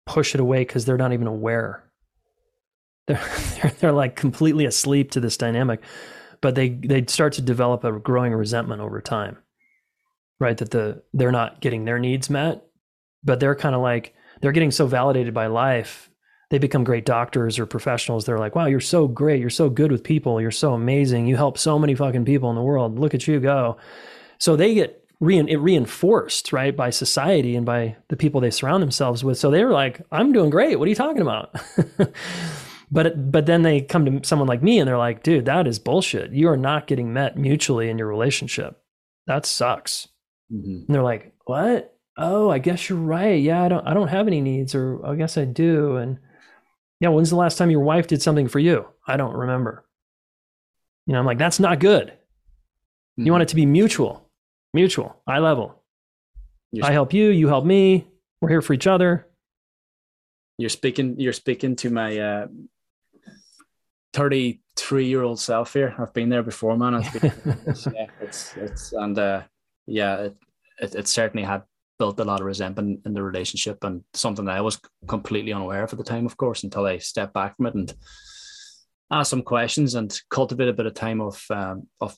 push 0.06 0.34
it 0.34 0.40
away 0.40 0.60
because 0.60 0.84
they're 0.84 0.96
not 0.98 1.12
even 1.12 1.26
aware 1.26 1.84
they're, 3.06 3.30
they're, 3.62 3.72
they're 3.80 3.92
like 3.92 4.16
completely 4.16 4.64
asleep 4.64 5.10
to 5.12 5.20
this 5.20 5.36
dynamic, 5.36 5.80
but 6.40 6.54
they 6.54 6.70
they 6.70 7.04
start 7.06 7.32
to 7.34 7.42
develop 7.42 7.84
a 7.84 7.92
growing 7.92 8.32
resentment 8.32 8.80
over 8.80 9.00
time, 9.00 9.36
right? 10.38 10.56
That 10.58 10.70
the 10.70 11.02
they're 11.12 11.32
not 11.32 11.60
getting 11.60 11.84
their 11.84 11.98
needs 11.98 12.30
met, 12.30 12.64
but 13.24 13.40
they're 13.40 13.56
kind 13.56 13.74
of 13.74 13.80
like 13.82 14.14
they're 14.40 14.52
getting 14.52 14.70
so 14.70 14.86
validated 14.86 15.34
by 15.34 15.46
life. 15.48 16.10
They 16.50 16.58
become 16.58 16.84
great 16.84 17.06
doctors 17.06 17.58
or 17.58 17.66
professionals. 17.66 18.24
They're 18.24 18.38
like, 18.38 18.56
wow, 18.56 18.66
you're 18.66 18.80
so 18.80 19.06
great. 19.06 19.40
You're 19.40 19.50
so 19.50 19.70
good 19.70 19.92
with 19.92 20.02
people. 20.02 20.40
You're 20.40 20.50
so 20.50 20.74
amazing. 20.74 21.26
You 21.26 21.36
help 21.36 21.58
so 21.58 21.78
many 21.78 21.94
fucking 21.94 22.24
people 22.24 22.50
in 22.50 22.56
the 22.56 22.62
world. 22.62 22.98
Look 22.98 23.14
at 23.14 23.28
you 23.28 23.38
go. 23.38 23.76
So 24.38 24.56
they 24.56 24.74
get 24.74 24.99
re- 25.20 25.56
reinforced, 25.56 26.52
right, 26.52 26.76
by 26.76 26.90
society 26.90 27.54
and 27.54 27.64
by 27.64 27.96
the 28.08 28.16
people 28.16 28.40
they 28.40 28.50
surround 28.50 28.82
themselves 28.82 29.22
with. 29.22 29.38
So 29.38 29.50
they're 29.50 29.70
like, 29.70 30.00
I'm 30.10 30.32
doing 30.32 30.50
great. 30.50 30.78
What 30.78 30.86
are 30.86 30.90
you 30.90 30.94
talking 30.94 31.22
about? 31.22 31.54
But 32.90 33.30
but 33.30 33.46
then 33.46 33.62
they 33.62 33.80
come 33.80 34.04
to 34.04 34.26
someone 34.26 34.48
like 34.48 34.62
me 34.62 34.78
and 34.78 34.88
they're 34.88 34.98
like, 34.98 35.22
dude, 35.22 35.44
that 35.44 35.66
is 35.66 35.78
bullshit. 35.78 36.32
You 36.32 36.48
are 36.48 36.56
not 36.56 36.86
getting 36.86 37.12
met 37.12 37.36
mutually 37.36 37.88
in 37.88 37.98
your 37.98 38.08
relationship. 38.08 38.80
That 39.26 39.46
sucks. 39.46 40.08
Mm-hmm. 40.52 40.86
And 40.86 40.86
they're 40.88 41.02
like, 41.02 41.32
what? 41.44 41.96
Oh, 42.16 42.50
I 42.50 42.58
guess 42.58 42.88
you're 42.88 42.98
right. 42.98 43.40
Yeah, 43.40 43.62
I 43.62 43.68
don't 43.68 43.86
I 43.86 43.94
don't 43.94 44.08
have 44.08 44.26
any 44.26 44.40
needs, 44.40 44.74
or 44.74 45.04
I 45.06 45.14
guess 45.14 45.38
I 45.38 45.44
do. 45.44 45.96
And 45.96 46.18
yeah, 46.98 47.10
when's 47.10 47.30
the 47.30 47.36
last 47.36 47.58
time 47.58 47.70
your 47.70 47.80
wife 47.80 48.08
did 48.08 48.22
something 48.22 48.48
for 48.48 48.58
you? 48.58 48.86
I 49.06 49.16
don't 49.16 49.34
remember. 49.34 49.86
You 51.06 51.12
know, 51.12 51.20
I'm 51.20 51.26
like, 51.26 51.38
that's 51.38 51.60
not 51.60 51.78
good. 51.78 52.08
Mm-hmm. 52.08 53.26
You 53.26 53.32
want 53.32 53.42
it 53.42 53.48
to 53.48 53.56
be 53.56 53.66
mutual, 53.66 54.28
mutual, 54.72 55.20
eye 55.26 55.38
level. 55.38 55.82
You're 56.72 56.86
I 56.86 56.92
help 56.92 57.12
you, 57.12 57.30
you 57.30 57.48
help 57.48 57.64
me. 57.64 58.06
We're 58.40 58.50
here 58.50 58.62
for 58.62 58.72
each 58.72 58.86
other. 58.86 59.26
You're 60.58 60.70
speaking. 60.70 61.18
You're 61.18 61.32
speaking 61.32 61.76
to 61.76 61.90
my 61.90 62.18
uh, 62.18 62.46
33 64.12 65.06
year 65.06 65.22
old 65.22 65.40
self 65.40 65.72
here. 65.72 65.94
I've 65.98 66.12
been 66.12 66.28
there 66.28 66.42
before, 66.42 66.76
man. 66.76 66.94
it's, 66.94 67.86
yeah, 67.94 68.06
it's, 68.20 68.56
it's, 68.56 68.92
and 68.92 69.18
uh, 69.18 69.42
yeah, 69.86 70.16
it, 70.16 70.36
it, 70.80 70.94
it, 70.94 71.08
certainly 71.08 71.46
had 71.46 71.62
built 71.98 72.20
a 72.20 72.24
lot 72.24 72.40
of 72.40 72.46
resentment 72.46 73.00
in 73.04 73.12
the 73.12 73.22
relationship 73.22 73.84
and 73.84 74.02
something 74.14 74.44
that 74.46 74.56
I 74.56 74.60
was 74.60 74.80
completely 75.06 75.52
unaware 75.52 75.84
of 75.84 75.92
at 75.92 75.98
the 75.98 76.04
time, 76.04 76.26
of 76.26 76.36
course, 76.36 76.64
until 76.64 76.86
I 76.86 76.98
stepped 76.98 77.34
back 77.34 77.56
from 77.56 77.66
it 77.66 77.74
and 77.74 77.94
asked 79.10 79.30
some 79.30 79.42
questions 79.42 79.94
and 79.94 80.18
cultivated 80.30 80.74
a 80.74 80.76
bit 80.76 80.86
of 80.86 80.94
time 80.94 81.20
of, 81.20 81.44
um, 81.50 81.86
of 82.00 82.16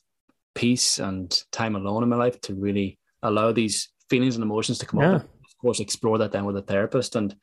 peace 0.55 0.99
and 0.99 1.43
time 1.51 1.77
alone 1.77 2.03
in 2.03 2.09
my 2.09 2.17
life 2.17 2.41
to 2.43 2.55
really 2.55 2.99
allow 3.23 3.53
these 3.53 3.91
feelings 4.09 4.37
and 4.37 4.43
emotions 4.43 4.79
to 4.79 4.87
come 4.87 5.01
yeah. 5.01 5.17
up. 5.17 5.23
Of 5.23 5.59
course, 5.61 5.81
explore 5.81 6.19
that 6.19 6.33
then 6.33 6.45
with 6.45 6.57
a 6.57 6.63
therapist 6.63 7.17
and, 7.17 7.35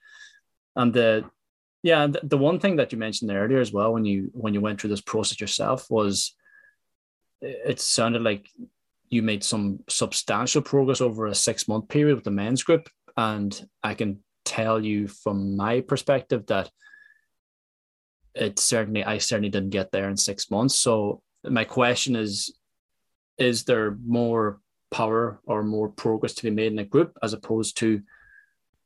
and 0.76 0.94
the, 0.94 1.26
yeah, 1.84 2.08
the, 2.08 2.20
the 2.24 2.38
one 2.38 2.60
thing 2.60 2.76
that 2.78 2.92
you 2.92 2.98
mentioned 2.98 3.32
earlier 3.32 3.60
as 3.60 3.72
well 3.72 3.94
when 3.94 4.06
you 4.06 4.30
when 4.34 4.54
you 4.54 4.62
went 4.62 4.80
through 4.80 4.90
this 4.90 5.02
process 5.02 5.40
yourself 5.40 5.90
was 5.90 6.36
eh, 7.42 7.54
it 7.66 7.80
sounded 7.80 8.22
like 8.22 8.50
you 9.10 9.22
made 9.24 9.44
some 9.44 9.80
substantial 9.90 10.62
progress 10.62 11.02
over 11.02 11.26
a 11.26 11.36
six 11.36 11.68
month 11.68 11.88
period 11.88 12.16
with 12.16 12.26
the 12.26 12.32
men's 12.32 12.64
group, 12.64 12.90
and 13.16 13.68
I 13.82 13.94
can 13.94 14.20
tell 14.46 14.84
you 14.84 15.08
from 15.08 15.56
my 15.56 15.82
perspective 15.82 16.46
that 16.48 16.70
it 18.36 18.60
certainly 18.60 19.04
I 19.04 19.18
certainly 19.18 19.50
didn't 19.50 19.70
get 19.70 19.92
there 19.92 20.10
in 20.10 20.18
six 20.18 20.52
months. 20.52 20.76
So 20.76 21.22
my 21.44 21.64
question 21.64 22.16
is: 22.16 22.54
Is 23.40 23.64
there 23.64 23.98
more 24.06 24.60
power 24.92 25.40
or 25.46 25.64
more 25.64 25.90
progress 25.90 26.34
to 26.36 26.44
be 26.44 26.50
made 26.50 26.72
in 26.72 26.80
a 26.80 26.84
group 26.84 27.18
as 27.22 27.34
opposed 27.34 27.78
to 27.78 28.02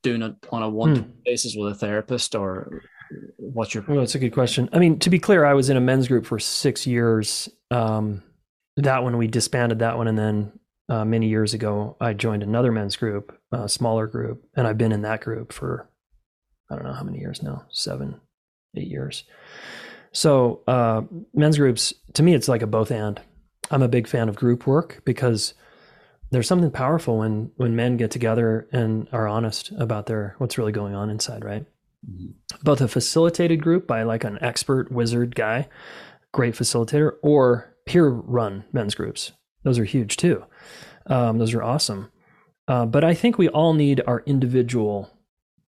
doing 0.01 0.21
it 0.21 0.35
on 0.51 0.63
a 0.63 0.69
one 0.69 0.95
hmm. 0.95 1.11
basis 1.25 1.55
with 1.55 1.71
a 1.71 1.75
therapist 1.75 2.35
or 2.35 2.81
what's 3.37 3.73
your 3.73 3.83
well 3.87 3.99
that's 3.99 4.15
a 4.15 4.19
good 4.19 4.33
question. 4.33 4.69
I 4.73 4.79
mean 4.79 4.99
to 4.99 5.09
be 5.09 5.19
clear 5.19 5.45
i 5.45 5.53
was 5.53 5.69
in 5.69 5.77
a 5.77 5.81
men's 5.81 6.07
group 6.07 6.25
for 6.25 6.39
six 6.39 6.85
years. 6.85 7.47
Um, 7.71 8.21
that 8.77 9.03
one 9.03 9.17
we 9.17 9.27
disbanded 9.27 9.79
that 9.79 9.97
one 9.97 10.07
and 10.07 10.17
then 10.17 10.51
uh, 10.89 11.05
many 11.05 11.27
years 11.27 11.53
ago 11.53 11.95
i 12.01 12.11
joined 12.11 12.43
another 12.43 12.71
men's 12.71 12.95
group 12.95 13.37
a 13.51 13.69
smaller 13.69 14.07
group 14.07 14.43
and 14.55 14.67
i've 14.67 14.77
been 14.77 14.91
in 14.91 15.03
that 15.03 15.21
group 15.21 15.53
for 15.53 15.87
i 16.69 16.75
don't 16.75 16.83
know 16.83 16.93
how 16.93 17.03
many 17.03 17.19
years 17.19 17.41
now 17.41 17.65
seven 17.71 18.19
eight 18.75 18.87
years. 18.87 19.23
So 20.11 20.61
uh, 20.67 21.01
men's 21.33 21.57
groups 21.57 21.93
to 22.13 22.23
me 22.23 22.33
it's 22.33 22.47
like 22.47 22.61
a 22.61 22.67
both 22.67 22.91
and 22.91 23.19
i'm 23.73 23.81
a 23.81 23.87
big 23.87 24.07
fan 24.07 24.29
of 24.29 24.35
group 24.35 24.65
work 24.65 25.01
because 25.03 25.53
there's 26.33 26.47
something 26.47 26.71
powerful 26.71 27.19
when 27.19 27.51
when 27.57 27.75
men 27.75 27.95
get 27.95 28.09
together 28.09 28.67
and 28.71 29.07
are 29.11 29.27
honest 29.27 29.71
about 29.77 30.07
their 30.07 30.33
what's 30.39 30.57
really 30.57 30.71
going 30.71 30.95
on 30.95 31.11
inside, 31.11 31.45
right? 31.45 31.63
Mm-hmm. 32.09 32.31
Both 32.63 32.81
a 32.81 32.87
facilitated 32.87 33.61
group 33.61 33.85
by 33.85 34.01
like 34.01 34.23
an 34.23 34.39
expert 34.41 34.91
wizard 34.91 35.35
guy, 35.35 35.69
great 36.31 36.55
facilitator, 36.55 37.13
or 37.21 37.75
peer 37.85 38.09
run 38.09 38.65
men's 38.73 38.95
groups. 38.95 39.31
Those 39.61 39.77
are 39.77 39.85
huge 39.85 40.17
too. 40.17 40.43
Um, 41.05 41.37
those 41.37 41.53
are 41.53 41.61
awesome. 41.61 42.11
Uh, 42.67 42.87
but 42.87 43.03
I 43.03 43.13
think 43.13 43.37
we 43.37 43.49
all 43.49 43.73
need 43.73 44.01
our 44.07 44.23
individual 44.25 45.11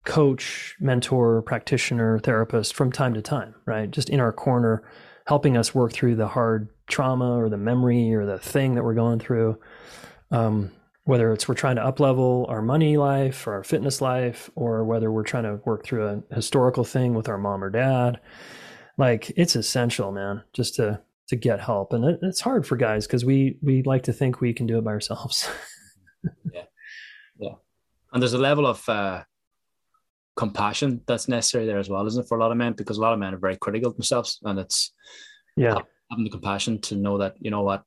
coach, 0.06 0.76
mentor, 0.80 1.42
practitioner, 1.42 2.18
therapist 2.18 2.74
from 2.74 2.90
time 2.90 3.12
to 3.14 3.22
time, 3.22 3.54
right? 3.66 3.90
Just 3.90 4.08
in 4.08 4.18
our 4.18 4.32
corner, 4.32 4.82
helping 5.26 5.58
us 5.58 5.74
work 5.74 5.92
through 5.92 6.16
the 6.16 6.28
hard 6.28 6.70
trauma 6.86 7.36
or 7.38 7.48
the 7.48 7.56
memory 7.56 8.14
or 8.14 8.26
the 8.26 8.38
thing 8.38 8.74
that 8.74 8.84
we're 8.84 8.94
going 8.94 9.18
through. 9.18 9.58
Um, 10.30 10.72
whether 11.04 11.32
it's 11.32 11.46
we're 11.46 11.54
trying 11.54 11.76
to 11.76 11.84
up 11.84 12.00
level 12.00 12.46
our 12.48 12.62
money 12.62 12.96
life 12.96 13.46
or 13.46 13.54
our 13.54 13.64
fitness 13.64 14.00
life, 14.00 14.50
or 14.54 14.84
whether 14.84 15.12
we're 15.12 15.22
trying 15.22 15.44
to 15.44 15.60
work 15.64 15.84
through 15.84 16.06
a 16.08 16.34
historical 16.34 16.82
thing 16.82 17.14
with 17.14 17.28
our 17.28 17.36
mom 17.36 17.62
or 17.62 17.70
dad, 17.70 18.20
like 18.96 19.30
it's 19.36 19.54
essential, 19.54 20.12
man, 20.12 20.42
just 20.52 20.74
to 20.76 21.00
to 21.28 21.36
get 21.36 21.60
help. 21.60 21.92
And 21.92 22.04
it, 22.04 22.18
it's 22.22 22.40
hard 22.40 22.66
for 22.66 22.76
guys 22.76 23.06
because 23.06 23.24
we 23.24 23.58
we 23.62 23.82
like 23.82 24.04
to 24.04 24.12
think 24.12 24.40
we 24.40 24.54
can 24.54 24.66
do 24.66 24.78
it 24.78 24.84
by 24.84 24.92
ourselves. 24.92 25.48
yeah, 26.52 26.62
yeah. 27.38 27.54
And 28.12 28.22
there's 28.22 28.32
a 28.32 28.38
level 28.38 28.66
of 28.66 28.88
uh, 28.88 29.24
compassion 30.36 31.02
that's 31.06 31.28
necessary 31.28 31.66
there 31.66 31.78
as 31.78 31.90
well, 31.90 32.06
isn't 32.06 32.24
it, 32.24 32.28
for 32.28 32.38
a 32.38 32.40
lot 32.40 32.50
of 32.50 32.56
men? 32.56 32.72
Because 32.72 32.96
a 32.96 33.02
lot 33.02 33.12
of 33.12 33.18
men 33.18 33.34
are 33.34 33.38
very 33.38 33.58
critical 33.58 33.90
of 33.90 33.96
themselves, 33.96 34.38
and 34.42 34.58
it's 34.58 34.92
yeah 35.54 35.80
having 36.10 36.24
the 36.24 36.30
compassion 36.30 36.80
to 36.82 36.96
know 36.96 37.18
that 37.18 37.36
you 37.40 37.50
know 37.50 37.62
what 37.62 37.84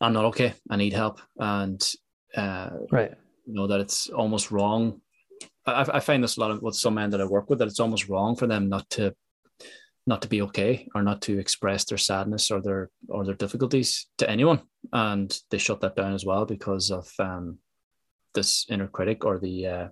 I'm 0.00 0.12
not 0.12 0.24
okay. 0.26 0.54
I 0.68 0.76
need 0.76 0.92
help, 0.92 1.20
and 1.38 1.80
uh, 2.36 2.70
right. 2.90 3.12
You 3.46 3.54
know 3.54 3.66
that 3.68 3.80
it's 3.80 4.08
almost 4.08 4.50
wrong. 4.50 5.00
I, 5.66 5.86
I 5.94 6.00
find 6.00 6.22
this 6.22 6.36
a 6.36 6.40
lot 6.40 6.50
of 6.50 6.62
with 6.62 6.74
some 6.74 6.94
men 6.94 7.10
that 7.10 7.20
I 7.20 7.24
work 7.24 7.48
with 7.48 7.60
that 7.60 7.68
it's 7.68 7.80
almost 7.80 8.08
wrong 8.08 8.36
for 8.36 8.46
them 8.46 8.68
not 8.68 8.88
to 8.90 9.14
not 10.06 10.22
to 10.22 10.28
be 10.28 10.42
okay 10.42 10.88
or 10.94 11.02
not 11.02 11.22
to 11.22 11.38
express 11.38 11.84
their 11.84 11.98
sadness 11.98 12.50
or 12.50 12.60
their 12.60 12.90
or 13.08 13.24
their 13.24 13.34
difficulties 13.34 14.08
to 14.18 14.28
anyone, 14.28 14.62
and 14.92 15.38
they 15.50 15.58
shut 15.58 15.80
that 15.80 15.96
down 15.96 16.14
as 16.14 16.24
well 16.24 16.44
because 16.44 16.90
of 16.90 17.08
um, 17.18 17.58
this 18.34 18.66
inner 18.68 18.88
critic 18.88 19.24
or 19.24 19.38
the 19.38 19.66
uh, 19.66 19.88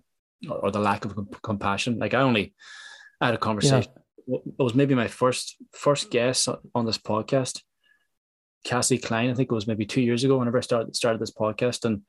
or 0.51 0.71
the 0.71 0.81
lack 0.81 1.05
of 1.05 1.17
compassion. 1.43 1.99
Like 1.99 2.15
I 2.15 2.23
only 2.23 2.55
I 3.21 3.27
had 3.27 3.35
a 3.35 3.39
conversation. 3.39 3.93
Yeah. 3.95 4.03
It 4.31 4.63
was 4.63 4.75
maybe 4.75 4.95
my 4.95 5.09
first 5.09 5.57
first 5.73 6.11
guest 6.11 6.49
on 6.75 6.87
this 6.87 6.99
podcast 6.99 7.61
Cassie 8.65 8.99
Klein, 8.99 9.31
I 9.31 9.35
think 9.35 9.51
it 9.51 9.55
was 9.55 9.67
maybe 9.67 9.87
two 9.87 10.03
years 10.03 10.25
ago, 10.25 10.39
whenever 10.39 10.59
I 10.59 10.63
started 10.63 10.95
started 10.95 11.21
this 11.21 11.33
podcast, 11.33 11.85
and 11.85 12.03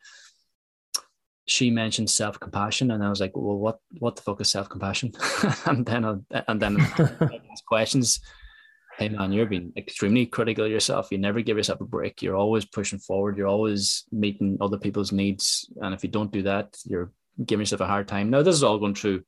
she 1.47 1.69
mentioned 1.69 2.09
self 2.09 2.39
compassion, 2.39 2.91
and 2.91 3.03
I 3.03 3.09
was 3.09 3.21
like, 3.21 3.31
"Well, 3.35 3.57
what 3.57 3.79
what 3.99 4.15
the 4.15 4.21
fuck 4.21 4.41
is 4.41 4.51
self 4.51 4.69
compassion?" 4.69 5.13
and 5.65 5.85
then 5.85 6.05
I, 6.05 6.43
and 6.47 6.61
then 6.61 6.79
I 6.79 7.39
ask 7.51 7.65
questions. 7.67 8.19
Hey 8.97 9.07
man, 9.07 9.31
you're 9.31 9.45
being 9.45 9.71
extremely 9.77 10.25
critical 10.25 10.65
of 10.65 10.71
yourself. 10.71 11.07
You 11.11 11.17
never 11.17 11.41
give 11.41 11.57
yourself 11.57 11.79
a 11.79 11.85
break. 11.85 12.21
You're 12.21 12.35
always 12.35 12.65
pushing 12.65 12.99
forward. 12.99 13.37
You're 13.37 13.47
always 13.47 14.03
meeting 14.11 14.57
other 14.59 14.77
people's 14.77 15.13
needs, 15.13 15.71
and 15.81 15.93
if 15.93 16.03
you 16.03 16.09
don't 16.09 16.31
do 16.31 16.43
that, 16.43 16.77
you're 16.85 17.11
giving 17.43 17.61
yourself 17.61 17.81
a 17.81 17.87
hard 17.87 18.07
time. 18.09 18.29
Now, 18.29 18.41
this 18.41 18.55
is 18.55 18.63
all 18.63 18.77
going 18.77 18.95
through. 18.95 19.23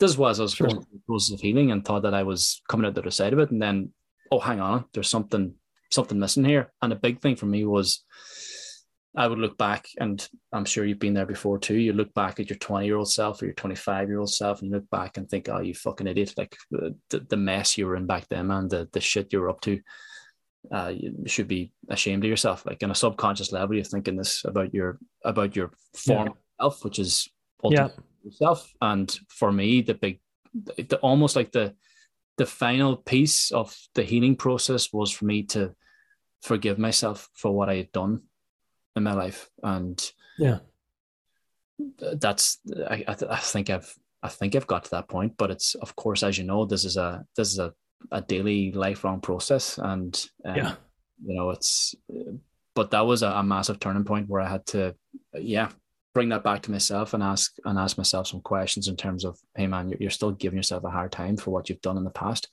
This 0.00 0.16
was 0.16 0.40
I 0.40 0.44
was 0.44 0.54
sure. 0.54 0.66
going 0.66 0.82
through 0.82 0.98
the 0.98 1.02
process 1.06 1.34
of 1.34 1.40
healing 1.40 1.70
and 1.70 1.84
thought 1.84 2.02
that 2.02 2.14
I 2.14 2.24
was 2.24 2.60
coming 2.68 2.86
out 2.86 2.94
the 2.94 3.00
other 3.00 3.10
side 3.10 3.32
of 3.32 3.38
it, 3.38 3.50
and 3.50 3.62
then 3.62 3.92
oh, 4.30 4.40
hang 4.40 4.60
on, 4.60 4.84
there's 4.92 5.08
something 5.08 5.54
something 5.90 6.18
missing 6.18 6.44
here. 6.44 6.72
And 6.82 6.92
a 6.92 6.96
big 6.96 7.20
thing 7.20 7.36
for 7.36 7.46
me 7.46 7.64
was 7.64 8.04
I 9.16 9.28
would 9.28 9.38
look 9.38 9.56
back, 9.56 9.86
and 9.98 10.26
I'm 10.52 10.64
sure 10.64 10.84
you've 10.84 10.98
been 10.98 11.14
there 11.14 11.26
before 11.26 11.58
too. 11.58 11.76
You 11.76 11.92
look 11.92 12.12
back 12.14 12.40
at 12.40 12.50
your 12.50 12.58
20 12.58 12.84
year 12.84 12.96
old 12.96 13.10
self 13.10 13.40
or 13.40 13.46
your 13.46 13.54
25 13.54 14.08
year 14.08 14.18
old 14.18 14.32
self, 14.32 14.60
and 14.60 14.70
you 14.70 14.76
look 14.76 14.90
back 14.90 15.16
and 15.16 15.28
think, 15.28 15.48
oh, 15.48 15.60
you 15.60 15.74
fucking 15.74 16.06
idiot. 16.06 16.34
Like 16.36 16.56
the, 16.70 16.96
the 17.10 17.36
mess 17.36 17.78
you 17.78 17.86
were 17.86 17.96
in 17.96 18.06
back 18.06 18.28
then, 18.28 18.48
man, 18.48 18.68
the, 18.68 18.88
the 18.92 19.00
shit 19.00 19.32
you 19.32 19.40
were 19.40 19.50
up 19.50 19.60
to. 19.62 19.80
Uh, 20.72 20.92
you 20.96 21.12
should 21.26 21.46
be 21.46 21.72
ashamed 21.88 22.24
of 22.24 22.30
yourself. 22.30 22.64
Like 22.66 22.82
on 22.82 22.90
a 22.90 22.94
subconscious 22.94 23.52
level, 23.52 23.76
you're 23.76 23.84
thinking 23.84 24.16
this 24.16 24.44
about 24.44 24.74
your 24.74 24.98
about 25.24 25.54
your 25.54 25.70
form 25.94 26.28
yeah. 26.28 26.32
self, 26.60 26.84
which 26.84 26.98
is 26.98 27.28
yeah. 27.70 27.88
Yourself. 28.24 28.72
And 28.80 29.16
for 29.28 29.52
me, 29.52 29.82
the 29.82 29.94
big, 29.94 30.20
the, 30.54 30.98
almost 31.02 31.36
like 31.36 31.52
the 31.52 31.74
the 32.36 32.46
final 32.46 32.96
piece 32.96 33.52
of 33.52 33.76
the 33.94 34.02
healing 34.02 34.36
process 34.36 34.92
was 34.92 35.10
for 35.10 35.24
me 35.24 35.44
to 35.44 35.74
forgive 36.42 36.78
myself 36.78 37.28
for 37.34 37.52
what 37.52 37.68
I 37.68 37.76
had 37.76 37.92
done 37.92 38.22
in 38.96 39.02
my 39.02 39.12
life, 39.12 39.50
and 39.62 40.00
yeah, 40.38 40.58
that's 41.98 42.58
I 42.88 43.04
I, 43.06 43.14
th- 43.14 43.30
I 43.30 43.38
think 43.38 43.70
I've 43.70 43.92
I 44.22 44.28
think 44.28 44.54
I've 44.54 44.66
got 44.66 44.84
to 44.84 44.90
that 44.92 45.08
point. 45.08 45.36
But 45.36 45.50
it's 45.50 45.74
of 45.76 45.94
course, 45.96 46.22
as 46.22 46.38
you 46.38 46.44
know, 46.44 46.64
this 46.64 46.84
is 46.84 46.96
a 46.96 47.24
this 47.36 47.52
is 47.52 47.58
a 47.58 47.72
a 48.10 48.20
daily 48.20 48.72
lifelong 48.72 49.20
process, 49.20 49.78
and 49.78 50.14
um, 50.44 50.56
yeah, 50.56 50.74
you 51.24 51.34
know 51.34 51.50
it's. 51.50 51.94
But 52.74 52.90
that 52.90 53.06
was 53.06 53.22
a, 53.22 53.28
a 53.28 53.42
massive 53.44 53.78
turning 53.78 54.02
point 54.02 54.28
where 54.28 54.40
I 54.40 54.48
had 54.48 54.66
to, 54.66 54.96
yeah, 55.32 55.68
bring 56.14 56.30
that 56.30 56.44
back 56.44 56.62
to 56.62 56.70
myself 56.70 57.12
and 57.12 57.22
ask 57.22 57.54
and 57.64 57.78
ask 57.78 57.98
myself 57.98 58.28
some 58.28 58.40
questions 58.40 58.88
in 58.88 58.96
terms 58.96 59.24
of, 59.24 59.38
hey 59.56 59.66
man, 59.66 59.88
you're, 59.88 59.98
you're 60.00 60.10
still 60.10 60.32
giving 60.32 60.56
yourself 60.56 60.84
a 60.84 60.90
hard 60.90 61.12
time 61.12 61.36
for 61.36 61.50
what 61.50 61.68
you've 61.68 61.82
done 61.82 61.98
in 61.98 62.04
the 62.04 62.10
past 62.10 62.48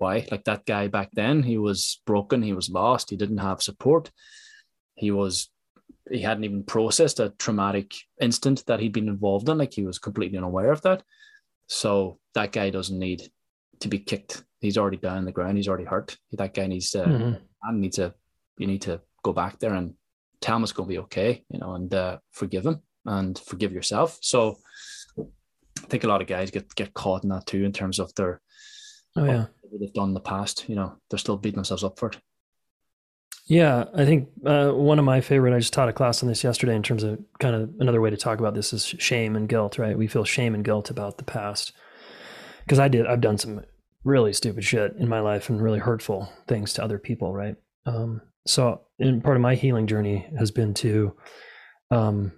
why. 0.00 0.26
Like 0.30 0.44
that 0.44 0.66
guy 0.66 0.88
back 0.88 1.10
then, 1.12 1.42
he 1.42 1.58
was 1.58 2.00
broken, 2.06 2.42
he 2.42 2.52
was 2.52 2.70
lost, 2.70 3.10
he 3.10 3.16
didn't 3.16 3.38
have 3.38 3.62
support. 3.62 4.10
He 4.94 5.10
was 5.10 5.50
he 6.10 6.22
hadn't 6.22 6.44
even 6.44 6.64
processed 6.64 7.20
a 7.20 7.30
traumatic 7.38 7.94
instant 8.20 8.64
that 8.66 8.80
he'd 8.80 8.92
been 8.92 9.08
involved 9.08 9.48
in. 9.48 9.58
Like 9.58 9.72
he 9.72 9.84
was 9.84 9.98
completely 9.98 10.38
unaware 10.38 10.72
of 10.72 10.82
that. 10.82 11.02
So 11.68 12.18
that 12.34 12.52
guy 12.52 12.70
doesn't 12.70 12.98
need 12.98 13.30
to 13.80 13.88
be 13.88 13.98
kicked. 13.98 14.42
He's 14.60 14.76
already 14.76 14.96
down 14.96 15.18
on 15.18 15.24
the 15.24 15.32
ground. 15.32 15.56
He's 15.56 15.68
already 15.68 15.84
hurt. 15.84 16.16
That 16.32 16.54
guy 16.54 16.66
needs 16.66 16.90
to 16.90 17.04
mm-hmm. 17.04 17.34
and 17.62 17.80
needs 17.80 17.96
to 17.96 18.14
you 18.58 18.66
need 18.66 18.82
to 18.82 19.00
go 19.22 19.32
back 19.32 19.58
there 19.58 19.74
and 19.74 19.94
tell 20.40 20.56
him 20.56 20.62
it's 20.62 20.72
going 20.72 20.88
to 20.88 20.94
be 20.94 20.98
okay, 21.00 21.44
you 21.50 21.58
know, 21.58 21.74
and 21.74 21.92
uh, 21.94 22.18
forgive 22.32 22.66
him 22.66 22.82
and 23.06 23.38
forgive 23.38 23.72
yourself. 23.72 24.18
So 24.22 24.58
I 25.18 25.86
think 25.86 26.04
a 26.04 26.08
lot 26.08 26.20
of 26.20 26.28
guys 26.28 26.50
get 26.50 26.74
get 26.74 26.94
caught 26.94 27.22
in 27.22 27.30
that 27.30 27.46
too 27.46 27.64
in 27.64 27.72
terms 27.72 27.98
of 27.98 28.14
their 28.14 28.40
oh 29.16 29.24
yeah 29.24 29.46
they've 29.78 29.92
done 29.92 30.08
in 30.08 30.14
the 30.14 30.20
past. 30.20 30.68
You 30.68 30.76
know, 30.76 30.96
they're 31.08 31.18
still 31.18 31.36
beating 31.36 31.56
themselves 31.56 31.84
up 31.84 31.98
for 31.98 32.08
it. 32.08 32.18
Yeah, 33.46 33.86
I 33.94 34.04
think 34.04 34.28
uh, 34.46 34.70
one 34.70 34.98
of 34.98 35.04
my 35.04 35.20
favorite. 35.20 35.54
I 35.54 35.58
just 35.58 35.72
taught 35.72 35.88
a 35.88 35.92
class 35.92 36.22
on 36.22 36.28
this 36.28 36.44
yesterday. 36.44 36.74
In 36.74 36.82
terms 36.82 37.02
of 37.02 37.18
kind 37.40 37.56
of 37.56 37.70
another 37.80 38.00
way 38.00 38.10
to 38.10 38.16
talk 38.16 38.38
about 38.38 38.54
this 38.54 38.72
is 38.72 38.84
shame 38.84 39.36
and 39.36 39.48
guilt. 39.48 39.78
Right? 39.78 39.98
We 39.98 40.06
feel 40.06 40.24
shame 40.24 40.54
and 40.54 40.64
guilt 40.64 40.90
about 40.90 41.18
the 41.18 41.24
past 41.24 41.72
because 42.64 42.78
I 42.78 42.88
did. 42.88 43.06
I've 43.06 43.20
done 43.20 43.38
some 43.38 43.62
really 44.04 44.32
stupid 44.32 44.64
shit 44.64 44.94
in 44.98 45.08
my 45.08 45.20
life 45.20 45.50
and 45.50 45.60
really 45.60 45.78
hurtful 45.78 46.32
things 46.46 46.72
to 46.74 46.84
other 46.84 46.98
people. 46.98 47.34
Right? 47.34 47.56
Um, 47.86 48.22
so, 48.50 48.82
and 48.98 49.22
part 49.22 49.36
of 49.36 49.42
my 49.42 49.54
healing 49.54 49.86
journey 49.86 50.28
has 50.38 50.50
been 50.50 50.74
to 50.74 51.16
um, 51.90 52.32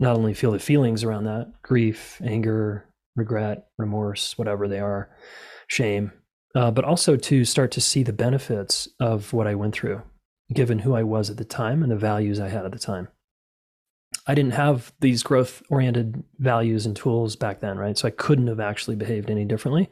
not 0.00 0.16
only 0.16 0.34
feel 0.34 0.52
the 0.52 0.58
feelings 0.58 1.04
around 1.04 1.24
that 1.24 1.52
grief, 1.62 2.20
anger, 2.24 2.88
regret, 3.16 3.68
remorse, 3.78 4.36
whatever 4.38 4.68
they 4.68 4.80
are, 4.80 5.10
shame, 5.68 6.12
uh, 6.54 6.70
but 6.70 6.84
also 6.84 7.16
to 7.16 7.44
start 7.44 7.70
to 7.72 7.80
see 7.80 8.02
the 8.02 8.12
benefits 8.12 8.88
of 9.00 9.32
what 9.32 9.46
I 9.46 9.54
went 9.54 9.74
through, 9.74 10.02
given 10.52 10.80
who 10.80 10.94
I 10.94 11.02
was 11.02 11.30
at 11.30 11.36
the 11.36 11.44
time 11.44 11.82
and 11.82 11.90
the 11.90 11.96
values 11.96 12.40
I 12.40 12.48
had 12.48 12.64
at 12.64 12.72
the 12.72 12.78
time. 12.78 13.08
I 14.26 14.34
didn't 14.34 14.54
have 14.54 14.92
these 15.00 15.22
growth 15.22 15.62
oriented 15.68 16.22
values 16.38 16.86
and 16.86 16.96
tools 16.96 17.36
back 17.36 17.60
then, 17.60 17.78
right? 17.78 17.96
So 17.96 18.08
I 18.08 18.12
couldn't 18.12 18.46
have 18.46 18.60
actually 18.60 18.96
behaved 18.96 19.30
any 19.30 19.44
differently. 19.44 19.90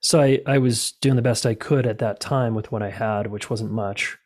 So 0.00 0.20
I, 0.20 0.40
I 0.46 0.58
was 0.58 0.92
doing 0.92 1.16
the 1.16 1.22
best 1.22 1.44
I 1.44 1.54
could 1.54 1.86
at 1.86 1.98
that 1.98 2.20
time 2.20 2.54
with 2.54 2.72
what 2.72 2.82
I 2.82 2.90
had, 2.90 3.26
which 3.26 3.50
wasn't 3.50 3.72
much. 3.72 4.16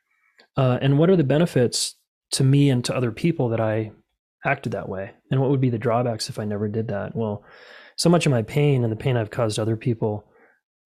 Uh, 0.56 0.78
and 0.80 0.98
what 0.98 1.10
are 1.10 1.16
the 1.16 1.24
benefits 1.24 1.96
to 2.32 2.44
me 2.44 2.70
and 2.70 2.84
to 2.84 2.94
other 2.94 3.12
people 3.12 3.48
that 3.50 3.60
I 3.60 3.92
acted 4.44 4.72
that 4.72 4.88
way? 4.88 5.12
And 5.30 5.40
what 5.40 5.50
would 5.50 5.60
be 5.60 5.70
the 5.70 5.78
drawbacks 5.78 6.28
if 6.28 6.38
I 6.38 6.44
never 6.44 6.68
did 6.68 6.88
that? 6.88 7.14
Well, 7.14 7.44
so 7.96 8.08
much 8.08 8.26
of 8.26 8.32
my 8.32 8.42
pain 8.42 8.82
and 8.82 8.92
the 8.92 8.96
pain 8.96 9.16
I've 9.16 9.30
caused 9.30 9.58
other 9.58 9.76
people 9.76 10.26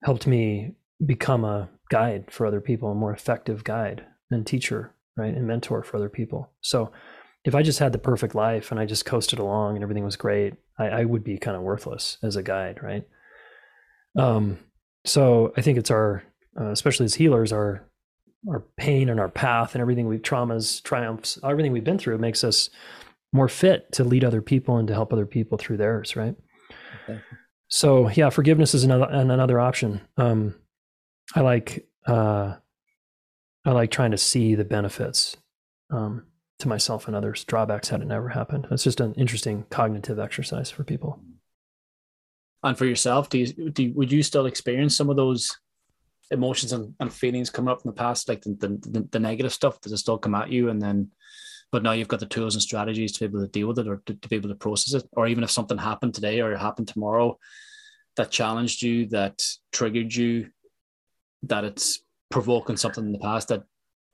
helped 0.02 0.26
me 0.26 0.74
become 1.04 1.44
a 1.44 1.68
guide 1.90 2.30
for 2.30 2.46
other 2.46 2.60
people, 2.60 2.90
a 2.90 2.94
more 2.94 3.12
effective 3.12 3.64
guide 3.64 4.04
and 4.30 4.46
teacher, 4.46 4.92
right? 5.16 5.34
And 5.34 5.46
mentor 5.46 5.82
for 5.82 5.96
other 5.96 6.08
people. 6.08 6.50
So 6.60 6.92
if 7.44 7.54
I 7.54 7.62
just 7.62 7.78
had 7.78 7.92
the 7.92 7.98
perfect 7.98 8.34
life 8.34 8.70
and 8.70 8.78
I 8.78 8.84
just 8.84 9.06
coasted 9.06 9.38
along 9.38 9.76
and 9.76 9.82
everything 9.82 10.04
was 10.04 10.16
great, 10.16 10.54
I, 10.78 10.88
I 10.88 11.04
would 11.04 11.24
be 11.24 11.38
kind 11.38 11.56
of 11.56 11.62
worthless 11.62 12.18
as 12.22 12.36
a 12.36 12.42
guide, 12.42 12.82
right? 12.82 13.06
Um, 14.18 14.58
so 15.04 15.52
I 15.56 15.62
think 15.62 15.78
it's 15.78 15.90
our, 15.90 16.24
uh, 16.60 16.70
especially 16.70 17.04
as 17.04 17.14
healers, 17.14 17.52
our 17.52 17.87
our 18.48 18.64
pain 18.76 19.08
and 19.08 19.20
our 19.20 19.28
path 19.28 19.74
and 19.74 19.82
everything 19.82 20.08
we've 20.08 20.22
traumas, 20.22 20.82
triumphs, 20.82 21.38
everything 21.44 21.72
we've 21.72 21.84
been 21.84 21.98
through 21.98 22.18
makes 22.18 22.42
us 22.42 22.70
more 23.32 23.48
fit 23.48 23.92
to 23.92 24.04
lead 24.04 24.24
other 24.24 24.40
people 24.40 24.78
and 24.78 24.88
to 24.88 24.94
help 24.94 25.12
other 25.12 25.26
people 25.26 25.58
through 25.58 25.76
theirs, 25.76 26.16
right? 26.16 26.34
Okay. 27.04 27.20
So 27.68 28.08
yeah, 28.08 28.30
forgiveness 28.30 28.74
is 28.74 28.84
another 28.84 29.06
another 29.10 29.60
option. 29.60 30.00
Um, 30.16 30.54
I 31.34 31.40
like 31.40 31.86
uh, 32.06 32.54
I 33.64 33.72
like 33.72 33.90
trying 33.90 34.12
to 34.12 34.18
see 34.18 34.54
the 34.54 34.64
benefits 34.64 35.36
um, 35.90 36.24
to 36.60 36.68
myself 36.68 37.06
and 37.06 37.14
others. 37.14 37.44
Drawbacks 37.44 37.90
had 37.90 38.00
it 38.00 38.06
never 38.06 38.30
happened. 38.30 38.66
It's 38.70 38.84
just 38.84 39.00
an 39.00 39.14
interesting 39.14 39.66
cognitive 39.68 40.18
exercise 40.18 40.70
for 40.70 40.84
people. 40.84 41.20
And 42.62 42.76
for 42.76 42.86
yourself, 42.86 43.28
do 43.28 43.38
you, 43.38 43.70
do 43.70 43.84
you, 43.84 43.92
would 43.94 44.10
you 44.10 44.22
still 44.22 44.46
experience 44.46 44.96
some 44.96 45.10
of 45.10 45.16
those 45.16 45.56
emotions 46.30 46.72
and, 46.72 46.94
and 47.00 47.12
feelings 47.12 47.50
coming 47.50 47.70
up 47.70 47.82
from 47.82 47.90
the 47.90 47.96
past, 47.96 48.28
like 48.28 48.42
the, 48.42 48.78
the, 48.90 49.08
the 49.10 49.18
negative 49.18 49.52
stuff? 49.52 49.78
It 49.84 49.96
still 49.96 50.18
come 50.18 50.34
at 50.34 50.50
you, 50.50 50.68
and 50.68 50.80
then? 50.80 51.10
but 51.70 51.82
now 51.82 51.92
you've 51.92 52.08
got 52.08 52.20
the 52.20 52.26
tools 52.26 52.54
and 52.54 52.62
strategies 52.62 53.12
to 53.12 53.20
be 53.20 53.24
able 53.26 53.44
to 53.44 53.50
deal 53.50 53.68
with 53.68 53.78
it 53.78 53.88
or 53.88 54.02
to, 54.06 54.14
to, 54.14 54.28
be 54.28 54.36
able 54.36 54.48
to 54.48 54.54
process 54.54 55.02
it 55.02 55.08
or 55.12 55.26
even 55.26 55.44
if 55.44 55.50
something 55.50 55.78
happened 55.78 56.14
today 56.14 56.40
or 56.40 56.56
happened 56.56 56.88
tomorrow 56.88 57.38
that 58.16 58.30
challenged 58.30 58.82
you 58.82 59.06
that 59.06 59.42
triggered 59.72 60.14
you 60.14 60.48
that 61.42 61.64
it's 61.64 62.00
provoking 62.30 62.76
something 62.76 63.04
in 63.04 63.12
the 63.12 63.18
past 63.18 63.48
that 63.48 63.62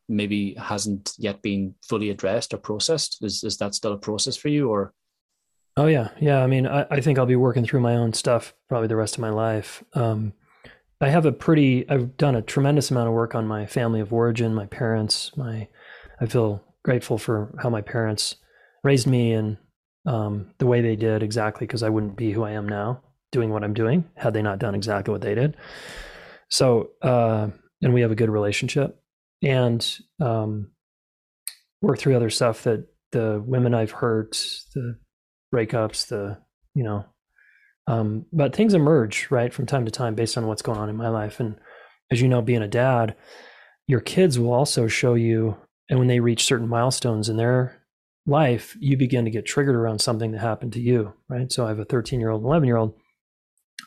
maybe 0.08 0.54
hasn't 0.54 1.12
yet 1.16 1.40
been 1.40 1.74
fully 1.88 2.10
addressed 2.10 2.52
or 2.52 2.58
processed 2.58 3.18
is, 3.22 3.42
is 3.42 3.56
that 3.56 3.74
still 3.74 3.92
a 3.92 3.98
process 3.98 4.36
for 4.36 4.48
you 4.48 4.68
or 4.68 4.92
oh 5.76 5.86
yeah 5.86 6.08
yeah 6.20 6.42
i 6.42 6.46
mean 6.46 6.66
I, 6.66 6.86
I 6.90 7.00
think 7.00 7.18
i'll 7.18 7.26
be 7.26 7.36
working 7.36 7.64
through 7.64 7.80
my 7.80 7.96
own 7.96 8.12
stuff 8.12 8.52
probably 8.68 8.88
the 8.88 8.96
rest 8.96 9.14
of 9.14 9.20
my 9.20 9.30
life 9.30 9.82
um, 9.94 10.34
i 11.04 11.08
have 11.08 11.26
a 11.26 11.32
pretty 11.32 11.88
i've 11.88 12.16
done 12.16 12.34
a 12.34 12.42
tremendous 12.42 12.90
amount 12.90 13.08
of 13.08 13.14
work 13.14 13.34
on 13.34 13.46
my 13.46 13.66
family 13.66 14.00
of 14.00 14.12
origin 14.12 14.54
my 14.54 14.66
parents 14.66 15.30
my 15.36 15.68
i 16.20 16.26
feel 16.26 16.62
grateful 16.84 17.18
for 17.18 17.54
how 17.62 17.70
my 17.70 17.80
parents 17.80 18.36
raised 18.82 19.06
me 19.06 19.32
and 19.32 19.56
um, 20.06 20.52
the 20.58 20.66
way 20.66 20.80
they 20.80 20.96
did 20.96 21.22
exactly 21.22 21.66
because 21.66 21.82
I 21.82 21.88
wouldn't 21.88 22.16
be 22.16 22.32
who 22.32 22.44
I 22.44 22.52
am 22.52 22.68
now 22.68 23.02
doing 23.32 23.50
what 23.50 23.64
I'm 23.64 23.74
doing 23.74 24.04
had 24.16 24.34
they 24.34 24.42
not 24.42 24.58
done 24.58 24.74
exactly 24.74 25.10
what 25.10 25.22
they 25.22 25.34
did. 25.34 25.56
So, 26.50 26.90
uh, 27.02 27.48
and 27.82 27.94
we 27.94 28.02
have 28.02 28.12
a 28.12 28.16
good 28.16 28.30
relationship 28.30 29.02
and 29.42 29.98
um, 30.20 30.70
work 31.82 31.98
through 31.98 32.16
other 32.16 32.30
stuff 32.30 32.62
that 32.64 32.86
the 33.12 33.42
women 33.44 33.74
I've 33.74 33.90
hurt, 33.90 34.32
the 34.74 34.98
breakups, 35.52 36.08
the, 36.08 36.38
you 36.74 36.84
know, 36.84 37.04
um, 37.86 38.26
but 38.32 38.54
things 38.54 38.74
emerge, 38.74 39.28
right, 39.30 39.52
from 39.52 39.66
time 39.66 39.84
to 39.84 39.90
time 39.90 40.14
based 40.14 40.38
on 40.38 40.46
what's 40.46 40.62
going 40.62 40.78
on 40.78 40.88
in 40.88 40.96
my 40.96 41.08
life. 41.08 41.40
And 41.40 41.56
as 42.10 42.20
you 42.20 42.28
know, 42.28 42.42
being 42.42 42.62
a 42.62 42.68
dad, 42.68 43.16
your 43.86 44.00
kids 44.00 44.38
will 44.38 44.52
also 44.52 44.86
show 44.86 45.14
you, 45.14 45.56
and 45.88 45.98
when 45.98 46.08
they 46.08 46.20
reach 46.20 46.44
certain 46.44 46.68
milestones 46.68 47.28
in 47.28 47.36
their 47.36 47.82
life, 48.26 48.76
you 48.80 48.96
begin 48.96 49.26
to 49.26 49.30
get 49.30 49.44
triggered 49.44 49.74
around 49.74 50.00
something 50.00 50.32
that 50.32 50.40
happened 50.40 50.72
to 50.72 50.80
you, 50.80 51.12
right? 51.28 51.52
So 51.52 51.66
I 51.66 51.68
have 51.68 51.78
a 51.78 51.84
13 51.84 52.20
year 52.20 52.30
old 52.30 52.42
11 52.42 52.66
year 52.66 52.76
old. 52.76 52.94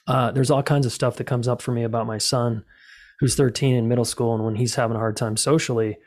Uh, 0.05 0.31
there's 0.31 0.51
all 0.51 0.63
kinds 0.63 0.85
of 0.85 0.91
stuff 0.91 1.17
that 1.17 1.25
comes 1.25 1.47
up 1.47 1.61
for 1.61 1.71
me 1.71 1.83
about 1.83 2.05
my 2.05 2.17
son 2.17 2.63
who's 3.19 3.35
13 3.35 3.75
in 3.75 3.87
middle 3.87 4.05
school. 4.05 4.35
And 4.35 4.45
when 4.45 4.55
he's 4.55 4.75
having 4.75 4.95
a 4.95 4.99
hard 4.99 5.17
time 5.17 5.37
socially, 5.37 5.97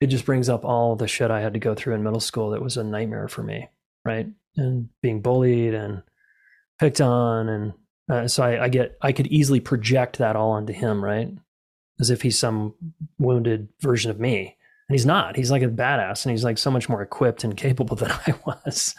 it 0.00 0.06
just 0.06 0.24
brings 0.24 0.48
up 0.48 0.64
all 0.64 0.94
the 0.94 1.08
shit 1.08 1.30
I 1.30 1.40
had 1.40 1.54
to 1.54 1.58
go 1.58 1.74
through 1.74 1.94
in 1.94 2.04
middle 2.04 2.20
school 2.20 2.50
that 2.50 2.62
was 2.62 2.76
a 2.76 2.84
nightmare 2.84 3.26
for 3.26 3.42
me, 3.42 3.68
right? 4.04 4.28
And 4.56 4.88
being 5.02 5.20
bullied 5.20 5.74
and 5.74 6.02
picked 6.78 7.00
on. 7.00 7.48
And 7.48 7.72
uh, 8.10 8.28
so 8.28 8.42
I, 8.42 8.64
I 8.64 8.68
get, 8.68 8.96
I 9.02 9.12
could 9.12 9.26
easily 9.28 9.60
project 9.60 10.18
that 10.18 10.36
all 10.36 10.52
onto 10.52 10.72
him, 10.72 11.04
right? 11.04 11.30
As 12.00 12.10
if 12.10 12.22
he's 12.22 12.38
some 12.38 12.74
wounded 13.18 13.68
version 13.80 14.10
of 14.10 14.20
me 14.20 14.56
and 14.88 14.94
he's 14.94 15.06
not. 15.06 15.36
He's 15.36 15.50
like 15.50 15.62
a 15.62 15.68
badass 15.68 16.24
and 16.24 16.30
he's 16.30 16.44
like 16.44 16.58
so 16.58 16.70
much 16.70 16.88
more 16.88 17.02
equipped 17.02 17.44
and 17.44 17.56
capable 17.56 17.96
than 17.96 18.10
I 18.10 18.34
was. 18.46 18.94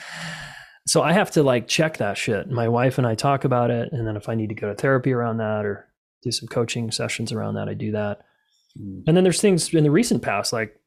So 0.88 1.02
I 1.02 1.14
have 1.14 1.32
to 1.32 1.44
like 1.44 1.68
check 1.68 1.98
that 1.98 2.18
shit. 2.18 2.50
My 2.50 2.68
wife 2.68 2.98
and 2.98 3.06
I 3.06 3.16
talk 3.16 3.44
about 3.44 3.72
it. 3.72 3.92
And 3.92 4.08
then 4.08 4.16
if 4.16 4.30
I 4.30 4.36
need 4.36 4.50
to 4.50 4.56
go 4.56 4.70
to 4.70 4.76
therapy 4.76 5.12
around 5.12 5.38
that 5.38 5.66
or 5.66 5.88
do 6.24 6.32
some 6.32 6.48
coaching 6.48 6.92
sessions 6.92 7.32
around 7.32 7.56
that, 7.56 7.70
I 7.70 7.74
do 7.74 7.92
that. 7.92 8.22
Mm. 8.80 9.04
And 9.08 9.18
then 9.18 9.24
there's 9.24 9.42
things 9.42 9.74
in 9.74 9.84
the 9.84 9.92
recent 9.92 10.22
past, 10.22 10.54
like 10.54 10.80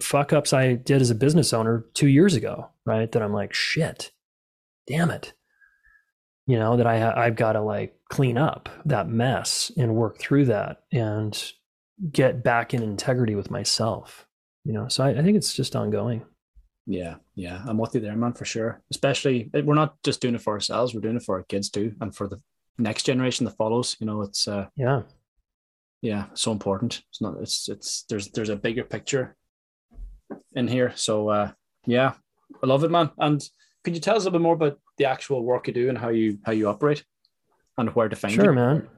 fuck 0.00 0.32
ups 0.32 0.52
I 0.52 0.74
did 0.74 1.00
as 1.02 1.10
a 1.10 1.14
business 1.14 1.52
owner 1.52 1.84
two 1.94 2.08
years 2.08 2.34
ago, 2.34 2.68
right? 2.84 3.10
That 3.10 3.22
I'm 3.22 3.32
like, 3.32 3.52
shit, 3.52 4.12
damn 4.86 5.10
it. 5.10 5.32
You 6.48 6.58
know, 6.58 6.76
that 6.76 6.86
I, 6.86 7.26
I've 7.26 7.36
got 7.36 7.52
to 7.52 7.60
like 7.60 7.94
clean 8.08 8.36
up 8.36 8.68
that 8.86 9.08
mess 9.08 9.70
and 9.76 9.94
work 9.94 10.18
through 10.18 10.46
that 10.46 10.78
and 10.90 11.40
get 12.10 12.42
back 12.42 12.74
in 12.74 12.82
integrity 12.82 13.36
with 13.36 13.50
myself 13.50 14.26
you 14.68 14.74
know? 14.74 14.86
So 14.88 15.02
I, 15.02 15.10
I, 15.10 15.22
think 15.22 15.36
it's 15.36 15.54
just 15.54 15.74
ongoing. 15.74 16.24
Yeah 16.86 17.16
yeah 17.34 17.62
i'm 17.66 17.76
with 17.76 17.94
you 17.94 18.00
there 18.00 18.16
man 18.16 18.32
for 18.32 18.46
sure. 18.46 18.82
Especially 18.90 19.50
we're 19.52 19.74
not 19.74 20.02
just 20.02 20.20
doing 20.22 20.34
it 20.34 20.40
for 20.40 20.54
ourselves 20.54 20.94
we're 20.94 21.02
doing 21.02 21.16
it 21.16 21.22
for 21.22 21.36
our 21.36 21.42
kids 21.42 21.68
too 21.68 21.94
and 22.00 22.14
for 22.14 22.28
the 22.28 22.40
next 22.78 23.02
generation 23.02 23.44
that 23.44 23.56
follows 23.56 23.96
you 24.00 24.06
know 24.06 24.22
it's 24.22 24.48
uh 24.48 24.66
yeah. 24.76 25.02
yeah 26.00 26.26
so 26.32 26.50
important. 26.50 27.02
It's 27.10 27.20
not 27.20 27.36
it's 27.42 27.68
it's 27.68 28.04
there's 28.08 28.28
there's 28.28 28.48
a 28.48 28.56
bigger 28.56 28.84
picture 28.84 29.36
in 30.54 30.66
here. 30.66 30.92
So 30.94 31.28
uh 31.28 31.50
yeah 31.86 32.12
i 32.62 32.66
love 32.66 32.84
it 32.84 32.90
man 32.90 33.10
and 33.18 33.42
could 33.84 33.94
you 33.94 34.00
tell 34.00 34.16
us 34.16 34.26
a 34.26 34.30
bit 34.30 34.40
more 34.40 34.54
about 34.54 34.78
the 34.96 35.04
actual 35.04 35.44
work 35.44 35.66
you 35.66 35.72
do 35.72 35.88
and 35.88 35.98
how 35.98 36.08
you 36.08 36.38
how 36.44 36.52
you 36.52 36.68
operate 36.68 37.04
and 37.76 37.94
where 37.94 38.08
to 38.08 38.16
find 38.16 38.34
you? 38.34 38.42
sure 38.42 38.52
man 38.52 38.88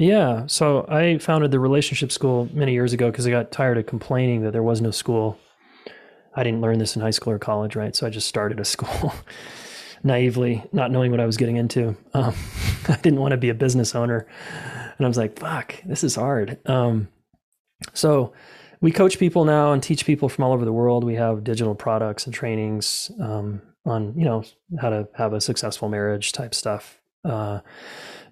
yeah. 0.00 0.46
So 0.46 0.86
I 0.88 1.18
founded 1.18 1.50
the 1.50 1.60
relationship 1.60 2.10
school 2.10 2.48
many 2.54 2.72
years 2.72 2.94
ago 2.94 3.10
because 3.10 3.26
I 3.26 3.30
got 3.30 3.52
tired 3.52 3.76
of 3.76 3.84
complaining 3.84 4.40
that 4.44 4.52
there 4.52 4.62
was 4.62 4.80
no 4.80 4.90
school. 4.90 5.38
I 6.34 6.42
didn't 6.42 6.62
learn 6.62 6.78
this 6.78 6.96
in 6.96 7.02
high 7.02 7.10
school 7.10 7.34
or 7.34 7.38
college, 7.38 7.76
right? 7.76 7.94
So 7.94 8.06
I 8.06 8.10
just 8.10 8.26
started 8.26 8.58
a 8.60 8.64
school 8.76 9.12
naively, 10.02 10.64
not 10.72 10.90
knowing 10.90 11.10
what 11.10 11.20
I 11.20 11.26
was 11.26 11.36
getting 11.36 11.56
into. 11.56 11.98
Um, 12.14 12.34
I 12.88 12.96
didn't 12.96 13.20
want 13.20 13.32
to 13.32 13.36
be 13.36 13.50
a 13.50 13.54
business 13.54 13.94
owner. 13.94 14.26
And 14.96 15.04
I 15.04 15.08
was 15.08 15.18
like, 15.18 15.38
fuck, 15.38 15.74
this 15.84 16.02
is 16.02 16.14
hard. 16.14 16.58
Um, 16.66 17.08
so 17.92 18.32
we 18.80 18.92
coach 18.92 19.18
people 19.18 19.44
now 19.44 19.72
and 19.72 19.82
teach 19.82 20.06
people 20.06 20.30
from 20.30 20.44
all 20.44 20.54
over 20.54 20.64
the 20.64 20.72
world. 20.72 21.04
We 21.04 21.16
have 21.16 21.44
digital 21.44 21.74
products 21.74 22.24
and 22.24 22.32
trainings 22.32 23.10
um, 23.20 23.60
on, 23.84 24.14
you 24.16 24.24
know, 24.24 24.44
how 24.80 24.90
to 24.90 25.08
have 25.16 25.32
a 25.32 25.40
successful 25.40 25.88
marriage 25.88 26.32
type 26.32 26.54
stuff. 26.54 27.00
Uh, 27.24 27.60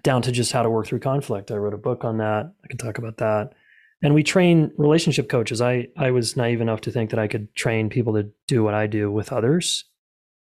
down 0.01 0.21
to 0.21 0.31
just 0.31 0.51
how 0.51 0.63
to 0.63 0.69
work 0.69 0.87
through 0.87 0.99
conflict. 0.99 1.51
I 1.51 1.55
wrote 1.55 1.73
a 1.73 1.77
book 1.77 2.03
on 2.03 2.17
that. 2.17 2.51
I 2.63 2.67
can 2.67 2.77
talk 2.77 2.97
about 2.97 3.17
that. 3.17 3.53
And 4.01 4.13
we 4.13 4.23
train 4.23 4.71
relationship 4.77 5.27
coaches. 5.27 5.61
I, 5.61 5.87
I 5.97 6.11
was 6.11 6.37
naive 6.37 6.61
enough 6.61 6.81
to 6.81 6.91
think 6.91 7.09
that 7.09 7.19
I 7.19 7.27
could 7.27 7.53
train 7.53 7.89
people 7.89 8.13
to 8.13 8.29
do 8.47 8.63
what 8.63 8.73
I 8.73 8.87
do 8.87 9.11
with 9.11 9.33
others. 9.33 9.85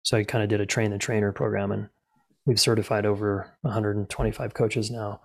So 0.03 0.17
I 0.17 0.23
kind 0.23 0.43
of 0.43 0.49
did 0.49 0.61
a 0.61 0.65
train 0.65 0.91
the 0.91 0.97
trainer 0.97 1.31
program 1.31 1.71
and 1.71 1.89
we've 2.45 2.59
certified 2.59 3.05
over 3.05 3.51
125 3.61 4.53
coaches 4.53 4.91
now. 4.91 5.21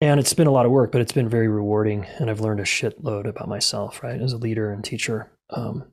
And 0.00 0.20
it's 0.20 0.34
been 0.34 0.46
a 0.46 0.52
lot 0.52 0.66
of 0.66 0.72
work, 0.72 0.92
but 0.92 1.00
it's 1.00 1.12
been 1.12 1.28
very 1.28 1.48
rewarding. 1.48 2.06
And 2.18 2.30
I've 2.30 2.40
learned 2.40 2.60
a 2.60 2.64
shitload 2.64 3.26
about 3.26 3.48
myself, 3.48 4.02
right, 4.02 4.20
as 4.20 4.32
a 4.32 4.38
leader 4.38 4.70
and 4.70 4.84
teacher. 4.84 5.32
Um, 5.50 5.84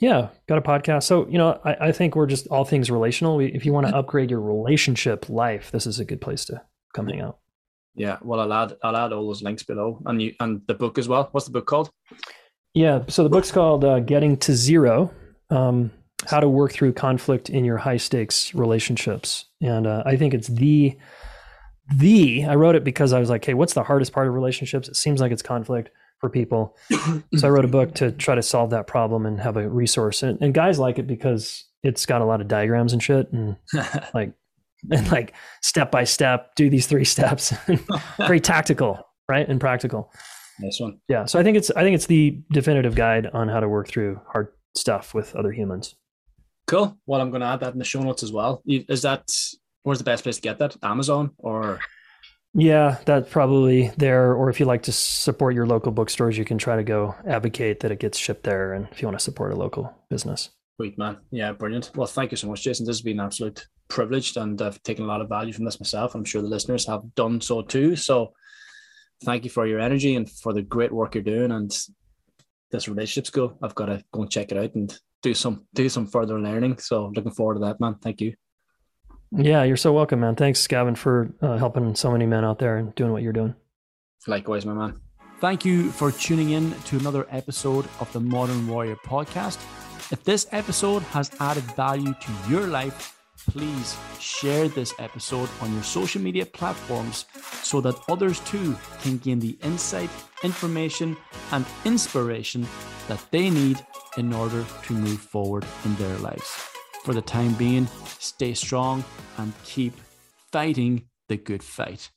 yeah, 0.00 0.28
got 0.48 0.56
a 0.56 0.62
podcast. 0.62 1.04
So, 1.04 1.28
you 1.28 1.36
know, 1.36 1.60
I, 1.62 1.88
I 1.88 1.92
think 1.92 2.16
we're 2.16 2.26
just 2.26 2.46
all 2.48 2.64
things 2.64 2.90
relational. 2.90 3.36
We, 3.36 3.46
if 3.46 3.66
you 3.66 3.72
want 3.72 3.86
to 3.86 3.94
upgrade 3.94 4.30
your 4.30 4.40
relationship 4.40 5.28
life, 5.28 5.70
this 5.70 5.86
is 5.86 6.00
a 6.00 6.06
good 6.06 6.22
place 6.22 6.46
to 6.46 6.62
come 6.94 7.06
hang 7.06 7.20
out. 7.20 7.38
Yeah, 7.94 8.16
well, 8.22 8.40
I'll 8.40 8.52
add 8.52 8.76
I'll 8.82 8.96
add 8.96 9.12
all 9.12 9.26
those 9.26 9.42
links 9.42 9.62
below, 9.62 10.00
and 10.06 10.22
you 10.22 10.34
and 10.40 10.62
the 10.66 10.74
book 10.74 10.96
as 10.96 11.06
well. 11.06 11.28
What's 11.32 11.46
the 11.46 11.52
book 11.52 11.66
called? 11.66 11.90
Yeah, 12.72 13.02
so 13.08 13.22
the 13.24 13.28
book's 13.28 13.52
called 13.52 13.84
uh, 13.84 14.00
"Getting 14.00 14.38
to 14.38 14.54
Zero: 14.54 15.12
um, 15.50 15.90
How 16.26 16.40
to 16.40 16.48
Work 16.48 16.72
Through 16.72 16.94
Conflict 16.94 17.50
in 17.50 17.64
Your 17.64 17.76
High 17.76 17.98
Stakes 17.98 18.54
Relationships," 18.54 19.46
and 19.60 19.86
uh, 19.86 20.02
I 20.06 20.16
think 20.16 20.32
it's 20.32 20.48
the 20.48 20.96
the. 21.94 22.46
I 22.46 22.54
wrote 22.54 22.76
it 22.76 22.84
because 22.84 23.12
I 23.12 23.18
was 23.18 23.28
like, 23.28 23.44
"Hey, 23.44 23.54
what's 23.54 23.74
the 23.74 23.82
hardest 23.82 24.12
part 24.12 24.28
of 24.28 24.34
relationships?" 24.34 24.88
It 24.88 24.96
seems 24.96 25.20
like 25.20 25.32
it's 25.32 25.42
conflict 25.42 25.90
for 26.20 26.30
people. 26.30 26.76
so 27.36 27.46
I 27.46 27.50
wrote 27.50 27.64
a 27.64 27.68
book 27.68 27.94
to 27.94 28.12
try 28.12 28.34
to 28.34 28.42
solve 28.42 28.70
that 28.70 28.86
problem 28.86 29.26
and 29.26 29.40
have 29.40 29.56
a 29.56 29.68
resource. 29.68 30.22
And, 30.22 30.40
and 30.40 30.54
guys 30.54 30.78
like 30.78 30.98
it 30.98 31.06
because 31.06 31.64
it's 31.82 32.06
got 32.06 32.20
a 32.20 32.24
lot 32.24 32.40
of 32.40 32.48
diagrams 32.48 32.92
and 32.92 33.02
shit 33.02 33.32
and 33.32 33.56
like 34.14 34.32
and 34.90 35.10
like 35.10 35.34
step 35.62 35.90
by 35.90 36.04
step, 36.04 36.54
do 36.54 36.70
these 36.70 36.86
three 36.86 37.04
steps. 37.16 37.52
Very 38.18 38.40
tactical, 38.40 39.02
right? 39.28 39.48
And 39.48 39.60
practical. 39.60 40.12
Nice 40.60 40.78
one. 40.78 41.00
Yeah. 41.08 41.24
So 41.24 41.38
I 41.38 41.42
think 41.42 41.56
it's 41.56 41.70
I 41.70 41.82
think 41.82 41.94
it's 41.94 42.06
the 42.06 42.38
definitive 42.52 42.94
guide 42.94 43.26
on 43.32 43.48
how 43.48 43.60
to 43.60 43.68
work 43.68 43.88
through 43.88 44.20
hard 44.28 44.48
stuff 44.76 45.14
with 45.14 45.34
other 45.34 45.52
humans. 45.52 45.96
Cool. 46.66 46.96
Well, 47.06 47.20
I'm 47.20 47.30
going 47.30 47.40
to 47.40 47.46
add 47.46 47.60
that 47.60 47.72
in 47.72 47.78
the 47.78 47.84
show 47.84 48.00
notes 48.00 48.22
as 48.22 48.30
well. 48.30 48.62
Is 48.66 49.02
that 49.02 49.28
where's 49.82 49.98
the 49.98 50.04
best 50.04 50.22
place 50.22 50.36
to 50.36 50.42
get 50.42 50.58
that? 50.58 50.76
Amazon 50.82 51.32
or 51.38 51.80
yeah, 52.54 52.98
that's 53.04 53.30
probably 53.30 53.90
there. 53.96 54.34
Or 54.34 54.50
if 54.50 54.58
you 54.58 54.66
like 54.66 54.82
to 54.84 54.92
support 54.92 55.54
your 55.54 55.66
local 55.66 55.92
bookstores, 55.92 56.36
you 56.36 56.44
can 56.44 56.58
try 56.58 56.76
to 56.76 56.82
go 56.82 57.14
advocate 57.26 57.80
that 57.80 57.92
it 57.92 58.00
gets 58.00 58.18
shipped 58.18 58.44
there. 58.44 58.72
And 58.72 58.88
if 58.90 59.00
you 59.00 59.08
want 59.08 59.18
to 59.18 59.24
support 59.24 59.52
a 59.52 59.56
local 59.56 59.94
business. 60.08 60.50
Sweet, 60.76 60.98
man. 60.98 61.18
Yeah, 61.30 61.52
brilliant. 61.52 61.90
Well, 61.94 62.06
thank 62.06 62.30
you 62.30 62.36
so 62.36 62.48
much, 62.48 62.62
Jayson. 62.62 62.86
This 62.86 62.96
has 62.96 63.02
been 63.02 63.20
an 63.20 63.26
absolute 63.26 63.66
privilege 63.88 64.36
and 64.36 64.60
I've 64.62 64.82
taken 64.82 65.04
a 65.04 65.08
lot 65.08 65.20
of 65.20 65.28
value 65.28 65.52
from 65.52 65.64
this 65.64 65.78
myself. 65.78 66.14
I'm 66.14 66.24
sure 66.24 66.42
the 66.42 66.48
listeners 66.48 66.86
have 66.86 67.14
done 67.14 67.40
so 67.40 67.62
too. 67.62 67.96
So 67.96 68.32
thank 69.24 69.44
you 69.44 69.50
for 69.50 69.66
your 69.66 69.80
energy 69.80 70.16
and 70.16 70.30
for 70.30 70.52
the 70.52 70.62
great 70.62 70.92
work 70.92 71.14
you're 71.14 71.22
doing. 71.24 71.52
And 71.52 71.76
this 72.70 72.88
relationship 72.88 73.26
school, 73.26 73.58
I've 73.62 73.74
got 73.74 73.86
to 73.86 74.02
go 74.12 74.22
and 74.22 74.30
check 74.30 74.52
it 74.52 74.58
out 74.58 74.74
and 74.74 74.96
do 75.22 75.34
some 75.34 75.66
do 75.74 75.88
some 75.88 76.06
further 76.06 76.40
learning. 76.40 76.78
So 76.78 77.12
looking 77.14 77.32
forward 77.32 77.54
to 77.54 77.60
that, 77.60 77.80
man. 77.80 77.96
Thank 78.02 78.20
you. 78.20 78.34
Yeah, 79.32 79.62
you're 79.62 79.76
so 79.76 79.92
welcome, 79.92 80.20
man. 80.20 80.34
Thanks, 80.34 80.66
Gavin, 80.66 80.96
for 80.96 81.32
uh, 81.40 81.56
helping 81.56 81.94
so 81.94 82.10
many 82.10 82.26
men 82.26 82.44
out 82.44 82.58
there 82.58 82.76
and 82.76 82.94
doing 82.94 83.12
what 83.12 83.22
you're 83.22 83.32
doing. 83.32 83.54
Likewise, 84.26 84.66
my 84.66 84.72
man. 84.72 85.00
Thank 85.38 85.64
you 85.64 85.90
for 85.90 86.12
tuning 86.12 86.50
in 86.50 86.72
to 86.86 86.98
another 86.98 87.26
episode 87.30 87.86
of 88.00 88.12
the 88.12 88.20
Modern 88.20 88.66
Warrior 88.66 88.96
podcast. 88.96 89.56
If 90.12 90.24
this 90.24 90.48
episode 90.50 91.02
has 91.14 91.30
added 91.40 91.62
value 91.76 92.12
to 92.12 92.50
your 92.50 92.66
life, 92.66 93.16
please 93.48 93.96
share 94.18 94.68
this 94.68 94.92
episode 94.98 95.48
on 95.62 95.72
your 95.72 95.82
social 95.82 96.20
media 96.20 96.44
platforms 96.44 97.24
so 97.62 97.80
that 97.80 97.94
others 98.08 98.40
too 98.40 98.76
can 99.02 99.16
gain 99.18 99.38
the 99.38 99.56
insight, 99.62 100.10
information, 100.42 101.16
and 101.52 101.64
inspiration 101.84 102.66
that 103.08 103.24
they 103.30 103.48
need 103.48 103.80
in 104.18 104.32
order 104.32 104.64
to 104.82 104.92
move 104.92 105.20
forward 105.20 105.64
in 105.84 105.94
their 105.96 106.18
lives. 106.18 106.69
For 107.04 107.14
the 107.14 107.22
time 107.22 107.54
being, 107.54 107.86
stay 108.18 108.52
strong 108.54 109.02
and 109.38 109.52
keep 109.64 109.94
fighting 110.52 111.06
the 111.28 111.36
good 111.36 111.62
fight. 111.62 112.10